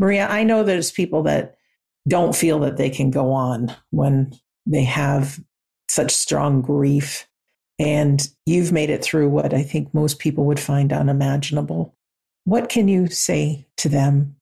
Maria, 0.00 0.26
I 0.28 0.42
know 0.42 0.62
there's 0.62 0.90
people 0.90 1.22
that 1.24 1.56
don't 2.08 2.34
feel 2.34 2.58
that 2.60 2.78
they 2.78 2.90
can 2.90 3.10
go 3.10 3.30
on 3.30 3.72
when 3.90 4.32
they 4.66 4.82
have 4.82 5.38
such 5.88 6.10
strong 6.10 6.62
grief 6.62 7.28
And 7.82 8.28
you've 8.46 8.70
made 8.70 8.90
it 8.90 9.02
through 9.02 9.28
what 9.28 9.52
I 9.52 9.62
think 9.62 9.92
most 9.92 10.18
people 10.18 10.44
would 10.44 10.60
find 10.60 10.92
unimaginable. 10.92 11.96
What 12.44 12.68
can 12.68 12.86
you 12.86 13.08
say 13.08 13.66
to 13.78 13.88
them? 13.88 14.36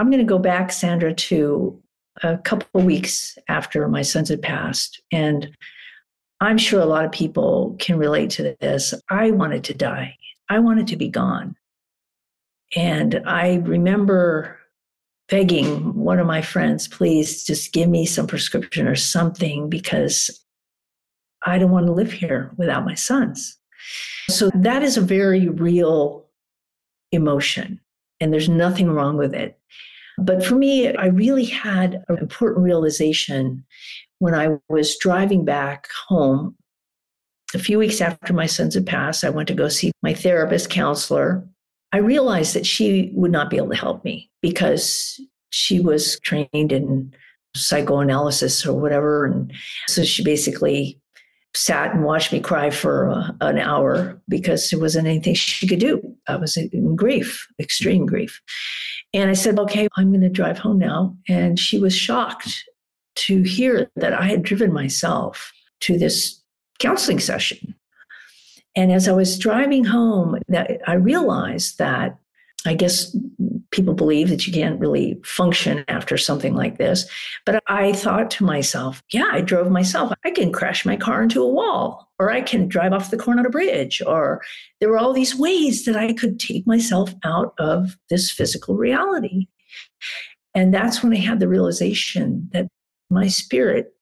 I'm 0.00 0.06
going 0.06 0.18
to 0.18 0.24
go 0.24 0.38
back, 0.38 0.72
Sandra, 0.72 1.12
to 1.12 1.78
a 2.22 2.38
couple 2.38 2.80
weeks 2.80 3.36
after 3.48 3.86
my 3.86 4.00
sons 4.00 4.30
had 4.30 4.40
passed. 4.40 4.98
And 5.12 5.54
I'm 6.40 6.56
sure 6.56 6.80
a 6.80 6.86
lot 6.86 7.04
of 7.04 7.12
people 7.12 7.76
can 7.78 7.98
relate 7.98 8.30
to 8.30 8.56
this. 8.60 8.94
I 9.10 9.30
wanted 9.30 9.62
to 9.64 9.74
die, 9.74 10.16
I 10.48 10.58
wanted 10.58 10.86
to 10.86 10.96
be 10.96 11.10
gone. 11.10 11.54
And 12.74 13.20
I 13.26 13.56
remember 13.56 14.58
begging 15.28 15.94
one 15.94 16.18
of 16.18 16.26
my 16.26 16.40
friends, 16.40 16.88
please 16.88 17.44
just 17.44 17.74
give 17.74 17.90
me 17.90 18.06
some 18.06 18.26
prescription 18.26 18.88
or 18.88 18.96
something 18.96 19.68
because 19.68 20.30
I 21.44 21.58
don't 21.58 21.72
want 21.72 21.84
to 21.88 21.92
live 21.92 22.10
here 22.10 22.52
without 22.56 22.86
my 22.86 22.94
sons. 22.94 23.58
So 24.30 24.50
that 24.54 24.82
is 24.82 24.96
a 24.96 25.02
very 25.02 25.48
real 25.48 26.24
emotion, 27.12 27.80
and 28.18 28.32
there's 28.32 28.48
nothing 28.48 28.90
wrong 28.90 29.18
with 29.18 29.34
it. 29.34 29.58
But 30.18 30.44
for 30.44 30.54
me, 30.54 30.94
I 30.94 31.06
really 31.06 31.44
had 31.44 32.04
an 32.08 32.18
important 32.18 32.64
realization 32.64 33.64
when 34.18 34.34
I 34.34 34.56
was 34.68 34.96
driving 34.98 35.44
back 35.44 35.88
home. 36.08 36.56
A 37.54 37.58
few 37.58 37.78
weeks 37.78 38.00
after 38.00 38.32
my 38.32 38.46
sons 38.46 38.74
had 38.74 38.86
passed, 38.86 39.24
I 39.24 39.30
went 39.30 39.48
to 39.48 39.54
go 39.54 39.68
see 39.68 39.92
my 40.02 40.14
therapist 40.14 40.70
counselor. 40.70 41.46
I 41.92 41.98
realized 41.98 42.54
that 42.54 42.66
she 42.66 43.10
would 43.14 43.32
not 43.32 43.50
be 43.50 43.56
able 43.56 43.70
to 43.70 43.76
help 43.76 44.04
me 44.04 44.30
because 44.40 45.20
she 45.50 45.80
was 45.80 46.20
trained 46.20 46.70
in 46.72 47.12
psychoanalysis 47.56 48.64
or 48.64 48.78
whatever. 48.78 49.26
And 49.26 49.52
so 49.88 50.04
she 50.04 50.22
basically 50.22 51.00
sat 51.54 51.94
and 51.94 52.04
watched 52.04 52.32
me 52.32 52.40
cry 52.40 52.70
for 52.70 53.10
uh, 53.10 53.32
an 53.40 53.58
hour 53.58 54.20
because 54.28 54.70
there 54.70 54.78
wasn't 54.78 55.08
anything 55.08 55.34
she 55.34 55.66
could 55.66 55.80
do. 55.80 56.16
I 56.28 56.36
was 56.36 56.56
in 56.56 56.94
grief, 56.94 57.46
extreme 57.58 58.06
grief. 58.06 58.40
And 59.12 59.30
I 59.30 59.34
said, 59.34 59.58
okay, 59.58 59.88
I'm 59.96 60.10
going 60.10 60.20
to 60.20 60.28
drive 60.28 60.58
home 60.58 60.78
now. 60.78 61.16
And 61.28 61.58
she 61.58 61.78
was 61.78 61.94
shocked 61.94 62.64
to 63.16 63.42
hear 63.42 63.90
that 63.96 64.12
I 64.12 64.24
had 64.24 64.42
driven 64.42 64.72
myself 64.72 65.52
to 65.80 65.98
this 65.98 66.40
counseling 66.78 67.18
session. 67.18 67.74
And 68.76 68.92
as 68.92 69.08
I 69.08 69.12
was 69.12 69.38
driving 69.38 69.84
home, 69.84 70.38
that 70.48 70.80
I 70.86 70.94
realized 70.94 71.78
that 71.78 72.16
I 72.66 72.74
guess 72.74 73.16
people 73.70 73.94
believe 73.94 74.28
that 74.28 74.46
you 74.46 74.52
can't 74.52 74.80
really 74.80 75.20
function 75.24 75.84
after 75.88 76.18
something 76.18 76.54
like 76.54 76.78
this. 76.78 77.08
But 77.46 77.62
I 77.68 77.92
thought 77.92 78.30
to 78.32 78.44
myself, 78.44 79.02
yeah, 79.12 79.28
I 79.30 79.40
drove 79.40 79.70
myself. 79.70 80.12
I 80.24 80.30
can 80.30 80.52
crash 80.52 80.84
my 80.84 80.96
car 80.96 81.22
into 81.22 81.42
a 81.42 81.48
wall, 81.48 82.10
or 82.18 82.30
I 82.30 82.40
can 82.40 82.68
drive 82.68 82.92
off 82.92 83.10
the 83.10 83.16
Coronado 83.16 83.50
Bridge, 83.50 84.02
or 84.06 84.42
there 84.80 84.88
were 84.88 84.98
all 84.98 85.12
these 85.12 85.36
ways 85.36 85.84
that 85.84 85.96
I 85.96 86.12
could 86.12 86.40
take 86.40 86.66
myself 86.66 87.14
out 87.24 87.54
of 87.58 87.96
this 88.08 88.30
physical 88.30 88.76
reality. 88.76 89.46
And 90.54 90.74
that's 90.74 91.02
when 91.02 91.12
I 91.12 91.18
had 91.18 91.38
the 91.38 91.48
realization 91.48 92.48
that 92.52 92.66
my 93.08 93.28
spirit 93.28 93.94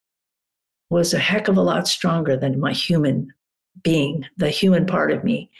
was 0.91 1.13
a 1.13 1.19
heck 1.19 1.49
of 1.49 1.59
a 1.59 1.63
lot 1.63 1.87
stronger 1.87 2.37
than 2.37 2.59
my 2.59 2.73
human 2.73 3.29
being, 3.83 4.25
the 4.37 4.51
human 4.51 4.87
part 4.87 5.11
of 5.11 5.25
me. 5.25 5.51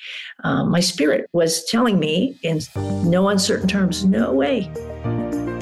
Um, 0.45 0.71
my 0.71 0.81
spirit 0.81 1.29
was 1.33 1.65
telling 1.65 1.99
me 1.99 2.39
in 2.43 2.61
no 3.05 3.29
uncertain 3.29 3.69
terms, 3.69 4.05
no 4.05 4.33
way. 4.33 4.71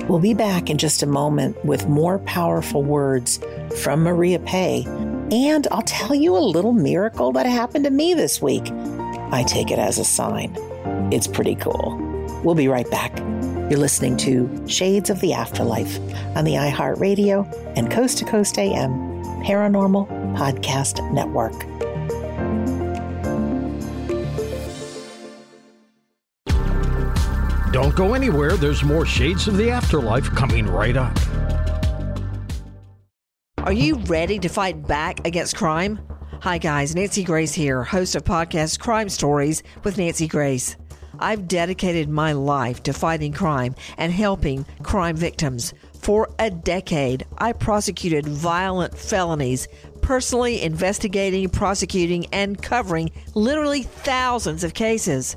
We'll 0.08 0.20
be 0.20 0.34
back 0.34 0.70
in 0.70 0.78
just 0.78 1.02
a 1.02 1.06
moment 1.06 1.62
with 1.64 1.88
more 1.88 2.20
powerful 2.20 2.82
words 2.82 3.40
from 3.82 4.02
Maria 4.02 4.38
Pe. 4.38 4.84
And 5.32 5.66
I'll 5.72 5.82
tell 5.82 6.14
you 6.14 6.36
a 6.36 6.38
little 6.38 6.72
miracle 6.72 7.32
that 7.32 7.46
happened 7.46 7.84
to 7.84 7.90
me 7.90 8.14
this 8.14 8.40
week. 8.40 8.70
I 9.32 9.44
take 9.48 9.72
it 9.72 9.80
as 9.80 9.98
a 9.98 10.04
sign. 10.04 10.56
It's 11.12 11.26
pretty 11.26 11.56
cool. 11.56 11.96
We'll 12.44 12.54
be 12.54 12.68
right 12.68 12.88
back. 12.88 13.18
You're 13.68 13.80
listening 13.80 14.16
to 14.18 14.68
Shades 14.68 15.10
of 15.10 15.20
the 15.20 15.32
Afterlife 15.32 15.98
on 16.36 16.44
the 16.44 16.54
iHeartRadio 16.54 17.72
and 17.76 17.90
Coast 17.90 18.18
to 18.18 18.24
Coast 18.24 18.56
AM 18.58 18.90
Paranormal 19.42 20.06
Podcast 20.36 21.12
Network. 21.12 21.85
Don't 27.76 27.94
go 27.94 28.14
anywhere. 28.14 28.56
There's 28.56 28.82
more 28.82 29.04
Shades 29.04 29.48
of 29.48 29.58
the 29.58 29.70
Afterlife 29.70 30.30
coming 30.30 30.66
right 30.66 30.96
up. 30.96 31.14
Are 33.58 33.72
you 33.74 33.96
ready 34.06 34.38
to 34.38 34.48
fight 34.48 34.86
back 34.88 35.26
against 35.26 35.56
crime? 35.56 36.00
Hi, 36.40 36.56
guys. 36.56 36.94
Nancy 36.94 37.22
Grace 37.22 37.52
here, 37.52 37.82
host 37.82 38.14
of 38.14 38.24
podcast 38.24 38.78
Crime 38.80 39.10
Stories 39.10 39.62
with 39.84 39.98
Nancy 39.98 40.26
Grace. 40.26 40.76
I've 41.18 41.48
dedicated 41.48 42.08
my 42.08 42.32
life 42.32 42.82
to 42.84 42.94
fighting 42.94 43.34
crime 43.34 43.74
and 43.98 44.10
helping 44.10 44.64
crime 44.82 45.16
victims. 45.16 45.74
For 46.00 46.30
a 46.38 46.48
decade, 46.48 47.26
I 47.36 47.52
prosecuted 47.52 48.26
violent 48.26 48.96
felonies, 48.96 49.68
personally 50.00 50.62
investigating, 50.62 51.50
prosecuting, 51.50 52.24
and 52.32 52.62
covering 52.62 53.10
literally 53.34 53.82
thousands 53.82 54.64
of 54.64 54.72
cases. 54.72 55.36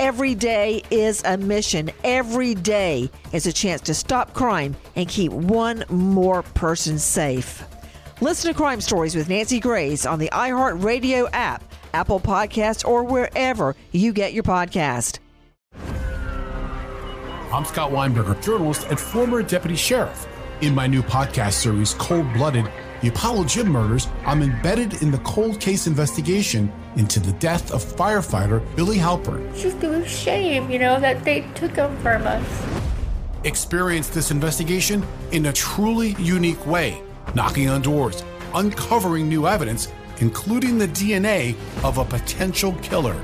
Every 0.00 0.34
day 0.34 0.82
is 0.90 1.22
a 1.26 1.36
mission. 1.36 1.90
Every 2.04 2.54
day 2.54 3.10
is 3.34 3.46
a 3.46 3.52
chance 3.52 3.82
to 3.82 3.92
stop 3.92 4.32
crime 4.32 4.74
and 4.96 5.06
keep 5.06 5.30
one 5.30 5.84
more 5.90 6.40
person 6.42 6.98
safe. 6.98 7.62
Listen 8.22 8.50
to 8.50 8.56
Crime 8.56 8.80
Stories 8.80 9.14
with 9.14 9.28
Nancy 9.28 9.60
Grace 9.60 10.06
on 10.06 10.18
the 10.18 10.30
iHeartRadio 10.32 11.28
app, 11.34 11.62
Apple 11.92 12.18
Podcasts, 12.18 12.82
or 12.82 13.04
wherever 13.04 13.76
you 13.92 14.14
get 14.14 14.32
your 14.32 14.42
podcast. 14.42 15.18
I'm 17.52 17.66
Scott 17.66 17.90
Weinberger, 17.90 18.42
journalist 18.42 18.86
and 18.88 18.98
former 18.98 19.42
deputy 19.42 19.76
sheriff. 19.76 20.26
In 20.62 20.74
my 20.74 20.86
new 20.86 21.02
podcast 21.02 21.52
series, 21.52 21.92
Cold 21.92 22.32
Blooded 22.32 22.72
The 23.02 23.08
Apollo 23.08 23.44
Gym 23.44 23.68
Murders, 23.68 24.08
I'm 24.24 24.40
embedded 24.40 25.02
in 25.02 25.10
the 25.10 25.18
cold 25.18 25.60
case 25.60 25.86
investigation 25.86 26.72
into 26.96 27.20
the 27.20 27.32
death 27.34 27.72
of 27.72 27.82
firefighter 27.82 28.64
Billy 28.76 28.96
Halpern. 28.96 29.48
It's 29.50 29.62
just 29.62 29.82
a 29.82 30.06
shame, 30.06 30.70
you 30.70 30.78
know, 30.78 30.98
that 31.00 31.24
they 31.24 31.42
took 31.54 31.76
him 31.76 31.96
from 31.98 32.26
us. 32.26 32.66
Experience 33.44 34.08
this 34.08 34.30
investigation 34.30 35.04
in 35.32 35.46
a 35.46 35.52
truly 35.52 36.14
unique 36.18 36.66
way 36.66 37.02
knocking 37.34 37.68
on 37.68 37.82
doors, 37.82 38.24
uncovering 38.54 39.28
new 39.28 39.46
evidence, 39.46 39.92
including 40.18 40.78
the 40.78 40.88
DNA 40.88 41.54
of 41.84 41.98
a 41.98 42.04
potential 42.04 42.72
killer. 42.82 43.20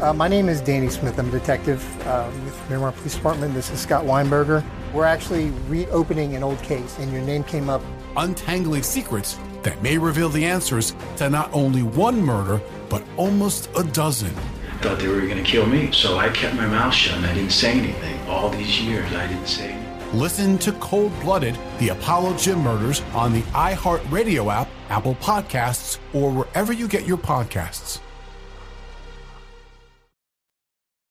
Uh, 0.00 0.14
my 0.14 0.28
name 0.28 0.48
is 0.48 0.60
Danny 0.60 0.88
Smith. 0.88 1.18
I'm 1.18 1.28
a 1.28 1.30
detective 1.30 1.84
uh, 2.06 2.30
with 2.44 2.70
Miramar 2.70 2.92
Police 2.92 3.14
Department. 3.14 3.52
This 3.52 3.70
is 3.70 3.80
Scott 3.80 4.04
Weinberger. 4.04 4.64
We're 4.94 5.04
actually 5.04 5.50
reopening 5.68 6.34
an 6.36 6.42
old 6.42 6.62
case, 6.62 6.98
and 6.98 7.12
your 7.12 7.20
name 7.22 7.44
came 7.44 7.68
up. 7.68 7.82
Untangling 8.16 8.82
secrets 8.82 9.38
that 9.62 9.82
may 9.82 9.98
reveal 9.98 10.28
the 10.28 10.44
answers 10.44 10.94
to 11.16 11.30
not 11.30 11.52
only 11.52 11.82
one 11.82 12.22
murder, 12.22 12.60
but 12.88 13.02
almost 13.16 13.70
a 13.76 13.84
dozen. 13.84 14.34
I 14.34 14.82
Thought 14.82 14.98
they 14.98 15.08
were 15.08 15.20
going 15.20 15.36
to 15.36 15.42
kill 15.42 15.66
me, 15.66 15.92
so 15.92 16.18
I 16.18 16.28
kept 16.30 16.54
my 16.56 16.66
mouth 16.66 16.94
shut 16.94 17.16
and 17.16 17.26
I 17.26 17.34
didn't 17.34 17.52
say 17.52 17.72
anything. 17.72 18.18
All 18.28 18.48
these 18.50 18.80
years, 18.80 19.12
I 19.12 19.26
didn't 19.26 19.46
say 19.46 19.72
anything. 19.72 20.18
Listen 20.18 20.58
to 20.58 20.72
Cold 20.72 21.12
Blooded, 21.20 21.56
the 21.78 21.90
Apollo 21.90 22.36
Gym 22.36 22.60
Murders 22.60 23.02
on 23.14 23.32
the 23.32 23.42
iHeartRadio 23.52 24.52
app, 24.52 24.68
Apple 24.88 25.14
Podcasts, 25.16 25.98
or 26.12 26.32
wherever 26.32 26.72
you 26.72 26.88
get 26.88 27.06
your 27.06 27.18
podcasts. 27.18 28.00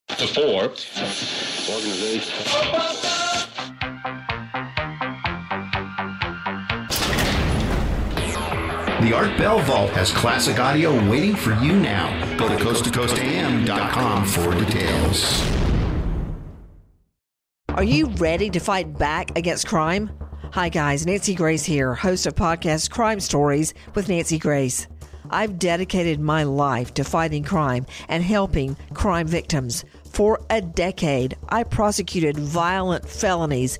The 0.09 0.27
four 0.27 0.67
The 9.01 9.13
Art 9.13 9.37
Bell 9.37 9.59
Vault 9.59 9.91
has 9.91 10.11
classic 10.11 10.59
audio 10.59 10.93
waiting 11.09 11.33
for 11.33 11.53
you 11.63 11.71
now. 11.71 12.09
Go 12.35 12.49
to 12.49 12.55
coasttocoastam.com 12.61 14.25
for 14.25 14.53
details. 14.53 15.41
Are 17.69 17.83
you 17.83 18.07
ready 18.17 18.49
to 18.49 18.59
fight 18.59 18.97
back 18.97 19.37
against 19.37 19.67
crime? 19.67 20.11
Hi, 20.51 20.67
guys. 20.67 21.05
Nancy 21.05 21.33
Grace 21.33 21.63
here, 21.63 21.93
host 21.93 22.25
of 22.25 22.35
podcast 22.35 22.89
Crime 22.89 23.21
Stories 23.21 23.73
with 23.95 24.09
Nancy 24.09 24.37
Grace. 24.37 24.85
I've 25.29 25.59
dedicated 25.59 26.19
my 26.19 26.43
life 26.43 26.93
to 26.95 27.05
fighting 27.05 27.43
crime 27.43 27.85
and 28.09 28.21
helping 28.21 28.75
crime 28.93 29.27
victims. 29.27 29.85
For 30.11 30.41
a 30.49 30.59
decade, 30.59 31.37
I 31.49 31.63
prosecuted 31.63 32.37
violent 32.37 33.07
felonies, 33.07 33.79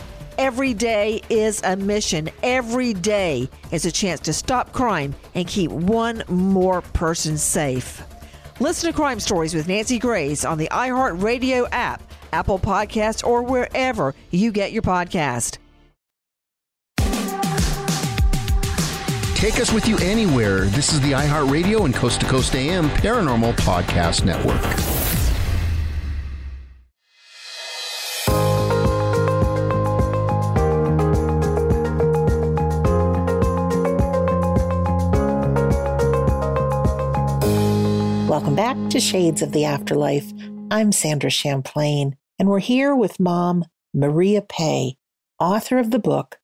Every 0.41 0.73
day 0.73 1.21
is 1.29 1.61
a 1.63 1.75
mission. 1.75 2.27
Every 2.41 2.95
day 2.95 3.47
is 3.71 3.85
a 3.85 3.91
chance 3.91 4.19
to 4.21 4.33
stop 4.33 4.73
crime 4.73 5.13
and 5.35 5.47
keep 5.47 5.69
one 5.69 6.23
more 6.29 6.81
person 6.81 7.37
safe. 7.37 8.01
Listen 8.59 8.91
to 8.91 8.95
Crime 8.97 9.19
Stories 9.19 9.53
with 9.53 9.67
Nancy 9.67 9.99
Grace 9.99 10.43
on 10.43 10.57
the 10.57 10.67
iHeartRadio 10.71 11.67
app 11.71 12.01
Apple 12.33 12.57
Podcasts, 12.57 13.23
or 13.23 13.43
wherever 13.43 14.15
you 14.31 14.51
get 14.51 14.71
your 14.71 14.81
podcast. 14.81 15.59
Take 19.35 19.59
us 19.59 19.71
with 19.71 19.87
you 19.87 19.97
anywhere. 19.97 20.61
This 20.61 20.91
is 20.91 21.01
the 21.01 21.11
iHeartRadio 21.11 21.85
and 21.85 21.93
Coast 21.93 22.21
to 22.21 22.25
Coast 22.25 22.55
AM 22.55 22.89
Paranormal 22.89 23.53
Podcast 23.57 24.25
Network. 24.25 25.00
Welcome 38.41 38.55
back 38.55 38.89
to 38.89 38.99
Shades 38.99 39.43
of 39.43 39.51
the 39.51 39.65
Afterlife. 39.65 40.33
I'm 40.71 40.91
Sandra 40.91 41.29
Champlain. 41.29 42.17
And 42.39 42.49
we're 42.49 42.57
here 42.57 42.95
with 42.95 43.19
mom, 43.19 43.65
Maria 43.93 44.41
Pe, 44.41 44.93
author 45.39 45.77
of 45.77 45.91
the 45.91 45.99
book, 45.99 46.39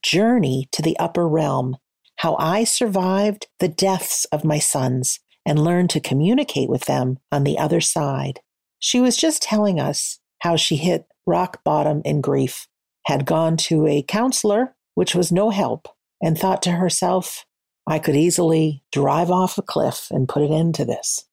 Journey 0.00 0.68
to 0.70 0.80
the 0.80 0.96
Upper 1.00 1.26
Realm 1.26 1.76
How 2.18 2.36
I 2.36 2.62
Survived 2.62 3.48
the 3.58 3.66
Deaths 3.66 4.26
of 4.26 4.44
My 4.44 4.60
Sons 4.60 5.18
and 5.44 5.58
Learned 5.58 5.90
to 5.90 6.00
Communicate 6.00 6.70
with 6.70 6.84
Them 6.84 7.18
on 7.32 7.42
the 7.42 7.58
Other 7.58 7.80
Side. 7.80 8.38
She 8.78 9.00
was 9.00 9.16
just 9.16 9.42
telling 9.42 9.80
us 9.80 10.20
how 10.42 10.54
she 10.54 10.76
hit 10.76 11.06
rock 11.26 11.64
bottom 11.64 12.00
in 12.04 12.20
grief, 12.20 12.68
had 13.06 13.26
gone 13.26 13.56
to 13.56 13.88
a 13.88 14.04
counselor, 14.04 14.76
which 14.94 15.16
was 15.16 15.32
no 15.32 15.50
help, 15.50 15.88
and 16.22 16.38
thought 16.38 16.62
to 16.62 16.70
herself, 16.70 17.44
I 17.88 17.98
could 17.98 18.14
easily 18.14 18.84
drive 18.92 19.32
off 19.32 19.58
a 19.58 19.62
cliff 19.62 20.06
and 20.12 20.28
put 20.28 20.44
an 20.44 20.52
end 20.52 20.76
to 20.76 20.84
this. 20.84 21.24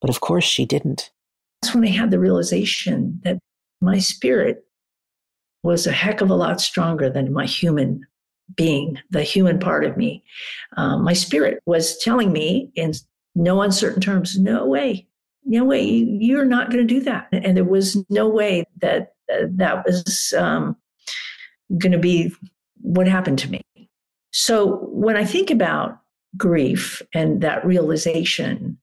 But 0.00 0.10
of 0.10 0.20
course, 0.20 0.44
she 0.44 0.64
didn't. 0.64 1.10
That's 1.62 1.74
when 1.74 1.84
I 1.84 1.90
had 1.90 2.10
the 2.10 2.18
realization 2.18 3.20
that 3.24 3.38
my 3.80 3.98
spirit 3.98 4.64
was 5.62 5.86
a 5.86 5.92
heck 5.92 6.20
of 6.20 6.30
a 6.30 6.34
lot 6.34 6.60
stronger 6.60 7.10
than 7.10 7.32
my 7.32 7.46
human 7.46 8.06
being, 8.54 8.98
the 9.10 9.22
human 9.22 9.58
part 9.58 9.84
of 9.84 9.96
me. 9.96 10.22
Um, 10.76 11.02
my 11.02 11.12
spirit 11.12 11.60
was 11.66 11.98
telling 11.98 12.32
me 12.32 12.70
in 12.76 12.92
no 13.34 13.62
uncertain 13.62 14.00
terms, 14.00 14.38
no 14.38 14.64
way, 14.66 15.06
no 15.44 15.64
way, 15.64 15.84
you're 15.84 16.44
not 16.44 16.70
going 16.70 16.86
to 16.86 16.94
do 16.94 17.00
that. 17.00 17.28
And 17.32 17.56
there 17.56 17.64
was 17.64 17.96
no 18.08 18.28
way 18.28 18.64
that 18.80 19.14
uh, 19.32 19.46
that 19.56 19.84
was 19.84 20.32
um, 20.36 20.76
going 21.78 21.92
to 21.92 21.98
be 21.98 22.32
what 22.80 23.08
happened 23.08 23.38
to 23.40 23.50
me. 23.50 23.62
So 24.32 24.76
when 24.92 25.16
I 25.16 25.24
think 25.24 25.50
about 25.50 25.98
grief 26.36 27.02
and 27.14 27.40
that 27.40 27.64
realization, 27.64 28.78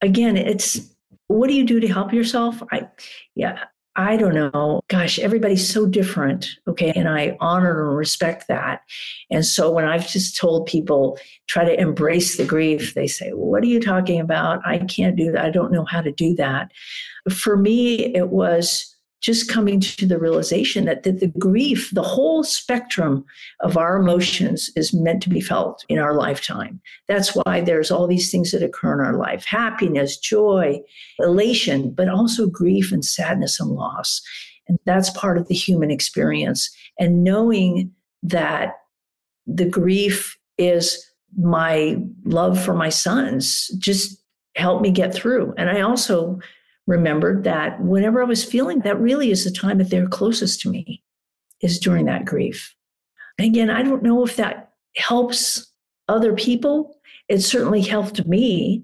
again, 0.00 0.36
it's 0.36 0.94
what 1.28 1.48
do 1.48 1.54
you 1.54 1.64
do 1.64 1.80
to 1.80 1.88
help 1.88 2.12
yourself? 2.12 2.62
I, 2.72 2.88
yeah, 3.34 3.64
I 3.98 4.16
don't 4.16 4.34
know. 4.34 4.80
Gosh, 4.88 5.18
everybody's 5.18 5.68
so 5.68 5.84
different. 5.84 6.48
Okay. 6.68 6.92
And 6.94 7.08
I 7.08 7.36
honor 7.40 7.88
and 7.88 7.96
respect 7.96 8.46
that. 8.46 8.82
And 9.28 9.44
so 9.44 9.72
when 9.72 9.86
I've 9.86 10.08
just 10.08 10.36
told 10.36 10.66
people, 10.66 11.18
try 11.48 11.64
to 11.64 11.78
embrace 11.78 12.36
the 12.36 12.44
grief, 12.44 12.94
they 12.94 13.08
say, 13.08 13.32
well, 13.32 13.50
What 13.50 13.64
are 13.64 13.66
you 13.66 13.80
talking 13.80 14.20
about? 14.20 14.64
I 14.64 14.78
can't 14.78 15.16
do 15.16 15.32
that. 15.32 15.44
I 15.44 15.50
don't 15.50 15.72
know 15.72 15.84
how 15.84 16.00
to 16.00 16.12
do 16.12 16.36
that. 16.36 16.70
For 17.28 17.56
me, 17.56 18.14
it 18.14 18.28
was 18.28 18.94
just 19.20 19.50
coming 19.50 19.80
to 19.80 20.06
the 20.06 20.18
realization 20.18 20.84
that 20.84 21.02
the, 21.02 21.10
the, 21.10 21.26
grief, 21.26 21.90
the 21.92 22.02
whole 22.02 22.44
spectrum 22.44 23.24
of 23.60 23.76
our 23.76 23.96
emotions 23.96 24.70
is 24.76 24.94
meant 24.94 25.22
to 25.22 25.28
be 25.28 25.40
felt 25.40 25.84
in 25.88 25.98
our 25.98 26.14
lifetime. 26.14 26.80
That's 27.08 27.34
why 27.34 27.60
there's 27.60 27.90
all 27.90 28.06
these 28.06 28.30
things 28.30 28.52
that 28.52 28.62
occur 28.62 28.94
in 28.94 29.06
our 29.06 29.16
life 29.16 29.44
happiness, 29.44 30.16
joy, 30.16 30.80
elation, 31.18 31.90
but 31.90 32.08
also 32.08 32.46
grief 32.46 32.92
and 32.92 33.04
sadness 33.04 33.58
and 33.58 33.70
loss. 33.70 34.22
And 34.68 34.78
that's 34.84 35.10
part 35.10 35.38
of 35.38 35.48
the 35.48 35.54
human 35.54 35.90
experience. 35.90 36.70
And 36.98 37.24
knowing 37.24 37.92
that 38.22 38.76
the 39.46 39.68
grief 39.68 40.38
is 40.58 41.04
my 41.36 41.96
love 42.24 42.62
for 42.62 42.74
my 42.74 42.88
sons 42.88 43.68
just 43.78 44.22
helped 44.56 44.82
me 44.82 44.90
get 44.90 45.14
through. 45.14 45.54
And 45.56 45.70
I 45.70 45.80
also 45.80 46.38
remembered 46.88 47.44
that 47.44 47.80
whenever 47.82 48.22
I 48.22 48.24
was 48.26 48.42
feeling 48.42 48.80
that 48.80 48.98
really 48.98 49.30
is 49.30 49.44
the 49.44 49.50
time 49.50 49.78
that 49.78 49.90
they're 49.90 50.08
closest 50.08 50.62
to 50.62 50.70
me 50.70 51.02
is 51.60 51.78
during 51.78 52.06
that 52.06 52.24
grief. 52.24 52.74
Again, 53.38 53.68
I 53.70 53.82
don't 53.82 54.02
know 54.02 54.24
if 54.24 54.36
that 54.36 54.72
helps 54.96 55.70
other 56.08 56.34
people. 56.34 56.96
It 57.28 57.40
certainly 57.40 57.82
helped 57.82 58.26
me. 58.26 58.82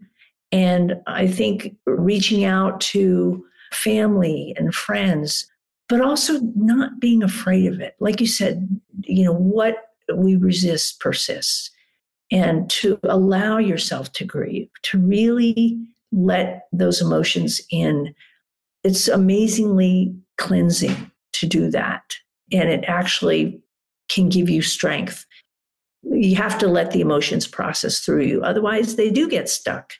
And 0.52 0.96
I 1.06 1.26
think 1.26 1.76
reaching 1.86 2.44
out 2.44 2.80
to 2.82 3.44
family 3.72 4.54
and 4.58 4.74
friends, 4.74 5.46
but 5.88 6.02
also 6.02 6.38
not 6.54 7.00
being 7.00 7.22
afraid 7.22 7.72
of 7.72 7.80
it. 7.80 7.96
Like 8.00 8.20
you 8.20 8.26
said, 8.26 8.68
you 9.00 9.24
know, 9.24 9.32
what 9.32 9.76
we 10.14 10.36
resist 10.36 11.00
persists. 11.00 11.70
And 12.30 12.68
to 12.70 12.98
allow 13.04 13.58
yourself 13.58 14.12
to 14.12 14.24
grieve, 14.24 14.68
to 14.82 14.98
really 14.98 15.78
let 16.14 16.66
those 16.72 17.00
emotions 17.00 17.60
in. 17.70 18.14
It's 18.82 19.08
amazingly 19.08 20.14
cleansing 20.38 21.10
to 21.34 21.46
do 21.46 21.70
that. 21.70 22.02
And 22.52 22.68
it 22.68 22.84
actually 22.86 23.60
can 24.08 24.28
give 24.28 24.48
you 24.48 24.62
strength. 24.62 25.26
You 26.02 26.36
have 26.36 26.58
to 26.58 26.68
let 26.68 26.90
the 26.90 27.00
emotions 27.00 27.46
process 27.46 28.00
through 28.00 28.22
you. 28.22 28.42
Otherwise, 28.42 28.96
they 28.96 29.10
do 29.10 29.28
get 29.28 29.48
stuck. 29.48 29.92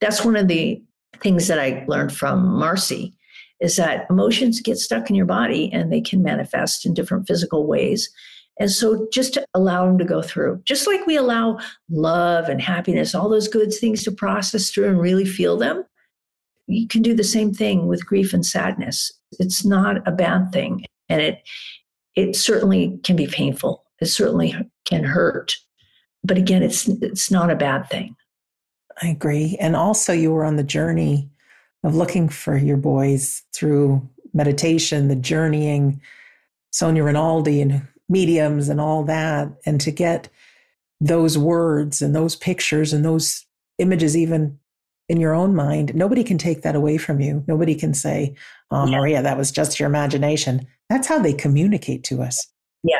That's 0.00 0.24
one 0.24 0.36
of 0.36 0.48
the 0.48 0.82
things 1.20 1.46
that 1.48 1.60
I 1.60 1.84
learned 1.86 2.14
from 2.14 2.46
Marcy 2.46 3.14
is 3.60 3.76
that 3.76 4.06
emotions 4.10 4.60
get 4.60 4.78
stuck 4.78 5.08
in 5.08 5.14
your 5.14 5.26
body 5.26 5.70
and 5.72 5.92
they 5.92 6.00
can 6.00 6.22
manifest 6.22 6.84
in 6.84 6.94
different 6.94 7.28
physical 7.28 7.66
ways. 7.66 8.10
And 8.58 8.70
so 8.70 9.08
just 9.12 9.34
to 9.34 9.46
allow 9.54 9.86
them 9.86 9.98
to 9.98 10.04
go 10.04 10.22
through, 10.22 10.60
just 10.64 10.86
like 10.86 11.06
we 11.06 11.16
allow 11.16 11.58
love 11.90 12.48
and 12.48 12.60
happiness, 12.60 13.14
all 13.14 13.28
those 13.28 13.48
good 13.48 13.72
things 13.72 14.02
to 14.04 14.12
process 14.12 14.70
through 14.70 14.88
and 14.88 15.00
really 15.00 15.24
feel 15.24 15.56
them, 15.56 15.84
you 16.66 16.86
can 16.86 17.02
do 17.02 17.14
the 17.14 17.24
same 17.24 17.52
thing 17.52 17.86
with 17.86 18.06
grief 18.06 18.32
and 18.32 18.44
sadness. 18.44 19.12
It's 19.38 19.64
not 19.64 20.06
a 20.06 20.12
bad 20.12 20.52
thing. 20.52 20.84
And 21.08 21.20
it 21.20 21.42
it 22.14 22.36
certainly 22.36 22.98
can 23.04 23.16
be 23.16 23.26
painful. 23.26 23.84
It 24.00 24.06
certainly 24.06 24.54
can 24.84 25.04
hurt. 25.04 25.56
But 26.22 26.38
again, 26.38 26.62
it's 26.62 26.88
it's 26.88 27.30
not 27.30 27.50
a 27.50 27.56
bad 27.56 27.88
thing. 27.88 28.16
I 29.02 29.08
agree. 29.08 29.56
And 29.60 29.74
also 29.74 30.12
you 30.12 30.32
were 30.32 30.44
on 30.44 30.56
the 30.56 30.62
journey 30.62 31.30
of 31.84 31.96
looking 31.96 32.28
for 32.28 32.56
your 32.56 32.76
boys 32.76 33.42
through 33.54 34.08
meditation, 34.34 35.08
the 35.08 35.16
journeying, 35.16 36.00
Sonia 36.70 37.02
Rinaldi 37.02 37.60
and 37.60 37.86
mediums 38.08 38.68
and 38.68 38.80
all 38.80 39.04
that, 39.04 39.48
and 39.66 39.80
to 39.80 39.90
get 39.90 40.28
those 41.00 41.36
words 41.36 42.00
and 42.00 42.14
those 42.14 42.36
pictures 42.36 42.92
and 42.92 43.04
those 43.04 43.44
images, 43.78 44.16
even 44.16 44.58
in 45.08 45.20
your 45.20 45.34
own 45.34 45.54
mind, 45.54 45.94
nobody 45.94 46.22
can 46.22 46.38
take 46.38 46.62
that 46.62 46.76
away 46.76 46.96
from 46.96 47.20
you. 47.20 47.44
Nobody 47.46 47.74
can 47.74 47.92
say, 47.92 48.34
Oh, 48.70 48.86
Maria, 48.86 49.22
that 49.22 49.36
was 49.36 49.50
just 49.50 49.78
your 49.78 49.88
imagination. 49.88 50.66
That's 50.88 51.06
how 51.06 51.18
they 51.18 51.34
communicate 51.34 52.04
to 52.04 52.22
us. 52.22 52.46
Yeah, 52.82 52.96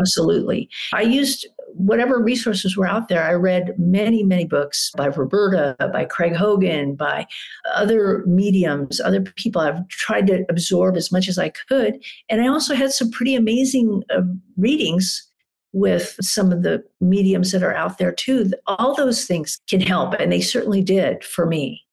absolutely. 0.00 0.68
I 0.92 1.02
used 1.02 1.46
whatever 1.74 2.22
resources 2.22 2.76
were 2.76 2.86
out 2.86 3.08
there, 3.08 3.22
I 3.22 3.32
read 3.32 3.74
many, 3.78 4.22
many 4.22 4.44
books 4.44 4.90
by 4.96 5.06
Roberta, 5.06 5.76
by 5.92 6.04
Craig 6.04 6.34
Hogan, 6.34 6.94
by 6.94 7.26
other 7.74 8.24
mediums, 8.26 9.00
other 9.00 9.20
people. 9.20 9.60
I've 9.60 9.86
tried 9.88 10.26
to 10.28 10.44
absorb 10.48 10.96
as 10.96 11.12
much 11.12 11.28
as 11.28 11.38
I 11.38 11.50
could. 11.50 12.02
And 12.28 12.42
I 12.42 12.48
also 12.48 12.74
had 12.74 12.92
some 12.92 13.10
pretty 13.10 13.34
amazing 13.34 14.02
uh, 14.14 14.22
readings 14.56 15.24
with 15.72 16.16
some 16.20 16.50
of 16.50 16.62
the 16.62 16.82
mediums 17.00 17.52
that 17.52 17.62
are 17.62 17.74
out 17.74 17.98
there 17.98 18.12
too. 18.12 18.50
All 18.66 18.94
those 18.94 19.24
things 19.26 19.60
can 19.68 19.80
help, 19.80 20.14
and 20.14 20.32
they 20.32 20.40
certainly 20.40 20.82
did 20.82 21.24
for 21.24 21.46
me. 21.46 21.84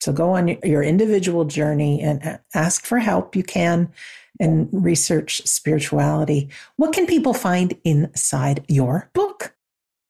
So 0.00 0.12
go 0.12 0.32
on 0.32 0.48
your 0.62 0.82
individual 0.82 1.46
journey 1.46 2.00
and 2.02 2.38
ask 2.54 2.84
for 2.84 2.98
help. 2.98 3.34
You 3.34 3.42
can 3.42 3.90
and 4.40 4.68
research 4.72 5.42
spirituality. 5.44 6.48
What 6.76 6.92
can 6.92 7.06
people 7.06 7.34
find 7.34 7.74
inside 7.84 8.64
your 8.68 9.10
book? 9.14 9.54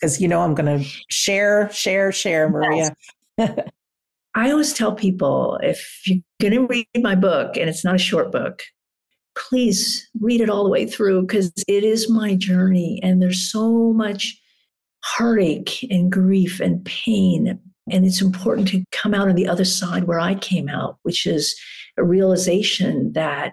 Because 0.00 0.20
you 0.20 0.28
know 0.28 0.42
I'm 0.42 0.54
going 0.54 0.78
to 0.78 0.84
share, 1.08 1.70
share, 1.72 2.12
share, 2.12 2.48
Maria. 2.48 2.94
I 3.38 4.50
always 4.50 4.74
tell 4.74 4.94
people 4.94 5.58
if 5.62 6.02
you're 6.04 6.18
going 6.40 6.52
to 6.52 6.66
read 6.66 6.86
my 7.02 7.14
book, 7.14 7.56
and 7.56 7.70
it's 7.70 7.84
not 7.84 7.94
a 7.94 7.98
short 7.98 8.30
book, 8.30 8.62
please 9.36 10.08
read 10.20 10.40
it 10.40 10.50
all 10.50 10.64
the 10.64 10.70
way 10.70 10.86
through 10.86 11.22
because 11.22 11.52
it 11.66 11.84
is 11.84 12.10
my 12.10 12.34
journey, 12.34 13.00
and 13.02 13.22
there's 13.22 13.50
so 13.50 13.92
much 13.92 14.38
heartache 15.02 15.86
and 15.90 16.10
grief 16.12 16.60
and 16.60 16.84
pain. 16.84 17.58
And 17.90 18.04
it's 18.04 18.20
important 18.20 18.68
to 18.68 18.84
come 18.90 19.14
out 19.14 19.28
on 19.28 19.36
the 19.36 19.46
other 19.46 19.64
side 19.64 20.04
where 20.04 20.18
I 20.18 20.34
came 20.34 20.68
out, 20.68 20.98
which 21.02 21.26
is 21.26 21.58
a 21.96 22.04
realization 22.04 23.12
that 23.12 23.52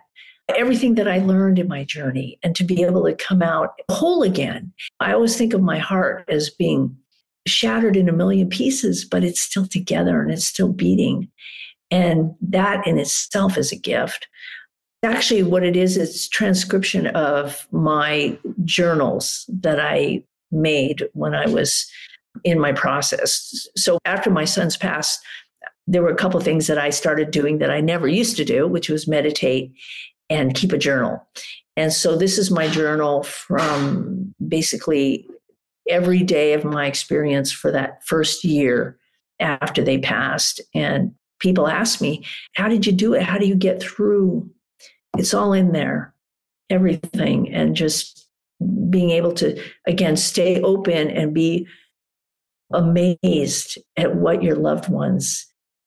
everything 0.49 0.95
that 0.95 1.07
I 1.07 1.19
learned 1.19 1.59
in 1.59 1.67
my 1.67 1.83
journey 1.83 2.37
and 2.43 2.55
to 2.55 2.63
be 2.63 2.83
able 2.83 3.05
to 3.05 3.15
come 3.15 3.41
out 3.41 3.73
whole 3.89 4.23
again. 4.23 4.73
I 4.99 5.13
always 5.13 5.37
think 5.37 5.53
of 5.53 5.61
my 5.61 5.77
heart 5.77 6.25
as 6.27 6.49
being 6.49 6.95
shattered 7.47 7.95
in 7.95 8.09
a 8.09 8.13
million 8.13 8.49
pieces, 8.49 9.05
but 9.05 9.23
it's 9.23 9.41
still 9.41 9.67
together 9.67 10.21
and 10.21 10.31
it's 10.31 10.45
still 10.45 10.71
beating. 10.71 11.29
And 11.91 12.33
that 12.41 12.85
in 12.87 12.97
itself 12.97 13.57
is 13.57 13.71
a 13.71 13.77
gift. 13.77 14.27
Actually, 15.03 15.43
what 15.43 15.63
it 15.63 15.75
is, 15.75 15.97
it's 15.97 16.27
transcription 16.29 17.07
of 17.07 17.67
my 17.71 18.37
journals 18.63 19.45
that 19.49 19.79
I 19.79 20.23
made 20.51 21.07
when 21.13 21.33
I 21.33 21.45
was 21.47 21.85
in 22.43 22.59
my 22.59 22.71
process. 22.71 23.67
So 23.75 23.99
after 24.05 24.29
my 24.29 24.45
son's 24.45 24.77
passed, 24.77 25.19
there 25.85 26.01
were 26.01 26.09
a 26.09 26.15
couple 26.15 26.39
things 26.39 26.67
that 26.67 26.77
I 26.77 26.89
started 26.89 27.31
doing 27.31 27.57
that 27.57 27.69
I 27.69 27.81
never 27.81 28.07
used 28.07 28.37
to 28.37 28.45
do, 28.45 28.67
which 28.67 28.89
was 28.89 29.07
meditate 29.07 29.73
and 30.33 30.55
keep 30.55 30.71
a 30.71 30.77
journal. 30.77 31.25
And 31.77 31.93
so 31.93 32.17
this 32.17 32.37
is 32.37 32.51
my 32.51 32.67
journal 32.67 33.23
from 33.23 34.33
basically 34.47 35.27
every 35.87 36.23
day 36.23 36.53
of 36.53 36.65
my 36.65 36.87
experience 36.87 37.51
for 37.51 37.71
that 37.71 38.03
first 38.05 38.43
year 38.43 38.97
after 39.39 39.83
they 39.83 39.99
passed. 39.99 40.59
And 40.73 41.13
people 41.39 41.67
ask 41.67 42.01
me, 42.01 42.25
How 42.55 42.67
did 42.67 42.85
you 42.85 42.91
do 42.91 43.13
it? 43.13 43.21
How 43.21 43.37
do 43.37 43.45
you 43.45 43.55
get 43.55 43.81
through? 43.81 44.49
It's 45.17 45.33
all 45.33 45.53
in 45.53 45.71
there, 45.71 46.13
everything. 46.69 47.53
And 47.53 47.75
just 47.75 48.27
being 48.89 49.11
able 49.11 49.33
to, 49.33 49.61
again, 49.85 50.17
stay 50.17 50.61
open 50.61 51.09
and 51.09 51.33
be 51.33 51.67
amazed 52.73 53.77
at 53.97 54.15
what 54.15 54.41
your 54.41 54.55
loved 54.55 54.89
ones 54.89 55.45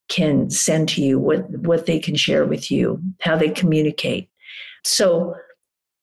can 0.09 0.49
send 0.49 0.87
to 0.87 1.01
you, 1.01 1.19
what, 1.19 1.49
what 1.49 1.85
they 1.85 1.99
can 1.99 2.15
share 2.15 2.45
with 2.45 2.71
you, 2.71 3.01
how 3.19 3.35
they 3.35 3.49
communicate. 3.49 4.29
So 4.87 5.35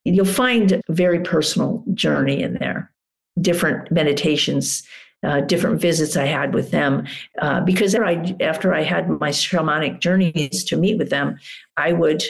you'll 0.05 0.27
find 0.27 0.73
a 0.73 0.83
very 0.91 1.21
personal 1.21 1.85
journey 1.95 2.43
in 2.43 2.55
there, 2.55 2.93
different 3.41 3.91
meditations, 3.91 4.87
uh, 5.25 5.41
different 5.41 5.81
visits 5.81 6.17
I 6.17 6.27
had 6.27 6.53
with 6.53 6.71
them. 6.71 7.07
Uh, 7.41 7.61
because 7.63 7.95
I, 7.95 8.37
after 8.41 8.75
I 8.75 8.83
had 8.83 9.09
my 9.09 9.31
shamanic 9.31 10.01
journeys 10.01 10.65
to 10.65 10.77
meet 10.77 10.99
with 10.99 11.11
them, 11.11 11.39
I 11.77 11.93
would 11.93 12.23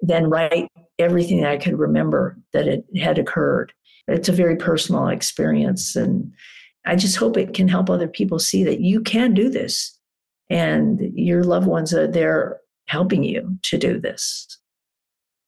then 0.00 0.28
write 0.28 0.68
everything 0.98 1.42
that 1.42 1.50
I 1.50 1.58
could 1.58 1.78
remember 1.78 2.36
that 2.52 2.66
it 2.66 2.84
had 2.98 3.18
occurred. 3.18 3.72
It's 4.08 4.28
a 4.28 4.32
very 4.32 4.56
personal 4.56 5.08
experience. 5.08 5.94
And 5.94 6.32
I 6.84 6.96
just 6.96 7.16
hope 7.16 7.36
it 7.36 7.54
can 7.54 7.68
help 7.68 7.88
other 7.88 8.08
people 8.08 8.38
see 8.38 8.64
that 8.64 8.80
you 8.80 9.00
can 9.00 9.34
do 9.34 9.48
this 9.48 9.96
and 10.48 11.12
your 11.14 11.44
loved 11.44 11.68
ones 11.68 11.94
are 11.94 12.08
there 12.08 12.58
helping 12.86 13.22
you 13.22 13.56
to 13.62 13.78
do 13.78 14.00
this. 14.00 14.58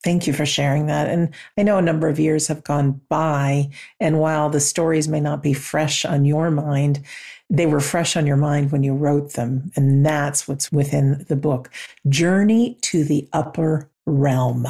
Thank 0.03 0.27
you 0.27 0.33
for 0.33 0.45
sharing 0.45 0.87
that. 0.87 1.09
And 1.09 1.33
I 1.57 1.63
know 1.63 1.79
a 1.79 1.83
number 1.83 2.09
of 2.09 2.19
years 2.19 2.49
have 2.49 2.65
gone 2.65 3.01
by. 3.09 3.71
And 4.01 4.19
while 4.19 4.51
the 4.51 4.61
stories 4.61 5.07
may 5.07 5.21
not 5.21 5.43
be 5.43 5.53
fresh 5.53 6.05
on 6.05 6.25
your 6.25 6.51
mind, 6.51 7.05
they 7.49 7.67
were 7.67 7.81
fresh 7.81 8.17
on 8.17 8.27
your 8.27 8.37
mind 8.37 8.73
when 8.73 8.83
you 8.83 8.95
wrote 8.95 9.35
them. 9.35 9.71
And 9.77 10.05
that's 10.05 10.49
what's 10.49 10.73
within 10.73 11.25
the 11.29 11.37
book 11.37 11.71
Journey 12.09 12.79
to 12.83 13.05
the 13.05 13.29
Upper 13.33 13.89
Realm. 14.07 14.67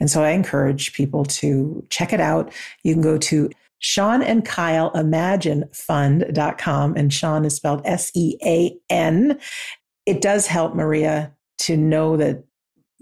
And 0.00 0.10
so 0.10 0.22
I 0.22 0.30
encourage 0.30 0.92
people 0.92 1.24
to 1.24 1.86
check 1.88 2.12
it 2.12 2.20
out. 2.20 2.52
You 2.82 2.92
can 2.92 3.02
go 3.02 3.16
to 3.16 3.50
Sean 3.78 4.22
and 4.22 4.44
Kyle 4.44 4.90
Imagine 4.92 5.68
Fund.com. 5.72 6.96
And 6.96 7.12
Sean 7.12 7.44
is 7.44 7.54
spelled 7.54 7.82
S 7.84 8.10
E 8.14 8.36
A 8.44 8.76
N. 8.90 9.38
It 10.04 10.20
does 10.20 10.46
help 10.46 10.74
Maria 10.74 11.32
to 11.58 11.76
know 11.76 12.16
that 12.16 12.44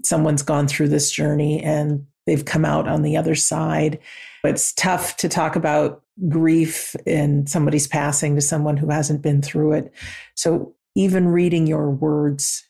someone's 0.03 0.43
gone 0.43 0.67
through 0.67 0.89
this 0.89 1.11
journey 1.11 1.61
and 1.61 2.05
they've 2.25 2.45
come 2.45 2.65
out 2.65 2.87
on 2.87 3.01
the 3.01 3.17
other 3.17 3.35
side. 3.35 3.99
It's 4.43 4.73
tough 4.73 5.17
to 5.17 5.29
talk 5.29 5.55
about 5.55 6.01
grief 6.29 6.95
and 7.07 7.49
somebody's 7.49 7.87
passing 7.87 8.35
to 8.35 8.41
someone 8.41 8.77
who 8.77 8.89
hasn't 8.89 9.21
been 9.21 9.41
through 9.41 9.73
it. 9.73 9.93
So 10.35 10.75
even 10.95 11.27
reading 11.27 11.65
your 11.65 11.89
words, 11.89 12.67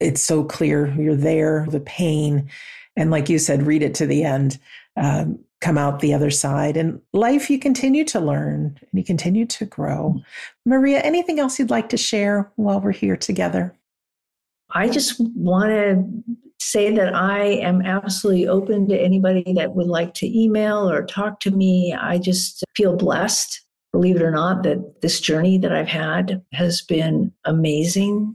it's 0.00 0.20
so 0.20 0.44
clear 0.44 0.92
you're 0.94 1.16
there, 1.16 1.66
the 1.68 1.80
pain. 1.80 2.48
And 2.96 3.10
like 3.10 3.28
you 3.28 3.38
said, 3.38 3.66
read 3.66 3.82
it 3.82 3.94
to 3.96 4.06
the 4.06 4.22
end, 4.22 4.58
um, 4.96 5.38
come 5.60 5.78
out 5.78 6.00
the 6.00 6.14
other 6.14 6.30
side. 6.30 6.76
And 6.76 7.00
life, 7.12 7.50
you 7.50 7.58
continue 7.58 8.04
to 8.04 8.20
learn 8.20 8.78
and 8.80 8.90
you 8.92 9.02
continue 9.02 9.46
to 9.46 9.64
grow. 9.64 10.20
Maria, 10.66 11.00
anything 11.00 11.40
else 11.40 11.58
you'd 11.58 11.70
like 11.70 11.88
to 11.88 11.96
share 11.96 12.52
while 12.56 12.80
we're 12.80 12.92
here 12.92 13.16
together? 13.16 13.74
I 14.70 14.88
just 14.88 15.18
want 15.18 15.70
to 15.70 16.43
say 16.60 16.94
that 16.94 17.14
I 17.14 17.42
am 17.42 17.82
absolutely 17.82 18.48
open 18.48 18.88
to 18.88 18.98
anybody 18.98 19.52
that 19.54 19.74
would 19.74 19.86
like 19.86 20.14
to 20.14 20.38
email 20.38 20.88
or 20.88 21.04
talk 21.04 21.40
to 21.40 21.50
me. 21.50 21.94
I 21.98 22.18
just 22.18 22.64
feel 22.76 22.96
blessed, 22.96 23.60
believe 23.92 24.16
it 24.16 24.22
or 24.22 24.30
not, 24.30 24.62
that 24.62 25.02
this 25.02 25.20
journey 25.20 25.58
that 25.58 25.72
I've 25.72 25.88
had 25.88 26.42
has 26.52 26.82
been 26.82 27.32
amazing. 27.44 28.34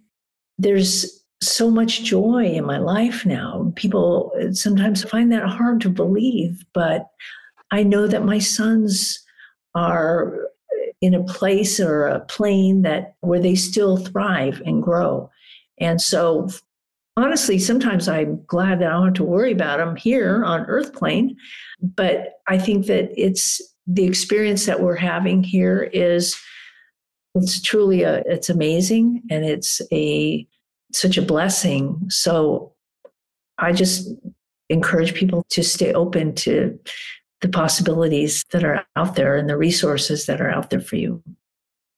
There's 0.58 1.24
so 1.42 1.72
much 1.72 2.04
joy 2.04 2.46
in 2.46 2.66
my 2.66 2.78
life 2.78 3.26
now. 3.26 3.72
People 3.76 4.32
sometimes 4.52 5.04
find 5.04 5.32
that 5.32 5.48
hard 5.48 5.82
to 5.82 5.90
believe, 5.90 6.64
but 6.74 7.08
I 7.72 7.84
know 7.84 8.08
that 8.08 8.26
my 8.26 8.40
sons 8.40 9.24
are 9.76 10.36
in 11.02 11.14
a 11.14 11.24
place 11.24 11.80
or 11.80 12.08
a 12.08 12.20
plane 12.20 12.82
that 12.82 13.16
where 13.22 13.40
they 13.40 13.56
still 13.56 13.98
thrive 13.98 14.62
and 14.66 14.84
grow. 14.84 15.30
And 15.80 16.02
so 16.02 16.50
honestly, 17.20 17.60
sometimes 17.60 18.08
I'm 18.08 18.44
glad 18.46 18.80
that 18.80 18.88
I 18.88 18.92
don't 18.92 19.06
have 19.06 19.14
to 19.16 19.24
worry 19.24 19.52
about 19.52 19.78
them 19.78 19.96
here 19.96 20.44
on 20.44 20.66
Earth 20.66 20.94
plane. 20.94 21.36
But 21.82 22.34
I 22.48 22.58
think 22.58 22.86
that 22.88 23.12
it's 23.16 23.62
the 23.88 24.06
experience 24.06 24.66
that 24.66 24.82
we're 24.82 24.96
having 24.96 25.44
here 25.44 25.84
is 25.94 26.36
it's 27.36 27.62
truly 27.62 28.04
a 28.04 28.24
it's 28.26 28.50
amazing 28.50 29.22
and 29.30 29.46
it's 29.46 29.82
a 29.92 30.48
such 30.94 31.18
a 31.18 31.22
blessing. 31.22 32.00
So 32.10 32.74
I 33.58 33.72
just 33.72 34.10
encourage 34.70 35.14
people 35.14 35.44
to 35.50 35.64
stay 35.64 35.94
open 35.94 36.36
to 36.36 36.80
the 37.42 37.50
possibilities 37.50 38.44
that 38.52 38.64
are 38.64 38.86
out 38.96 39.16
there 39.16 39.36
and 39.36 39.50
the 39.50 39.58
resources 39.58 40.26
that 40.26 40.42
are 40.42 40.50
out 40.50 40.70
there 40.70 40.82
for 40.82 40.96
you. 40.96 41.24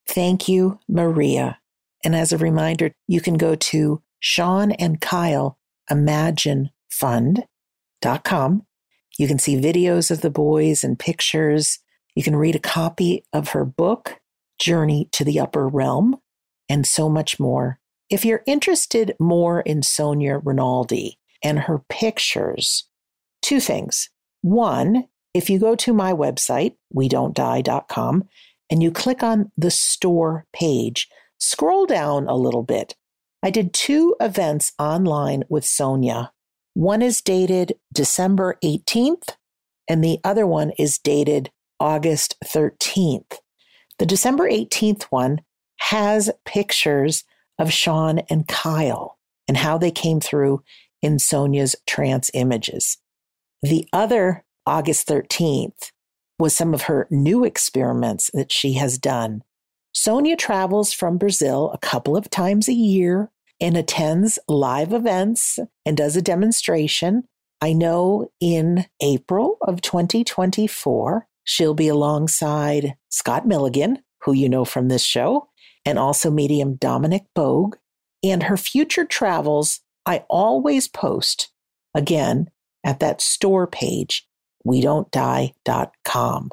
Thank 0.08 0.48
you, 0.48 0.80
Maria. 0.88 1.60
And 2.04 2.16
as 2.16 2.32
a 2.32 2.38
reminder, 2.38 2.92
you 3.08 3.22
can 3.22 3.36
go 3.36 3.56
to 3.56 4.02
Sean 4.22 4.72
and 4.74 5.02
Kyle 5.02 5.58
Imagine 5.90 6.70
Fund.com. 6.90 8.66
You 9.18 9.28
can 9.28 9.40
see 9.40 9.60
videos 9.60 10.10
of 10.12 10.22
the 10.22 10.30
boys 10.30 10.84
and 10.84 10.98
pictures. 10.98 11.80
You 12.16 12.24
can 12.24 12.36
read 12.36 12.56
a 12.56 12.60
copy 12.60 13.26
of 13.34 13.50
her 13.50 13.66
book, 13.66 14.20
Journey 14.60 15.10
to 15.12 15.26
the 15.26 15.40
Upper 15.40 15.68
Realm, 15.68 16.18
and 16.70 16.86
so 16.88 17.10
much 17.10 17.40
more. 17.40 17.80
If 18.10 18.24
you're 18.24 18.44
interested 18.46 19.16
more 19.20 19.62
in 19.62 19.82
Sonia 19.82 20.38
Rinaldi 20.38 21.18
and 21.44 21.60
her 21.60 21.80
pictures, 21.90 22.86
two 23.42 23.60
things. 23.60 24.10
One, 24.42 25.08
if 25.34 25.50
you 25.50 25.58
go 25.58 25.76
to 25.78 25.94
my 25.94 26.14
website, 26.14 26.76
we 26.94 27.10
don't 27.10 27.34
and 28.70 28.84
you 28.84 28.92
click 28.92 29.24
on 29.24 29.52
the 29.58 29.72
store 29.72 30.46
page, 30.54 31.10
scroll 31.40 31.86
down 31.86 32.28
a 32.28 32.36
little 32.36 32.64
bit 32.64 32.96
I 33.44 33.50
did 33.50 33.74
two 33.74 34.16
events 34.20 34.74
online 34.78 35.44
with 35.50 35.66
Sonia. 35.66 36.32
One 36.74 37.02
is 37.02 37.22
dated 37.22 37.74
December 37.92 38.58
18th, 38.64 39.36
and 39.89 40.04
the 40.04 40.20
other 40.24 40.46
one 40.46 40.72
is 40.78 41.00
dated 41.00 41.52
August 41.80 42.36
13th. 42.46 43.39
The 43.98 44.06
December 44.06 44.50
18th 44.50 45.04
one 45.10 45.42
has 45.80 46.30
pictures 46.46 47.24
of 47.58 47.74
Sean 47.74 48.20
and 48.30 48.48
Kyle 48.48 49.18
and 49.48 49.58
how 49.58 49.78
they 49.78 49.92
came 49.92 50.20
through 50.20 50.64
in 51.02 51.18
Sonia's 51.18 51.76
trance 51.88 52.30
images. 52.34 52.98
The 53.62 53.88
other 53.92 54.46
August 54.66 55.08
13th 55.08 55.92
was 56.38 56.56
some 56.56 56.74
of 56.74 56.84
her 56.84 57.08
new 57.10 57.44
experiments 57.44 58.30
that 58.34 58.52
she 58.52 58.74
has 58.74 58.98
done 58.98 59.44
Sonia 59.94 60.36
travels 60.36 60.94
from 60.94 61.18
Brazil 61.18 61.72
a 61.74 61.78
couple 61.78 62.16
of 62.16 62.30
times 62.30 62.68
a 62.68 62.74
year 62.74 63.30
and 63.60 63.78
attends 63.78 64.39
live 64.48 64.94
events 64.94 65.60
and 65.86 65.98
does 65.98 66.16
a 66.16 66.22
demonstration. 66.22 67.24
I 67.62 67.74
know 67.74 68.32
in 68.39 68.86
April 69.02 69.58
of 69.62 69.82
2024, 69.82 71.28
she'll 71.44 71.74
be 71.74 71.88
alongside 71.88 72.96
Scott 73.10 73.46
Milligan, 73.46 74.00
who 74.24 74.34
you 74.34 74.50
know 74.50 74.66
from 74.66 74.88
this 74.88 75.04
show, 75.04 75.50
and 75.86 76.00
also 76.00 76.32
medium 76.32 76.76
Dominic 76.76 77.26
Bogue. 77.36 77.76
And 78.24 78.44
her 78.44 78.58
future 78.58 79.06
travels, 79.06 79.82
I 80.06 80.24
always 80.30 80.88
post 80.88 81.52
again 81.94 82.50
at 82.84 83.00
that 83.00 83.22
store 83.22 83.68
page, 83.68 84.28
we 84.64 84.82
don't 84.82 85.12
die.com. 85.12 86.52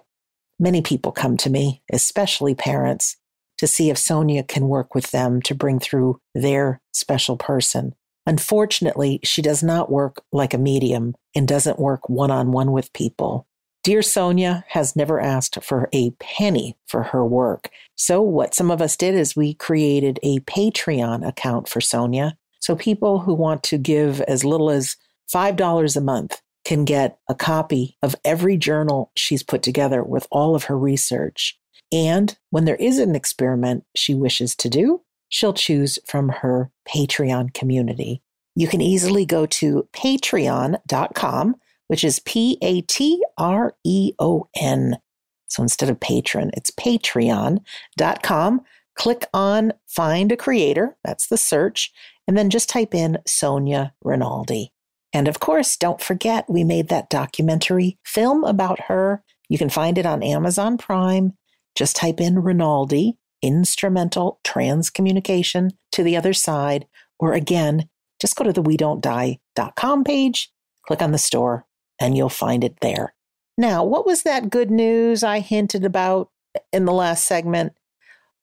Many 0.59 0.83
people 0.83 1.13
come 1.13 1.37
to 1.39 1.51
me, 1.51 1.83
especially 1.93 2.55
parents, 2.55 3.17
to 3.59 3.67
see 3.67 3.91
if 3.91 3.99
Sonia 3.99 4.43
can 4.43 4.69
work 4.69 4.95
with 4.95 5.11
them 5.11 5.43
to 5.43 5.55
bring 5.55 5.79
through 5.79 6.21
their 6.35 6.81
special 6.93 7.37
person. 7.37 7.95
Unfortunately, 8.27 9.21
she 9.23 9.43
does 9.43 9.63
not 9.63 9.91
work 9.91 10.23
like 10.33 10.53
a 10.53 10.59
medium 10.59 11.15
and 11.35 11.49
doesn't 11.49 11.79
work 11.79 12.09
one 12.09 12.31
on 12.31 12.53
one 12.53 12.73
with 12.73 12.93
people. 12.93 13.47
Dear 13.85 14.03
Sonia 14.03 14.65
has 14.69 14.95
never 14.97 15.19
asked 15.19 15.63
for 15.63 15.89
a 15.95 16.11
penny 16.21 16.77
for 16.87 17.05
her 17.05 17.25
work. 17.25 17.71
So, 17.97 18.21
what 18.21 18.55
some 18.55 18.71
of 18.71 18.83
us 18.83 18.97
did 18.97 19.15
is 19.15 19.35
we 19.35 19.55
created 19.55 20.19
a 20.23 20.41
Patreon 20.41 21.27
account 21.27 21.69
for 21.69 21.81
Sonia. 21.81 22.37
So, 22.61 22.77
people 22.77 23.21
who 23.21 23.33
want 23.33 23.63
to 23.65 23.79
give 23.79 24.21
as 24.23 24.45
little 24.45 24.71
as 24.71 24.97
$5 25.33 25.97
a 25.97 26.01
month 26.01 26.43
can 26.65 26.85
get 26.85 27.19
a 27.29 27.35
copy 27.35 27.97
of 28.03 28.15
every 28.27 28.59
journal 28.59 29.11
she's 29.17 29.43
put 29.43 29.63
together 29.63 30.03
with 30.03 30.27
all 30.31 30.55
of 30.55 30.65
her 30.65 30.77
research. 30.77 31.58
And 31.93 32.37
when 32.51 32.65
there 32.65 32.77
is 32.77 32.99
an 32.99 33.15
experiment 33.15 33.85
she 33.95 34.15
wishes 34.15 34.55
to 34.57 34.69
do, 34.69 35.03
she'll 35.29 35.55
choose 35.55 35.99
from 36.07 36.29
her 36.29 36.71
Patreon 36.87 37.55
community. 37.55 38.23
You 38.55 38.69
can 38.69 38.81
easily 38.81 39.25
go 39.25 39.47
to 39.47 39.89
patreon.com, 39.93 41.57
which 41.87 42.05
is 42.05 42.21
P 42.21 42.59
A 42.61 42.81
T 42.83 43.23
R 43.39 43.75
E 43.85 44.13
O 44.19 44.49
N. 44.57 44.99
So 45.47 45.63
instead 45.63 45.89
of 45.89 46.01
patron, 46.01 46.51
it's 46.55 46.71
patreon.com. 46.71 48.61
Click 48.97 49.27
on 49.33 49.73
find 49.87 50.33
a 50.33 50.37
creator, 50.37 50.97
that's 51.05 51.29
the 51.29 51.39
search, 51.39 51.93
and 52.27 52.37
then 52.37 52.51
just 52.51 52.69
type 52.69 52.95
in 52.95 53.19
Sonia 53.27 53.95
Rinaldi. 54.03 54.73
And 55.13 55.29
of 55.29 55.41
course, 55.41 55.77
don't 55.77 56.03
forget, 56.03 56.51
we 56.51 56.65
made 56.65 56.89
that 56.89 57.09
documentary 57.09 57.99
film 58.05 58.45
about 58.45 58.81
her. 58.83 59.23
You 59.49 59.57
can 59.57 59.71
find 59.71 59.97
it 59.97 60.05
on 60.05 60.23
Amazon 60.23 60.77
Prime. 60.77 61.38
Just 61.79 61.95
type 61.95 62.21
in 62.21 62.41
Rinaldi, 62.41 63.17
instrumental 63.41 64.41
transcommunication 64.45 65.71
to 65.93 66.03
the 66.03 66.17
other 66.17 66.33
side. 66.33 66.89
Or 67.21 67.33
again, 67.33 67.89
just 68.21 68.35
go 68.35 68.45
to 68.45 68.53
the 68.53 68.61
we 68.61 68.77
don't 68.77 69.01
die.com 69.01 70.03
page, 70.03 70.51
click 70.87 71.01
on 71.01 71.13
the 71.13 71.19
store, 71.19 71.67
and 72.01 72.17
you'll 72.17 72.29
find 72.29 72.65
it 72.65 72.81
there. 72.81 73.15
Now, 73.57 73.85
what 73.85 74.05
was 74.05 74.25
that 74.25 74.51
good 74.51 74.73
news 74.73 75.23
I 75.23 75.39
hinted 75.39 75.85
about 75.85 76.31
in 76.73 76.85
the 76.85 76.93
last 76.93 77.25
segment? 77.25 77.75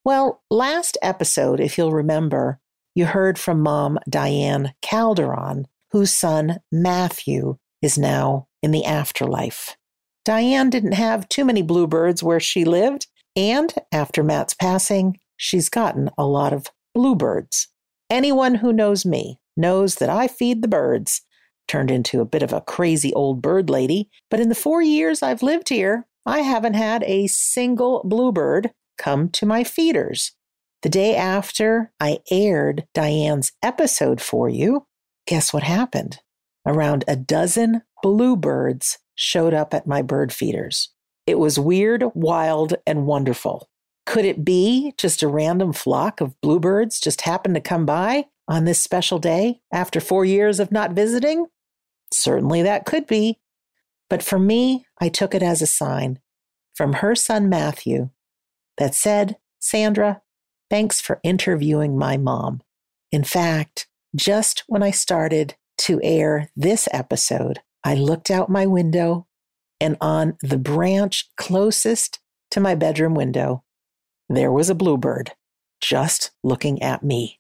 Well, 0.06 0.42
last 0.50 0.98
episode, 1.02 1.60
if 1.60 1.78
you'll 1.78 1.92
remember, 1.92 2.62
you 2.94 3.06
heard 3.06 3.38
from 3.38 3.62
mom 3.62 4.00
Diane 4.10 4.74
Calderon 4.82 5.68
whose 5.96 6.12
son, 6.12 6.60
Matthew, 6.74 7.56
is 7.82 7.98
now 7.98 8.50
in 8.62 8.72
the 8.72 8.84
afterlife. 8.84 9.78
Diane 10.26 10.70
didn't 10.70 10.92
have 10.92 11.30
too 11.30 11.46
many 11.46 11.62
bluebirds 11.62 12.22
where 12.22 12.42
she 12.42 12.66
lived, 12.66 13.08
and 13.36 13.74
after 13.92 14.24
Matt's 14.24 14.54
passing, 14.54 15.20
she's 15.38 15.70
gotten 15.70 16.10
a 16.18 16.26
lot 16.26 16.54
of 16.54 16.68
bluebirds. 16.94 17.68
Anyone 18.10 18.56
who 18.56 18.72
knows 18.72 19.06
me 19.06 19.40
knows 19.58 19.96
that 19.96 20.10
I 20.10 20.28
feed 20.28 20.62
the 20.62 20.68
birds. 20.68 21.22
Turned 21.68 21.90
into 21.90 22.22
a 22.22 22.26
bit 22.26 22.44
of 22.44 22.54
a 22.54 22.62
crazy 22.62 23.14
old 23.14 23.42
bird 23.42 23.70
lady, 23.70 24.10
but 24.30 24.40
in 24.40 24.50
the 24.50 24.56
four 24.56 24.82
years 24.82 25.24
I've 25.24 25.42
lived 25.44 25.70
here, 25.70 26.06
I 26.26 26.40
haven't 26.40 26.76
had 26.76 27.04
a 27.04 27.28
single 27.28 28.02
bluebird 28.06 28.72
come 28.98 29.30
to 29.30 29.46
my 29.46 29.64
feeders. 29.64 30.34
The 30.84 30.90
day 30.90 31.16
after 31.16 31.92
I 32.00 32.20
aired 32.30 32.86
Diane's 32.94 33.52
episode 33.64 34.22
for 34.22 34.48
you, 34.48 34.86
Guess 35.28 35.54
what 35.54 35.64
happened? 35.64 36.20
Around 36.68 37.04
a 37.08 37.16
dozen 37.16 37.82
bluebirds 38.04 39.00
showed 39.16 39.54
up 39.54 39.74
at 39.74 39.88
my 39.88 40.02
bird 40.02 40.32
feeders. 40.32 40.90
It 41.28 41.40
was 41.40 41.60
weird, 41.60 42.04
wild, 42.14 42.76
and 42.86 43.06
wonderful. 43.06 43.70
Could 44.06 44.26
it 44.26 44.46
be 44.46 44.94
just 44.98 45.24
a 45.24 45.28
random 45.28 45.74
flock 45.74 46.22
of 46.22 46.40
bluebirds 46.42 47.00
just 47.00 47.22
happened 47.22 47.56
to 47.56 47.62
come 47.62 47.86
by 47.86 48.26
on 48.48 48.66
this 48.66 48.82
special 48.82 49.18
day 49.18 49.62
after 49.74 50.00
four 50.00 50.26
years 50.26 50.60
of 50.60 50.72
not 50.72 50.92
visiting? 50.92 51.48
Certainly 52.14 52.62
that 52.64 52.86
could 52.86 53.08
be. 53.08 53.40
But 54.10 54.22
for 54.22 54.38
me, 54.38 54.86
I 55.02 55.10
took 55.10 55.34
it 55.34 55.42
as 55.42 55.62
a 55.62 55.68
sign 55.68 56.20
from 56.76 56.94
her 56.94 57.16
son 57.16 57.50
Matthew 57.50 58.10
that 58.78 58.94
said, 58.94 59.38
Sandra, 59.60 60.22
thanks 60.70 61.02
for 61.02 61.20
interviewing 61.24 61.98
my 61.98 62.18
mom. 62.18 62.62
In 63.12 63.24
fact, 63.24 63.88
just 64.16 64.64
when 64.68 64.84
I 64.84 64.92
started 64.92 65.56
to 65.80 66.00
air 66.04 66.50
this 66.56 66.88
episode, 66.92 67.62
I 67.84 67.96
looked 67.96 68.30
out 68.30 68.50
my 68.50 68.66
window 68.66 69.28
and 69.80 69.98
on 70.02 70.38
the 70.42 70.58
branch 70.58 71.30
closest 71.38 72.20
to 72.52 72.60
my 72.60 72.76
bedroom 72.76 73.14
window, 73.14 73.64
there 74.30 74.52
was 74.52 74.70
a 74.70 74.76
bluebird 74.76 75.32
just 75.82 76.32
looking 76.44 76.82
at 76.82 77.04
me. 77.04 77.40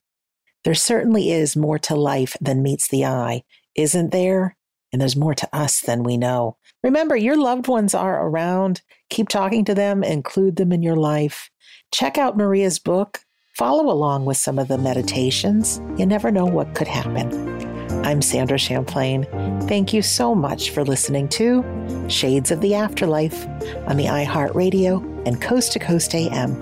There 0.64 0.76
certainly 0.76 1.32
is 1.32 1.56
more 1.56 1.80
to 1.80 1.96
life 1.96 2.36
than 2.42 2.64
meets 2.64 2.88
the 2.88 3.06
eye, 3.06 3.44
isn't 3.76 4.12
there? 4.12 4.58
And 4.92 5.02
there's 5.02 5.16
more 5.16 5.36
to 5.36 5.50
us 5.52 5.82
than 5.82 6.04
we 6.04 6.18
know. 6.18 6.58
Remember, 6.84 7.16
your 7.16 7.38
loved 7.38 7.68
ones 7.68 7.94
are 7.94 8.28
around. 8.28 8.82
Keep 9.10 9.30
talking 9.30 9.66
to 9.66 9.76
them, 9.76 10.04
include 10.04 10.56
them 10.56 10.72
in 10.72 10.82
your 10.82 10.96
life. 10.96 11.50
Check 11.92 12.18
out 12.18 12.38
Maria's 12.38 12.80
book, 12.80 13.26
Follow 13.56 13.90
along 13.90 14.26
with 14.26 14.36
some 14.36 14.60
of 14.60 14.68
the 14.68 14.78
meditations. 14.78 15.80
You 15.98 16.06
never 16.06 16.30
know 16.30 16.46
what 16.46 16.76
could 16.76 16.90
happen. 16.90 17.74
I'm 18.06 18.22
Sandra 18.22 18.60
Champlain. 18.60 19.26
Thank 19.68 19.91
you 19.91 20.03
so 20.03 20.36
much 20.36 20.70
for 20.70 20.86
listening 20.86 21.28
to 21.30 21.66
Shades 22.08 22.51
of 22.51 22.62
the 22.62 22.76
Afterlife 22.76 23.47
on 23.88 23.97
the 23.97 24.06
iHeartRadio 24.06 25.28
and 25.28 25.41
Coast 25.41 25.72
to 25.74 25.80
Coast 25.80 26.14
AM 26.14 26.56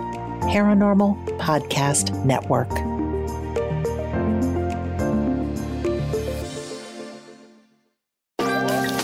Paranormal 0.44 1.22
Podcast 1.40 2.24
Network. 2.24 2.70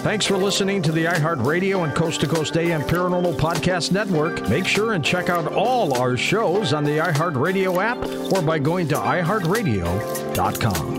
Thanks 0.01 0.25
for 0.25 0.37
listening 0.37 0.81
to 0.83 0.93
the 0.93 1.03
iHeartRadio 1.05 1.83
and 1.83 1.93
Coast 1.93 2.21
to 2.21 2.27
Coast 2.27 2.55
AM 2.55 2.83
Paranormal 2.83 3.35
Podcast 3.35 3.91
Network. 3.91 4.47
Make 4.49 4.65
sure 4.65 4.93
and 4.93 5.03
check 5.03 5.27
out 5.29 5.51
all 5.51 5.93
our 5.99 6.15
shows 6.15 6.71
on 6.71 6.85
the 6.85 6.99
iHeartRadio 6.99 7.83
app 7.83 7.97
or 8.33 8.41
by 8.41 8.59
going 8.59 8.87
to 8.87 8.95
iHeartRadio.com. 8.95 10.98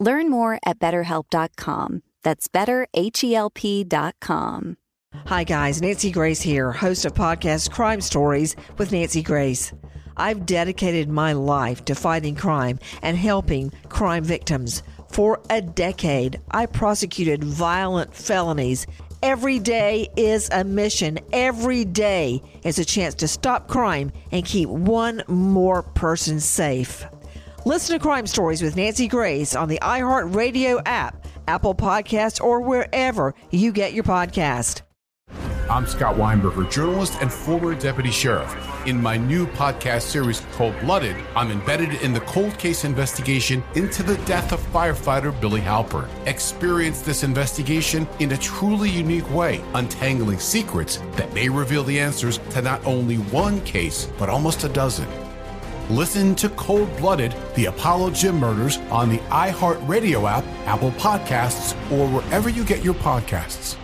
Learn 0.00 0.30
more 0.30 0.58
at 0.64 0.78
betterhelp.com. 0.78 2.02
That's 2.22 2.48
betterhelp.com. 2.48 4.76
Hi, 5.26 5.44
guys. 5.44 5.80
Nancy 5.80 6.10
Grace 6.10 6.42
here, 6.42 6.72
host 6.72 7.04
of 7.04 7.14
podcast 7.14 7.70
Crime 7.70 8.00
Stories 8.00 8.56
with 8.78 8.90
Nancy 8.90 9.22
Grace. 9.22 9.72
I've 10.16 10.46
dedicated 10.46 11.08
my 11.08 11.32
life 11.32 11.84
to 11.86 11.94
fighting 11.94 12.34
crime 12.34 12.78
and 13.02 13.16
helping 13.16 13.70
crime 13.88 14.24
victims. 14.24 14.82
For 15.10 15.40
a 15.50 15.62
decade, 15.62 16.40
I 16.50 16.66
prosecuted 16.66 17.44
violent 17.44 18.14
felonies. 18.14 18.86
Every 19.22 19.58
day 19.58 20.08
is 20.16 20.48
a 20.52 20.64
mission. 20.64 21.18
Every 21.32 21.84
day 21.84 22.42
is 22.64 22.78
a 22.78 22.84
chance 22.84 23.14
to 23.16 23.28
stop 23.28 23.68
crime 23.68 24.12
and 24.32 24.44
keep 24.44 24.68
one 24.68 25.22
more 25.28 25.82
person 25.82 26.40
safe. 26.40 27.06
Listen 27.66 27.96
to 27.96 28.02
Crime 28.02 28.26
Stories 28.26 28.60
with 28.60 28.76
Nancy 28.76 29.08
Grace 29.08 29.56
on 29.56 29.70
the 29.70 29.78
iHeartRadio 29.80 30.82
app, 30.84 31.26
Apple 31.48 31.74
Podcasts, 31.74 32.38
or 32.38 32.60
wherever 32.60 33.34
you 33.50 33.72
get 33.72 33.94
your 33.94 34.04
podcast. 34.04 34.82
I'm 35.70 35.86
Scott 35.86 36.16
Weinberger, 36.16 36.70
journalist 36.70 37.14
and 37.22 37.32
former 37.32 37.74
deputy 37.74 38.10
sheriff. 38.10 38.54
In 38.86 39.00
my 39.00 39.16
new 39.16 39.46
podcast 39.46 40.02
series 40.02 40.40
called 40.52 40.78
Blooded, 40.80 41.16
I'm 41.34 41.50
embedded 41.50 42.02
in 42.02 42.12
the 42.12 42.20
cold 42.20 42.58
case 42.58 42.84
investigation 42.84 43.64
into 43.74 44.02
the 44.02 44.18
death 44.26 44.52
of 44.52 44.60
firefighter 44.60 45.32
Billy 45.40 45.62
Halpern. 45.62 46.10
Experience 46.26 47.00
this 47.00 47.22
investigation 47.24 48.06
in 48.18 48.32
a 48.32 48.36
truly 48.36 48.90
unique 48.90 49.34
way, 49.34 49.64
untangling 49.72 50.38
secrets 50.38 50.98
that 51.12 51.32
may 51.32 51.48
reveal 51.48 51.82
the 51.82 51.98
answers 51.98 52.36
to 52.50 52.60
not 52.60 52.84
only 52.84 53.16
one 53.16 53.58
case, 53.62 54.06
but 54.18 54.28
almost 54.28 54.64
a 54.64 54.68
dozen. 54.68 55.08
Listen 55.90 56.34
to 56.36 56.48
Cold 56.48 56.96
Blooded, 56.96 57.34
the 57.56 57.66
Apollo 57.66 58.12
Gym 58.12 58.36
Murders 58.36 58.78
on 58.90 59.10
the 59.10 59.18
iHeartRadio 59.28 60.26
app, 60.26 60.42
Apple 60.66 60.92
Podcasts, 60.92 61.74
or 61.92 62.08
wherever 62.08 62.48
you 62.48 62.64
get 62.64 62.82
your 62.82 62.94
podcasts. 62.94 63.76